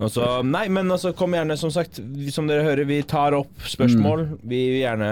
Altså, 0.03 0.29
nei, 0.43 0.65
men 0.73 0.91
altså, 0.91 1.13
kom 1.15 1.36
gjerne, 1.38 1.57
som 1.59 1.71
sagt, 1.73 2.01
som 2.36 2.49
dere 2.49 2.65
hører, 2.67 2.84
vi 2.89 2.99
tar 3.07 3.38
opp 3.38 3.67
spørsmål. 3.69 4.25
Vi 4.43 4.63
vil 4.73 4.81
gjerne, 4.81 5.11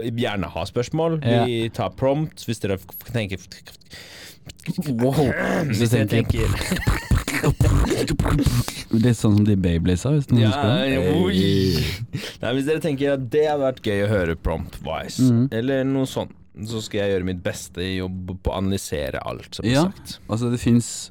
gjerne 0.00 0.52
ha 0.54 0.66
spørsmål. 0.68 1.20
Vi 1.26 1.66
tar 1.76 1.92
prompt 1.98 2.46
hvis 2.48 2.62
dere 2.64 2.80
tenker 3.12 3.42
Wow. 4.88 5.14
Hvis 5.70 5.90
dere 5.92 6.06
tenker 6.10 6.50
Litt 8.94 9.18
sånn 9.18 9.36
som 9.38 9.44
de 9.46 9.56
Bayblaza, 9.58 10.12
hvis 10.14 10.28
noen 10.30 10.42
Ja, 10.44 10.50
husker 10.50 10.68
det. 10.70 10.80
Nei, 12.42 12.52
Hvis 12.56 12.68
dere 12.68 12.82
tenker 12.82 13.14
at 13.16 13.26
det 13.32 13.44
hadde 13.46 13.62
vært 13.62 13.82
gøy 13.86 14.04
å 14.06 14.10
høre 14.10 14.36
prompt-wise, 14.38 15.26
mm. 15.26 15.44
eller 15.54 15.86
noe 15.88 16.08
sånt, 16.10 16.34
så 16.64 16.80
skal 16.84 17.02
jeg 17.02 17.12
gjøre 17.16 17.28
mitt 17.28 17.42
beste 17.44 17.82
i 17.84 17.98
å 18.00 18.08
analysere 18.54 19.20
alt 19.26 19.54
som 19.58 19.66
Ja. 19.68 19.82
sagt. 19.90 20.18
Altså, 20.28 20.50
det 20.50 20.60
fins 20.60 21.10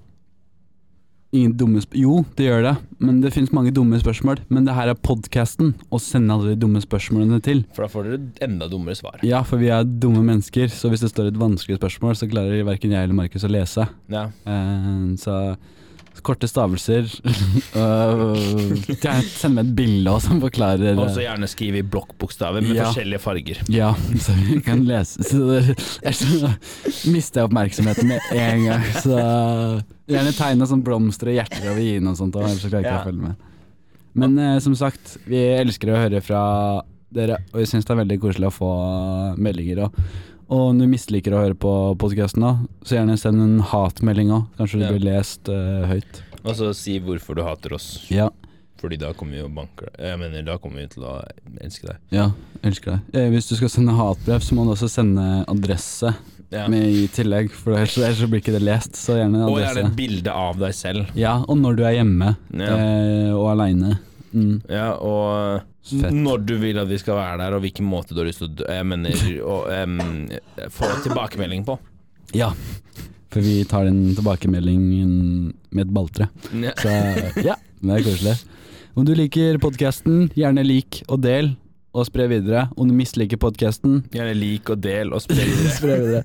ingen 1.36 1.54
dumme 1.58 1.82
sp 1.84 1.94
Jo, 2.00 2.24
det 2.38 2.48
gjør 2.48 2.64
det, 2.64 2.74
men 3.04 3.20
det 3.22 3.34
fins 3.36 3.52
mange 3.52 3.72
dumme 3.76 4.00
spørsmål. 4.00 4.40
Men 4.50 4.66
det 4.66 4.74
her 4.74 4.88
er 4.90 4.96
podkasten 4.96 5.74
å 5.92 6.00
sende 6.00 6.32
alle 6.34 6.56
de 6.56 6.62
dumme 6.66 6.80
spørsmålene 6.82 7.42
til. 7.44 7.66
For 7.76 7.84
da 7.86 7.92
får 7.92 8.04
dere 8.10 8.48
enda 8.48 8.70
dummere 8.72 8.96
svar. 8.96 9.20
Ja, 9.24 9.44
for 9.44 9.58
vi 9.62 9.68
er 9.68 9.84
dumme 9.84 10.24
mennesker, 10.24 10.68
så 10.72 10.90
hvis 10.90 11.02
det 11.02 11.12
står 11.12 11.28
et 11.28 11.40
vanskelig 11.40 11.78
spørsmål, 11.80 12.16
så 12.16 12.30
klarer 12.32 12.64
verken 12.66 12.92
jeg 12.96 13.04
eller 13.04 13.18
Markus 13.18 13.44
å 13.44 13.52
lese. 13.52 13.88
Ja. 14.10 14.30
Uh, 14.48 15.14
så 15.20 15.58
korte 16.26 16.48
stavelser 16.50 17.06
øh, 17.82 18.36
Gjerne 18.90 19.24
send 19.30 19.56
meg 19.58 19.68
et 19.68 19.74
bilde 19.78 20.12
også 20.12 20.32
som 20.34 20.42
forklarer 20.44 20.98
Og 20.98 21.10
så 21.14 21.22
eh, 21.22 21.28
gjerne 21.28 21.50
skrive 21.52 21.82
i 21.82 21.86
blokkbokstaver 21.96 22.66
med 22.66 22.76
Ja. 22.80 22.88
forskjellige 22.90 23.22
farger. 23.24 23.62
Ja, 23.72 23.92
så 24.26 24.36
vi 24.40 24.60
kan 24.66 24.84
lese 24.88 25.24
Så 25.28 25.42
ellers 26.02 27.06
mister 27.10 27.42
jeg 27.44 27.50
oppmerksomheten 27.50 28.10
med 28.10 28.32
en 28.36 28.66
gang. 28.68 28.86
Så 29.04 29.16
gjerne 30.10 30.34
tegne 30.38 30.68
sånn 30.70 30.84
blomster 30.86 31.32
og 31.32 31.38
hjerter 31.40 31.70
over 31.72 31.82
i-en 31.82 32.12
og 32.12 32.18
sånt, 32.20 32.36
ellers 32.40 32.62
så 32.62 32.70
klarer 32.72 32.86
jeg 32.86 32.90
ikke 32.90 32.98
Ja. 32.98 33.04
å 33.04 33.10
følge 33.10 33.30
med. 33.30 33.52
Men 34.16 34.38
eh, 34.40 34.60
som 34.64 34.76
sagt, 34.80 35.18
vi 35.28 35.42
elsker 35.60 35.92
å 35.92 35.98
høre 36.00 36.22
fra 36.24 36.42
dere, 37.16 37.38
og 37.54 37.62
vi 37.62 37.66
syns 37.70 37.86
det 37.88 37.94
er 37.96 38.02
veldig 38.04 38.18
koselig 38.24 38.50
å 38.50 38.56
få 38.56 38.70
meldinger. 39.40 39.86
Og, 39.88 40.00
og 40.50 40.70
om 40.72 40.80
du 40.80 40.86
misliker 40.88 41.34
å 41.34 41.42
høre 41.44 41.56
på 41.58 41.72
podkasten, 41.98 42.68
så 42.86 42.98
gjerne 43.00 43.18
send 43.18 43.42
en 43.42 43.60
hatmelding 43.62 44.30
òg. 44.36 44.46
Kanskje 44.60 44.82
Ja. 44.82 44.90
du 44.92 44.98
blir 45.00 45.14
lest 45.14 45.50
uh, 45.50 45.86
høyt. 45.90 46.22
Og 46.46 46.56
så 46.56 46.74
si 46.78 47.00
hvorfor 47.00 47.36
du 47.36 47.44
hater 47.44 47.74
oss. 47.74 48.06
Ja, 48.10 48.30
Fordi 48.78 48.98
da 49.00 49.14
kommer 49.14 49.32
vi 49.34 49.40
jo 49.40 49.48
banker. 49.50 49.88
Jeg 49.98 50.20
mener, 50.20 50.44
da 50.46 50.58
kommer 50.62 50.82
vi 50.84 50.88
til 50.92 51.04
å 51.08 51.24
elske 51.64 51.88
deg. 51.88 51.98
ja, 52.12 52.28
elsker 52.62 52.92
deg. 52.92 53.16
Eh, 53.16 53.30
hvis 53.32 53.48
du 53.50 53.56
skal 53.56 53.70
sende 53.70 53.96
hatbrev, 53.98 54.44
så 54.44 54.54
må 54.54 54.66
du 54.68 54.74
også 54.76 54.90
sende 54.92 55.46
adresse 55.50 56.14
Ja. 56.52 56.68
med 56.68 56.84
i 56.94 57.08
tillegg, 57.08 57.50
for 57.52 57.74
ellers, 57.74 57.98
ellers 57.98 58.22
blir 58.30 58.42
ikke 58.44 58.54
det 58.54 58.62
lest. 58.62 58.94
Så 58.94 59.16
gjerne 59.18 59.48
Og 59.48 59.58
adresse. 59.58 59.76
gjerne 59.80 59.90
et 59.90 59.96
bilde 59.96 60.28
av 60.32 60.60
deg 60.60 60.74
selv. 60.76 61.08
Ja, 61.16 61.40
og 61.48 61.58
når 61.58 61.76
du 61.78 61.84
er 61.84 61.96
hjemme 62.04 62.36
Ja. 62.54 62.76
eh, 62.78 63.32
og 63.34 63.48
aleine. 63.58 63.98
Mm. 64.36 64.56
Ja, 64.68 64.90
og 65.00 65.64
Fett. 65.88 66.12
når 66.12 66.44
du 66.44 66.56
vil 66.60 66.80
at 66.82 66.90
vi 66.90 67.00
skal 67.00 67.18
være 67.18 67.40
der, 67.44 67.56
og 67.56 67.64
hvilken 67.64 67.88
måte 67.88 68.16
du 68.16 68.22
har 68.22 68.28
lyst 68.28 68.42
til 68.44 68.50
å 68.50 68.56
dø 68.60 68.68
Jeg 68.68 68.88
mener 68.90 69.28
å 69.46 69.60
um, 69.72 70.26
få 70.76 70.90
tilbakemelding 71.06 71.64
på. 71.68 71.78
Ja, 72.36 72.52
for 73.32 73.46
vi 73.46 73.62
tar 73.70 73.88
den 73.88 74.16
tilbakemeldingen 74.18 75.54
med 75.72 75.88
et 75.88 75.94
balltre. 75.96 76.30
Ja. 76.52 76.76
Så 76.80 76.92
ja, 77.46 77.56
det 77.82 78.00
er 78.00 78.06
koselig. 78.06 78.36
Om 78.96 79.08
du 79.08 79.12
liker 79.18 79.60
podkasten, 79.60 80.30
gjerne 80.40 80.64
lik 80.64 81.02
og 81.12 81.20
del, 81.26 81.54
og 81.96 82.06
spre 82.10 82.26
videre. 82.28 82.66
Om 82.76 82.90
du 82.92 82.94
misliker 82.98 83.40
podkasten, 83.40 84.02
Gjerne 84.14 84.34
lik 84.36 84.70
og 84.74 84.82
del 84.84 85.14
og 85.16 85.22
spre 85.24 85.38
videre. 85.48 85.72
spre 85.78 85.96
videre. 86.02 86.24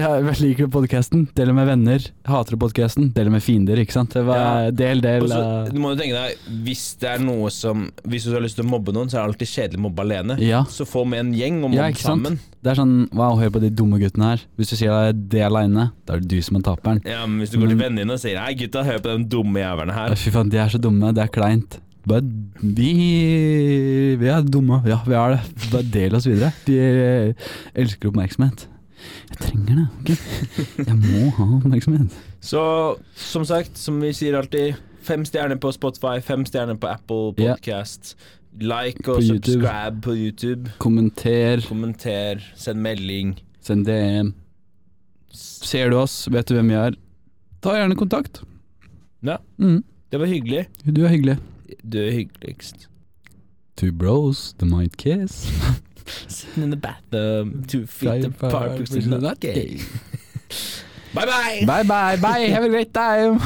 Ja, 0.00 0.10
liker 0.40 0.66
du 0.66 0.72
podkasten, 0.72 1.26
del 1.36 1.50
det 1.52 1.56
med 1.58 1.68
venner. 1.68 2.06
Hater 2.30 2.56
du 2.56 2.60
podkasten, 2.64 3.10
del 3.14 3.28
det 3.28 3.34
med 3.36 3.44
fiender, 3.44 3.80
ikke 3.84 3.92
sant. 3.98 4.14
Det 4.16 4.24
var, 4.26 4.40
Ja. 4.40 4.70
Del, 4.80 5.02
del. 5.04 5.26
Og 5.28 5.32
så 5.34 5.40
eh, 5.66 5.70
du 5.74 5.80
må 5.82 5.92
du 5.94 6.00
tenke 6.00 6.16
deg, 6.16 6.40
hvis 6.64 6.84
det 7.02 7.10
er 7.12 7.20
noe 7.24 7.50
som 7.52 7.86
Hvis 8.08 8.24
du 8.24 8.32
har 8.34 8.42
lyst 8.44 8.56
til 8.58 8.64
å 8.64 8.70
mobbe 8.72 8.94
noen, 8.96 9.10
så 9.12 9.18
er 9.18 9.22
det 9.26 9.28
alltid 9.34 9.50
kjedelig 9.52 9.80
å 9.82 9.84
mobbe 9.88 10.06
alene. 10.06 10.38
ja. 10.40 10.64
Så 10.70 10.86
få 10.88 11.04
med 11.06 11.20
en 11.26 11.34
gjeng 11.36 11.60
og 11.66 11.74
Ja, 11.76 11.84
mobb 11.90 12.00
sant? 12.00 12.24
sammen. 12.24 12.40
Det 12.60 12.72
er 12.72 12.76
sånn 12.80 12.96
wow, 13.16 13.36
hør 13.40 13.52
på 13.54 13.60
de 13.62 13.70
dumme 13.72 13.96
guttene 14.00 14.32
her. 14.34 14.42
Hvis 14.60 14.72
du 14.72 14.76
sier 14.76 15.12
det 15.16 15.40
aleine, 15.46 15.90
da 16.06 16.16
er 16.16 16.20
det 16.24 16.28
du 16.28 16.40
som 16.44 16.58
er 16.58 16.64
taperen. 16.66 17.00
Ja, 17.08 17.22
men 17.26 17.40
Hvis 17.44 17.52
du 17.54 17.58
går 17.60 17.70
til 17.72 17.78
vennene 17.80 18.02
dine 18.04 18.16
og 18.16 18.20
sier 18.20 18.40
Hei 18.42 18.52
gutta, 18.60 18.82
hør 18.84 18.98
på 19.04 19.14
de 19.16 19.24
dumme 19.32 19.62
jævlene 19.62 19.94
her. 19.96 20.16
Fy 20.20 20.32
faen, 20.34 20.50
de 20.52 20.58
er 20.60 20.68
så 20.72 20.80
dumme, 20.80 21.12
det 21.16 21.22
er 21.24 21.32
kleint. 21.32 21.78
Bare 22.08 22.22
vi, 22.62 22.92
vi 24.20 24.28
er 24.32 24.42
dumme, 24.48 24.80
ja 24.88 25.00
vi 25.06 25.14
er 25.18 25.34
det. 25.36 25.68
Bare 25.72 25.86
del 25.92 26.14
oss 26.16 26.26
videre. 26.28 26.52
De 26.66 26.76
elsker 27.78 28.08
oppmerksomhet. 28.10 28.66
Jeg 29.30 29.38
trenger 29.44 29.78
det, 29.80 29.86
Okay? 30.00 30.86
Jeg 30.86 30.96
må 30.96 31.30
ha 31.38 31.46
oppmerksomhet. 31.58 32.16
Så 32.44 32.62
som 33.20 33.44
sagt, 33.48 33.76
som 33.80 34.00
vi 34.02 34.12
sier 34.16 34.36
alltid, 34.38 34.76
fem 35.04 35.24
stjerner 35.28 35.60
på 35.60 35.72
Spotify, 35.76 36.18
fem 36.24 36.44
stjerner 36.48 36.76
på 36.80 36.88
Apple 36.90 37.32
Podcast. 37.36 38.14
Podcast. 38.14 38.14
Like 38.60 39.04
og 39.06 39.20
På 39.20 39.22
YouTube. 39.22 39.44
subscribe 39.46 40.00
på 40.02 40.14
YouTube. 40.18 40.72
Kommenter, 40.82 41.60
Kommenter, 41.68 42.40
send 42.58 42.80
melding. 42.82 43.36
send 43.62 43.84
DM. 43.86 44.32
Ser 45.30 45.92
du 45.92 46.00
oss, 46.00 46.24
vet 46.32 46.48
du 46.50 46.56
hvem 46.56 46.72
vi 46.72 46.74
er, 46.80 46.96
ta 47.62 47.76
gjerne 47.76 47.94
kontakt. 48.00 48.40
Ja. 49.22 49.36
Mm, 49.60 49.84
Det 50.10 50.18
var 50.18 50.26
hyggelig. 50.26 50.64
du 50.84 51.04
er 51.04 51.12
hyggelig. 51.12 51.36
Du 51.82 51.98
er 51.98 52.10
hyggeligst. 52.10 52.88
Two 53.76 53.92
bros, 53.92 54.54
the 54.58 54.66
might 54.66 54.96
kiss. 54.96 55.50
Sitting 56.28 56.64
in 56.64 56.70
the 56.70 56.76
bathroom, 56.76 57.64
two 57.66 57.86
feet 57.86 58.24
apart, 58.24 58.78
which 58.78 58.90
is 58.90 59.06
not 59.06 59.40
gay. 59.40 59.80
Bye 61.14 61.26
bye! 61.26 61.62
Bye 61.66 61.82
bye, 61.82 62.16
bye, 62.16 62.48
have 62.48 62.64
a 62.64 62.68
great 62.68 62.92
time. 62.92 63.40